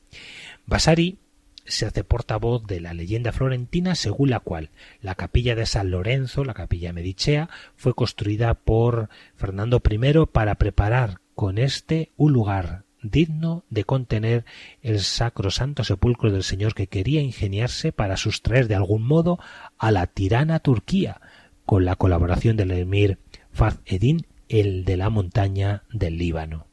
Vasari 0.64 1.18
se 1.66 1.84
hace 1.84 2.02
portavoz 2.02 2.66
de 2.66 2.80
la 2.80 2.94
leyenda 2.94 3.32
florentina 3.32 3.94
según 3.94 4.30
la 4.30 4.40
cual 4.40 4.70
la 5.02 5.16
capilla 5.16 5.54
de 5.54 5.66
San 5.66 5.90
Lorenzo, 5.90 6.44
la 6.44 6.54
capilla 6.54 6.94
medicea, 6.94 7.50
fue 7.76 7.92
construida 7.92 8.54
por 8.54 9.10
Fernando 9.36 9.82
I 9.86 10.26
para 10.32 10.54
preparar 10.54 11.18
con 11.34 11.58
éste 11.58 12.10
un 12.16 12.32
lugar 12.32 12.83
digno 13.04 13.64
de 13.70 13.84
contener 13.84 14.44
el 14.82 15.00
sacro 15.00 15.50
santo 15.50 15.84
sepulcro 15.84 16.32
del 16.32 16.42
Señor 16.42 16.74
que 16.74 16.88
quería 16.88 17.20
ingeniarse 17.20 17.92
para 17.92 18.16
sustraer 18.16 18.66
de 18.66 18.74
algún 18.74 19.02
modo 19.02 19.38
a 19.78 19.90
la 19.90 20.06
tirana 20.06 20.58
Turquía, 20.60 21.20
con 21.66 21.84
la 21.84 21.96
colaboración 21.96 22.56
del 22.56 22.72
emir 22.72 23.18
Faz 23.52 23.78
Edin, 23.86 24.26
el 24.48 24.84
de 24.84 24.96
la 24.96 25.10
montaña 25.10 25.84
del 25.92 26.18
Líbano. 26.18 26.66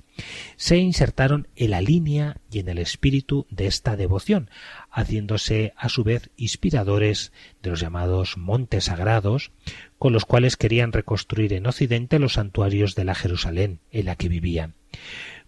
se 0.55 0.77
insertaron 0.77 1.49
en 1.55 1.71
la 1.71 1.81
línea 1.81 2.37
y 2.51 2.59
en 2.59 2.69
el 2.69 2.77
espíritu 2.77 3.47
de 3.49 3.65
esta 3.67 3.95
devoción, 3.95 4.49
haciéndose 4.89 5.73
a 5.75 5.89
su 5.89 6.03
vez 6.03 6.29
inspiradores 6.37 7.31
de 7.61 7.71
los 7.71 7.79
llamados 7.79 8.37
montes 8.37 8.85
sagrados, 8.85 9.51
con 9.97 10.13
los 10.13 10.25
cuales 10.25 10.57
querían 10.57 10.91
reconstruir 10.91 11.53
en 11.53 11.67
Occidente 11.67 12.19
los 12.19 12.33
santuarios 12.33 12.95
de 12.95 13.05
la 13.05 13.15
Jerusalén 13.15 13.79
en 13.91 14.05
la 14.05 14.15
que 14.15 14.29
vivían. 14.29 14.75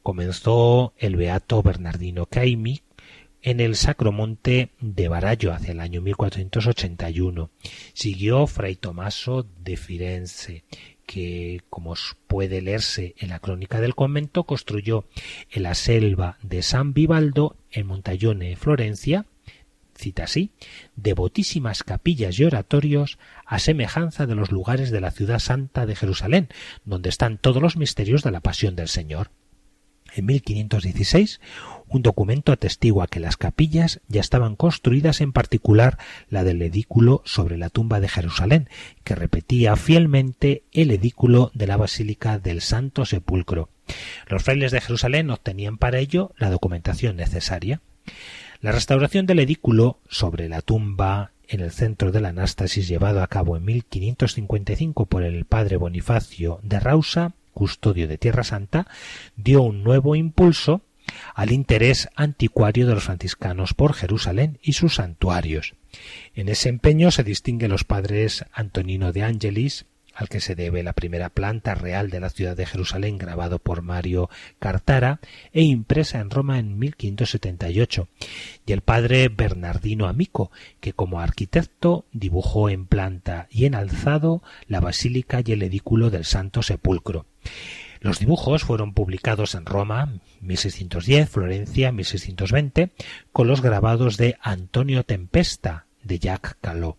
Comenzó 0.01 0.93
el 0.97 1.15
beato 1.15 1.61
Bernardino 1.63 2.26
Caimi 2.26 2.82
en 3.43 3.59
el 3.59 3.75
Sacromonte 3.75 4.69
de 4.79 5.07
Barallo 5.09 5.53
hacia 5.53 5.73
el 5.73 5.81
año 5.81 6.01
1481. 6.01 7.51
Siguió 7.93 8.47
Fray 8.47 8.75
Tomaso 8.75 9.45
de 9.59 9.77
Firenze, 9.77 10.63
que, 11.05 11.61
como 11.69 11.93
puede 12.27 12.61
leerse 12.61 13.15
en 13.17 13.29
la 13.29 13.39
crónica 13.39 13.81
del 13.81 13.95
convento, 13.95 14.45
construyó 14.45 15.05
en 15.51 15.63
la 15.63 15.75
selva 15.75 16.37
de 16.41 16.63
San 16.63 16.93
Vivaldo, 16.93 17.57
en 17.69 17.85
Montaglione, 17.85 18.55
Florencia, 18.55 19.25
cita 19.93 20.23
así, 20.23 20.51
devotísimas 20.95 21.83
capillas 21.83 22.39
y 22.39 22.45
oratorios 22.45 23.19
a 23.45 23.59
semejanza 23.59 24.25
de 24.25 24.35
los 24.35 24.51
lugares 24.51 24.89
de 24.89 25.01
la 25.01 25.11
ciudad 25.11 25.39
santa 25.39 25.85
de 25.85 25.95
Jerusalén, 25.95 26.47
donde 26.85 27.09
están 27.09 27.37
todos 27.37 27.61
los 27.61 27.75
misterios 27.75 28.23
de 28.23 28.31
la 28.31 28.39
pasión 28.39 28.75
del 28.75 28.87
Señor. 28.87 29.29
En 30.16 30.26
1516, 30.28 31.41
un 31.88 32.01
documento 32.03 32.51
atestigua 32.51 33.07
que 33.07 33.20
las 33.20 33.36
capillas 33.36 33.99
ya 34.07 34.22
estaban 34.22 34.55
construidas, 34.55 35.22
en 35.22 35.34
particular 35.34 35.97
la 36.30 36.43
del 36.43 36.61
edículo 36.61 37.22
sobre 37.26 37.57
la 37.57 37.70
tumba 37.70 37.99
de 37.99 38.09
Jerusalén, 38.09 38.70
que 39.03 39.16
repetía 39.16 39.76
fielmente 39.76 40.64
el 40.72 40.91
edículo 40.91 41.51
de 41.55 41.68
la 41.68 41.78
Basílica 41.78 42.38
del 42.38 42.61
Santo 42.61 43.05
Sepulcro. 43.05 43.70
Los 44.28 44.43
frailes 44.43 44.72
de 44.72 44.82
Jerusalén 44.82 45.30
obtenían 45.30 45.78
para 45.78 45.99
ello 45.99 46.32
la 46.38 46.49
documentación 46.49 47.16
necesaria. 47.16 47.82
La 48.61 48.72
restauración 48.72 49.26
del 49.26 49.39
edículo 49.39 49.99
sobre 50.07 50.47
la 50.47 50.61
tumba 50.61 51.32
en 51.47 51.59
el 51.59 51.72
centro 51.72 52.11
de 52.11 52.22
la 52.22 52.30
Anástasis 52.30 52.88
llevado 52.88 53.22
a 53.22 53.28
cabo 53.28 53.57
en 53.57 53.66
1555 53.66 55.05
por 55.07 55.24
el 55.24 55.45
padre 55.45 55.78
Bonifacio 55.78 56.59
de 56.64 56.80
Rausa 56.80 57.34
custodio 57.53 58.07
de 58.07 58.17
Tierra 58.17 58.43
Santa, 58.43 58.87
dio 59.35 59.61
un 59.61 59.83
nuevo 59.83 60.15
impulso 60.15 60.81
al 61.35 61.51
interés 61.51 62.09
anticuario 62.15 62.87
de 62.87 62.95
los 62.95 63.03
franciscanos 63.03 63.73
por 63.73 63.93
Jerusalén 63.93 64.59
y 64.61 64.73
sus 64.73 64.95
santuarios. 64.95 65.75
En 66.33 66.49
ese 66.49 66.69
empeño 66.69 67.11
se 67.11 67.23
distinguen 67.23 67.71
los 67.71 67.83
padres 67.83 68.45
Antonino 68.53 69.11
de 69.11 69.23
Angelis, 69.23 69.85
al 70.13 70.29
que 70.29 70.41
se 70.41 70.55
debe 70.55 70.83
la 70.83 70.93
primera 70.93 71.29
planta 71.29 71.73
real 71.73 72.09
de 72.09 72.19
la 72.19 72.29
ciudad 72.29 72.55
de 72.55 72.65
Jerusalén 72.65 73.17
grabado 73.17 73.59
por 73.59 73.81
Mario 73.81 74.29
Cartara 74.59 75.19
e 75.51 75.63
impresa 75.63 76.19
en 76.19 76.29
Roma 76.29 76.59
en 76.59 76.77
1578, 76.77 78.07
y 78.65 78.73
el 78.73 78.81
padre 78.81 79.29
Bernardino 79.29 80.07
Amico, 80.07 80.51
que 80.79 80.93
como 80.93 81.19
arquitecto 81.19 82.05
dibujó 82.11 82.69
en 82.69 82.85
planta 82.85 83.47
y 83.49 83.65
en 83.65 83.75
alzado 83.75 84.43
la 84.67 84.79
basílica 84.79 85.41
y 85.43 85.51
el 85.51 85.63
edículo 85.63 86.09
del 86.11 86.25
Santo 86.25 86.61
Sepulcro. 86.61 87.25
Los 87.99 88.19
dibujos 88.19 88.63
fueron 88.63 88.93
publicados 88.93 89.55
en 89.55 89.65
Roma 89.65 90.19
1610, 90.41 91.29
Florencia 91.29 91.91
1620, 91.91 92.91
con 93.31 93.47
los 93.47 93.61
grabados 93.61 94.17
de 94.17 94.35
Antonio 94.41 95.03
Tempesta 95.05 95.85
de 96.03 96.19
Jacques 96.19 96.57
Callot. 96.59 96.97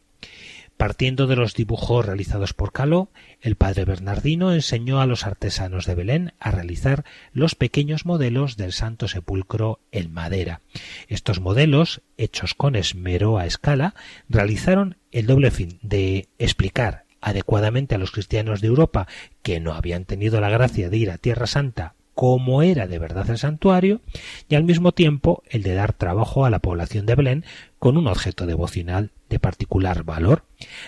Partiendo 0.77 1.29
de 1.29 1.37
los 1.37 1.55
dibujos 1.55 2.05
realizados 2.05 2.53
por 2.53 2.73
Caló, 2.73 3.11
el 3.41 3.55
padre 3.55 3.85
Bernardino 3.85 4.53
enseñó 4.53 5.01
a 5.01 5.07
los 5.07 5.25
artesanos 5.25 5.87
de 5.87 5.95
Belén 5.95 6.33
a 6.41 6.51
realizar 6.51 7.05
los 7.33 7.55
pequeños 7.55 8.07
modelos 8.07 8.57
del 8.57 8.73
Santo 8.73 9.07
Sepulcro 9.07 9.81
en 9.93 10.13
madera. 10.13 10.63
Estos 11.07 11.41
modelos, 11.41 12.03
hechos 12.17 12.55
con 12.55 12.75
esmero 12.75 13.39
a 13.39 13.47
escala, 13.47 13.95
realizaron 14.29 14.97
el 15.13 15.27
doble 15.27 15.53
fin 15.53 15.79
de 15.83 16.29
explicar 16.39 17.04
adecuadamente 17.25 17.95
a 17.95 17.99
los 17.99 18.11
cristianos 18.11 18.61
de 18.61 18.69
Europa 18.69 19.09
que 19.43 19.59
no 19.59 19.73
habían 19.73 20.05
tenido 20.05 20.41
la 20.41 20.51
gracia 20.51 20.91
de 20.91 20.97
ir 20.97 21.11
a 21.11 21.19
Tierra 21.19 21.47
Santa 21.47 21.95
cómo 22.15 22.63
era 22.63 22.87
de 22.87 22.99
verdad 22.99 23.29
el 23.31 23.39
santuario 23.39 24.01
y 24.49 24.55
al 24.55 24.65
mismo 24.65 24.93
tiempo 24.93 25.43
el 25.49 25.63
de 25.63 25.75
dar 25.75 25.93
trabajo 25.93 26.45
a 26.45 26.51
la 26.51 26.61
población 26.61 27.07
de 27.07 27.15
Belén 27.17 27.45
con 27.79 27.97
un 27.97 28.07
objeto 28.07 28.47
devocional 28.47 29.11
de 29.29 29.39
particular 29.41 30.05
valor. 30.05 30.45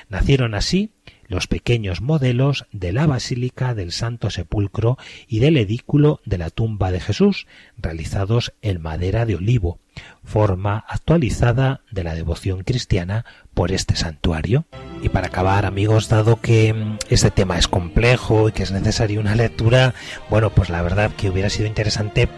Nacieron 0.09 0.55
así 0.55 0.93
los 1.27 1.49
pequeños 1.49 2.01
modelos 2.01 2.67
de 2.71 2.93
la 2.93 3.07
Basílica 3.07 3.75
del 3.75 3.91
Santo 3.91 4.31
Sepulcro 4.31 4.97
y 5.27 5.41
del 5.41 5.57
edículo 5.57 6.21
de 6.25 6.39
la 6.39 6.51
tumba 6.51 6.93
de 6.93 7.01
Jesús, 7.01 7.49
realizados 7.77 8.53
en 8.63 8.81
madera 8.81 9.27
de 9.27 9.35
olivo, 9.35 9.81
forma 10.23 10.85
actualizada 10.89 11.83
de 11.91 12.05
la 12.05 12.15
devoción 12.15 12.63
cristiana 12.63 13.25
por 13.57 13.73
este 13.73 13.97
santuario. 13.97 14.67
Y 15.03 15.09
para 15.09 15.29
acabar, 15.29 15.65
amigos, 15.65 16.11
dado 16.11 16.43
que 16.43 16.75
mm, 16.75 16.99
este 17.09 17.31
tema 17.31 17.59
es 17.59 17.69
complejo 17.69 18.51
y 18.51 18.53
que 18.53 18.63
es 18.63 18.71
necesaria 18.71 19.19
una 19.19 19.35
lectura, 19.35 19.95
bueno, 20.29 20.51
pues 20.51 20.69
la 20.69 20.83
verdad 20.83 21.11
que 21.17 21.31
hubiera 21.31 21.49
sido 21.49 21.67
interesante 21.67 22.29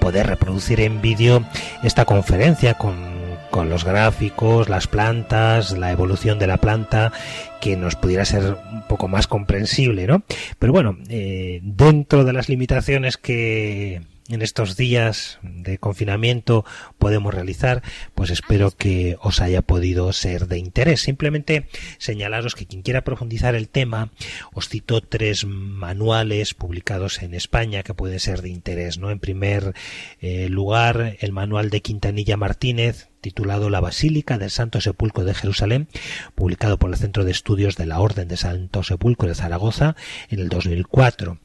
poder 0.00 0.26
reproducir 0.26 0.80
en 0.80 1.00
vídeo 1.00 1.44
esta 1.82 2.04
conferencia 2.04 2.74
con 2.74 3.20
con 3.50 3.68
los 3.68 3.84
gráficos, 3.84 4.68
las 4.68 4.86
plantas, 4.86 5.76
la 5.76 5.90
evolución 5.90 6.38
de 6.38 6.46
la 6.46 6.58
planta, 6.58 7.12
que 7.60 7.76
nos 7.76 7.96
pudiera 7.96 8.24
ser 8.24 8.56
un 8.72 8.82
poco 8.88 9.08
más 9.08 9.26
comprensible, 9.26 10.06
¿no? 10.06 10.22
Pero 10.58 10.72
bueno, 10.72 10.96
eh, 11.08 11.60
dentro 11.62 12.24
de 12.24 12.32
las 12.32 12.48
limitaciones 12.48 13.16
que 13.16 14.02
en 14.30 14.42
estos 14.42 14.76
días 14.76 15.38
de 15.42 15.78
confinamiento 15.78 16.64
podemos 16.98 17.34
realizar, 17.34 17.82
pues 18.14 18.30
espero 18.30 18.70
que 18.70 19.16
os 19.20 19.40
haya 19.40 19.62
podido 19.62 20.12
ser 20.12 20.46
de 20.46 20.58
interés. 20.58 21.02
Simplemente 21.02 21.66
señalaros 21.98 22.54
que 22.54 22.66
quien 22.66 22.82
quiera 22.82 23.02
profundizar 23.02 23.54
el 23.54 23.68
tema, 23.68 24.10
os 24.52 24.68
cito 24.68 25.00
tres 25.00 25.44
manuales 25.44 26.54
publicados 26.54 27.22
en 27.22 27.34
España 27.34 27.82
que 27.82 27.94
pueden 27.94 28.20
ser 28.20 28.42
de 28.42 28.50
interés, 28.50 28.98
¿no? 28.98 29.10
En 29.10 29.18
primer 29.18 29.74
eh, 30.20 30.48
lugar, 30.48 31.16
el 31.20 31.32
manual 31.32 31.70
de 31.70 31.82
Quintanilla 31.82 32.36
Martínez, 32.36 33.09
titulado 33.20 33.70
La 33.70 33.80
Basílica 33.80 34.38
del 34.38 34.50
Santo 34.50 34.80
Sepulcro 34.80 35.24
de 35.24 35.34
Jerusalén, 35.34 35.88
publicado 36.34 36.78
por 36.78 36.90
el 36.90 36.96
Centro 36.96 37.24
de 37.24 37.30
Estudios 37.30 37.76
de 37.76 37.86
la 37.86 38.00
Orden 38.00 38.28
de 38.28 38.36
Santo 38.36 38.82
Sepulcro 38.82 39.28
de 39.28 39.34
Zaragoza 39.34 39.96
en 40.28 40.40
el 40.40 40.48
2004. 40.48 41.38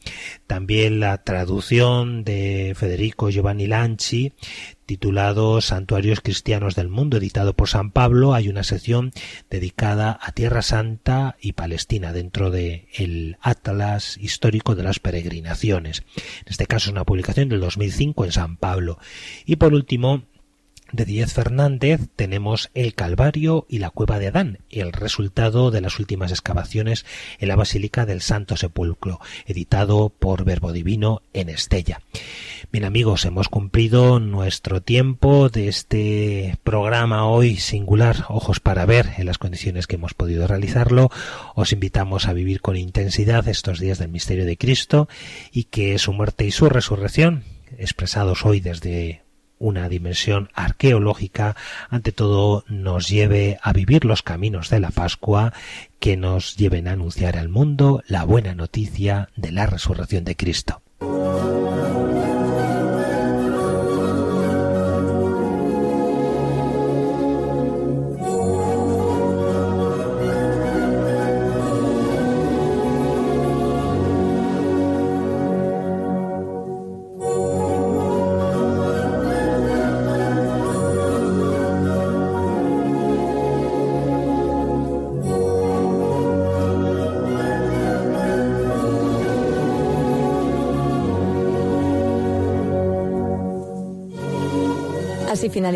También 0.48 1.00
la 1.00 1.24
traducción 1.24 2.24
de 2.24 2.74
Federico 2.76 3.30
Giovanni 3.30 3.68
Lanchi, 3.68 4.34
titulado 4.86 5.62
Santuarios 5.62 6.22
Cristianos 6.22 6.76
del 6.76 6.90
Mundo, 6.90 7.18
editado 7.18 7.54
por 7.54 7.70
San 7.70 7.92
Pablo, 7.92 8.34
hay 8.34 8.50
una 8.50 8.64
sección 8.64 9.12
dedicada 9.50 10.18
a 10.22 10.32
Tierra 10.32 10.62
Santa 10.62 11.38
y 11.42 11.54
Palestina 11.54 12.14
dentro 12.14 12.52
de 12.52 12.88
el 12.94 13.38
Atlas 13.42 14.18
histórico 14.18 14.76
de 14.76 14.84
las 14.84 15.00
peregrinaciones. 15.00 16.04
En 16.16 16.48
este 16.48 16.68
caso 16.68 16.90
es 16.90 16.92
una 16.92 17.04
publicación 17.04 17.50
del 17.50 17.62
2005 17.62 18.26
en 18.26 18.32
San 18.32 18.58
Pablo. 18.58 19.00
Y 19.46 19.56
por 19.56 19.74
último, 19.74 20.24
de 20.92 21.06
Díez 21.06 21.34
Fernández 21.34 22.02
tenemos 22.16 22.70
el 22.74 22.94
Calvario 22.94 23.66
y 23.68 23.80
la 23.80 23.90
Cueva 23.90 24.20
de 24.20 24.28
Adán, 24.28 24.60
el 24.70 24.94
resultado 24.94 25.72
de 25.72 25.82
las 25.82 26.00
últimas 26.00 26.32
excavaciones 26.32 27.06
en 27.40 27.48
la 27.48 27.56
Basílica 27.56 28.06
del 28.06 28.22
Santo 28.22 28.56
Sepulcro, 28.56 29.20
editado 29.46 30.10
por 30.10 30.46
Verbo 30.46 30.72
Divino 30.72 31.22
en 31.34 31.50
Estella. 31.50 32.02
Bien 32.72 32.86
amigos, 32.86 33.26
hemos 33.26 33.50
cumplido 33.50 34.20
nuestro 34.20 34.82
tiempo 34.82 35.50
de 35.50 35.68
este 35.68 36.58
programa 36.64 37.28
hoy 37.28 37.58
singular, 37.58 38.26
Ojos 38.30 38.60
para 38.60 38.86
Ver, 38.86 39.14
en 39.18 39.26
las 39.26 39.38
condiciones 39.38 39.88
que 39.88 39.96
hemos 39.96 40.14
podido 40.14 40.48
realizarlo. 40.48 41.10
Os 41.56 41.74
invitamos 41.74 42.28
a 42.28 42.34
vivir 42.34 42.62
con 42.62 42.78
intensidad 42.78 43.48
estos 43.48 43.80
días 43.80 44.00
del 44.00 44.10
misterio 44.10 44.46
de 44.46 44.58
Cristo 44.58 45.10
y 45.52 45.66
que 45.66 46.00
su 46.00 46.14
muerte 46.14 46.46
y 46.46 46.52
su 46.52 46.70
resurrección, 46.70 47.44
expresados 47.78 48.46
hoy 48.46 48.62
desde 48.62 49.25
una 49.60 49.90
dimensión 49.90 50.50
arqueológica, 50.54 51.56
ante 51.90 52.12
todo 52.12 52.64
nos 52.68 53.10
lleve 53.10 53.60
a 53.62 53.74
vivir 53.74 54.06
los 54.06 54.22
caminos 54.22 54.70
de 54.70 54.80
la 54.80 54.92
Pascua 54.92 55.54
que 56.00 56.18
nos 56.18 56.56
lleven 56.56 56.88
a 56.88 56.92
anunciar 56.92 57.38
al 57.38 57.50
mundo 57.50 58.04
la 58.08 58.24
buena 58.24 58.56
noticia 58.56 59.30
de 59.36 59.52
la 59.52 59.66
resurrección 59.66 60.24
de 60.24 60.36
Cristo. 60.36 60.85